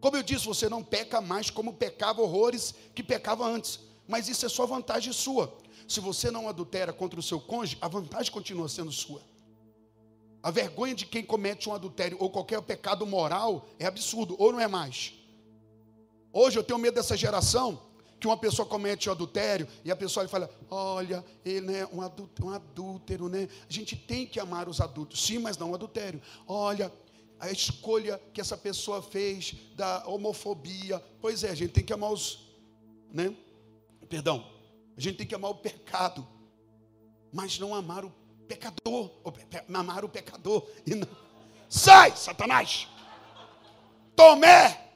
[0.00, 3.80] Como eu disse, você não peca mais como pecava horrores que pecava antes.
[4.08, 5.52] Mas isso é só vantagem sua.
[5.86, 9.20] Se você não adultera contra o seu cônjuge, a vantagem continua sendo sua.
[10.42, 14.60] A vergonha de quem comete um adultério ou qualquer pecado moral é absurdo, ou não
[14.60, 15.12] é mais?
[16.32, 17.82] Hoje eu tenho medo dessa geração
[18.18, 22.48] que uma pessoa comete um adultério e a pessoa fala: Olha, ele é um, adúltero,
[22.48, 23.48] um adúltero, né?
[23.68, 26.22] A gente tem que amar os adultos, sim, mas não o adultério.
[26.46, 26.92] Olha,
[27.40, 31.02] a escolha que essa pessoa fez da homofobia.
[31.20, 32.46] Pois é, a gente tem que amar os,
[33.10, 33.34] né?
[34.08, 34.46] Perdão,
[34.96, 36.26] a gente tem que amar o pecado,
[37.32, 38.12] mas não amar o
[38.46, 39.10] pecador,
[39.72, 41.08] amar o pecador e não.
[41.68, 42.88] Sai, Satanás!
[44.14, 44.92] Tomé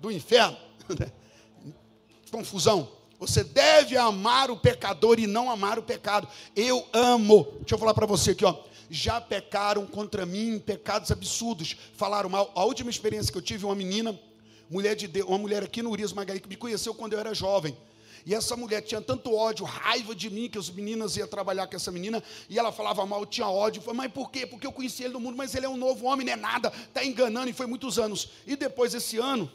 [0.00, 0.56] do inferno.
[2.30, 2.92] Confusão.
[3.18, 6.28] Você deve amar o pecador e não amar o pecado.
[6.54, 7.44] Eu amo.
[7.60, 8.54] Deixa eu falar para você aqui, ó.
[8.90, 11.76] Já pecaram contra mim pecados absurdos.
[11.94, 12.52] Falaram mal.
[12.54, 14.18] A última experiência que eu tive, uma menina,
[14.70, 17.34] mulher de Deus, uma mulher aqui no Urias Magali, que me conheceu quando eu era
[17.34, 17.76] jovem.
[18.26, 21.76] E essa mulher tinha tanto ódio, raiva de mim, que as meninas iam trabalhar com
[21.76, 23.78] essa menina, e ela falava mal, tinha ódio.
[23.78, 24.44] Eu falei, mas por quê?
[24.44, 26.72] Porque eu conheci ele no mundo, mas ele é um novo homem, não é nada,
[26.88, 28.30] está enganando, e foi muitos anos.
[28.44, 29.48] E depois, esse ano,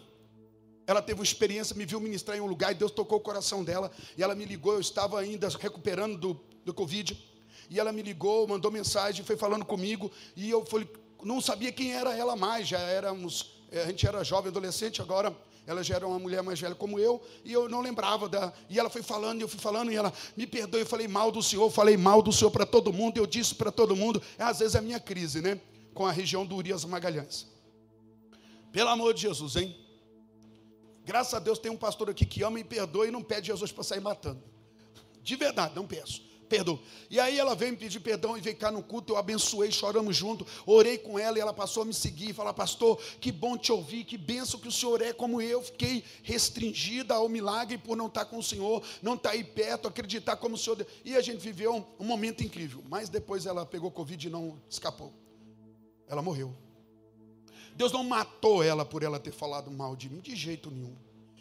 [0.87, 3.61] ela teve uma experiência, me viu ministrar em um lugar, e Deus tocou o coração
[3.61, 7.21] dela, e ela me ligou, eu estava ainda recuperando do, do Covid,
[7.69, 10.89] e ela me ligou, mandou mensagem, foi falando comigo, e eu falei,
[11.23, 15.35] não sabia quem era ela mais, já éramos, a gente era jovem, adolescente, agora
[15.65, 18.51] ela já era uma mulher mais velha como eu, e eu não lembrava da.
[18.69, 21.31] E ela foi falando, e eu fui falando, e ela me perdoe, eu falei mal
[21.31, 24.21] do Senhor, falei mal do Senhor para todo mundo, eu disse para todo mundo.
[24.37, 25.61] É, às vezes é a minha crise, né?
[25.93, 27.47] Com a região do Urias Magalhães.
[28.71, 29.75] Pelo amor de Jesus, hein?
[31.05, 33.71] Graças a Deus tem um pastor aqui que ama e perdoa e não pede Jesus
[33.71, 34.41] para sair matando.
[35.21, 36.77] De verdade, não peço perdoa.
[37.09, 40.17] E aí ela veio me pedir perdão e veio cá no culto, eu abençoei, choramos
[40.17, 43.57] junto, orei com ela e ela passou a me seguir e falar, pastor, que bom
[43.57, 45.61] te ouvir, que benção que o senhor é como eu.
[45.63, 50.35] Fiquei restringida ao milagre por não estar com o senhor, não estar aí perto, acreditar
[50.35, 50.85] como o senhor.
[51.05, 52.83] E a gente viveu um momento incrível.
[52.89, 55.13] Mas depois ela pegou Covid e não escapou.
[56.05, 56.53] Ela morreu.
[57.77, 60.97] Deus não matou ela por ela ter falado mal de mim, de jeito nenhum.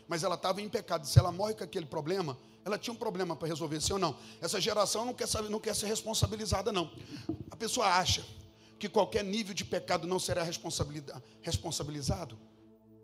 [0.06, 1.04] Mas ela estava em pecado.
[1.04, 4.16] Se ela morre com aquele problema, ela tinha um problema para resolver, sim ou não?
[4.40, 6.90] Essa geração não quer, saber, não quer ser responsabilizada, não.
[7.50, 8.24] A pessoa acha
[8.78, 12.34] que qualquer nível de pecado não será responsabilizado.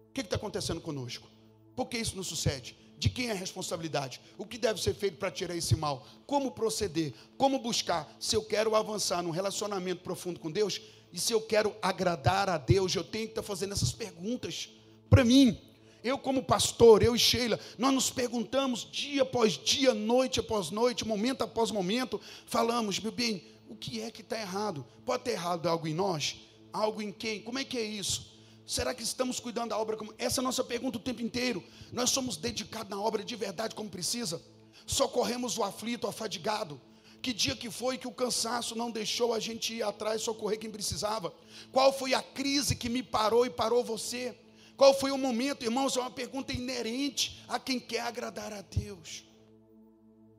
[0.09, 1.29] O que está acontecendo conosco?
[1.75, 2.77] Por que isso não sucede?
[2.99, 4.21] De quem é a responsabilidade?
[4.39, 6.07] O que deve ser feito para tirar esse mal?
[6.27, 7.13] Como proceder?
[7.37, 8.11] Como buscar?
[8.19, 10.81] Se eu quero avançar num relacionamento profundo com Deus,
[11.13, 14.71] e se eu quero agradar a Deus, eu tenho que estar tá fazendo essas perguntas
[15.11, 15.61] para mim.
[16.07, 21.05] Eu, como pastor, eu e Sheila, nós nos perguntamos dia após dia, noite após noite,
[21.05, 24.87] momento após momento, falamos, meu bem, o que é que está errado?
[25.05, 26.37] Pode ter errado algo em nós?
[26.73, 27.43] Algo em quem?
[27.43, 28.39] Como é que é isso?
[28.65, 30.15] Será que estamos cuidando da obra como.
[30.17, 31.61] Essa é a nossa pergunta o tempo inteiro.
[31.91, 34.41] Nós somos dedicados na obra de verdade como precisa?
[34.87, 36.81] Socorremos o aflito, o afadigado.
[37.21, 40.71] Que dia que foi que o cansaço não deixou a gente ir atrás socorrer quem
[40.71, 41.35] precisava?
[41.73, 44.39] Qual foi a crise que me parou e parou você?
[44.77, 45.97] Qual foi o momento, irmãos?
[45.97, 49.25] É uma pergunta inerente a quem quer agradar a Deus.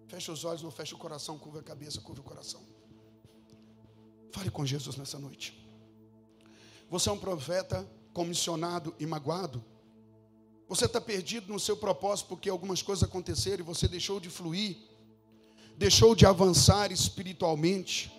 [0.08, 2.62] Fecha os olhos, não fecha o coração, curva a cabeça, curva o coração.
[4.32, 5.58] Fale com Jesus nessa noite.
[6.90, 9.64] Você é um profeta comissionado e magoado?
[10.70, 14.78] Você está perdido no seu propósito porque algumas coisas aconteceram e você deixou de fluir,
[15.78, 18.12] deixou de avançar espiritualmente.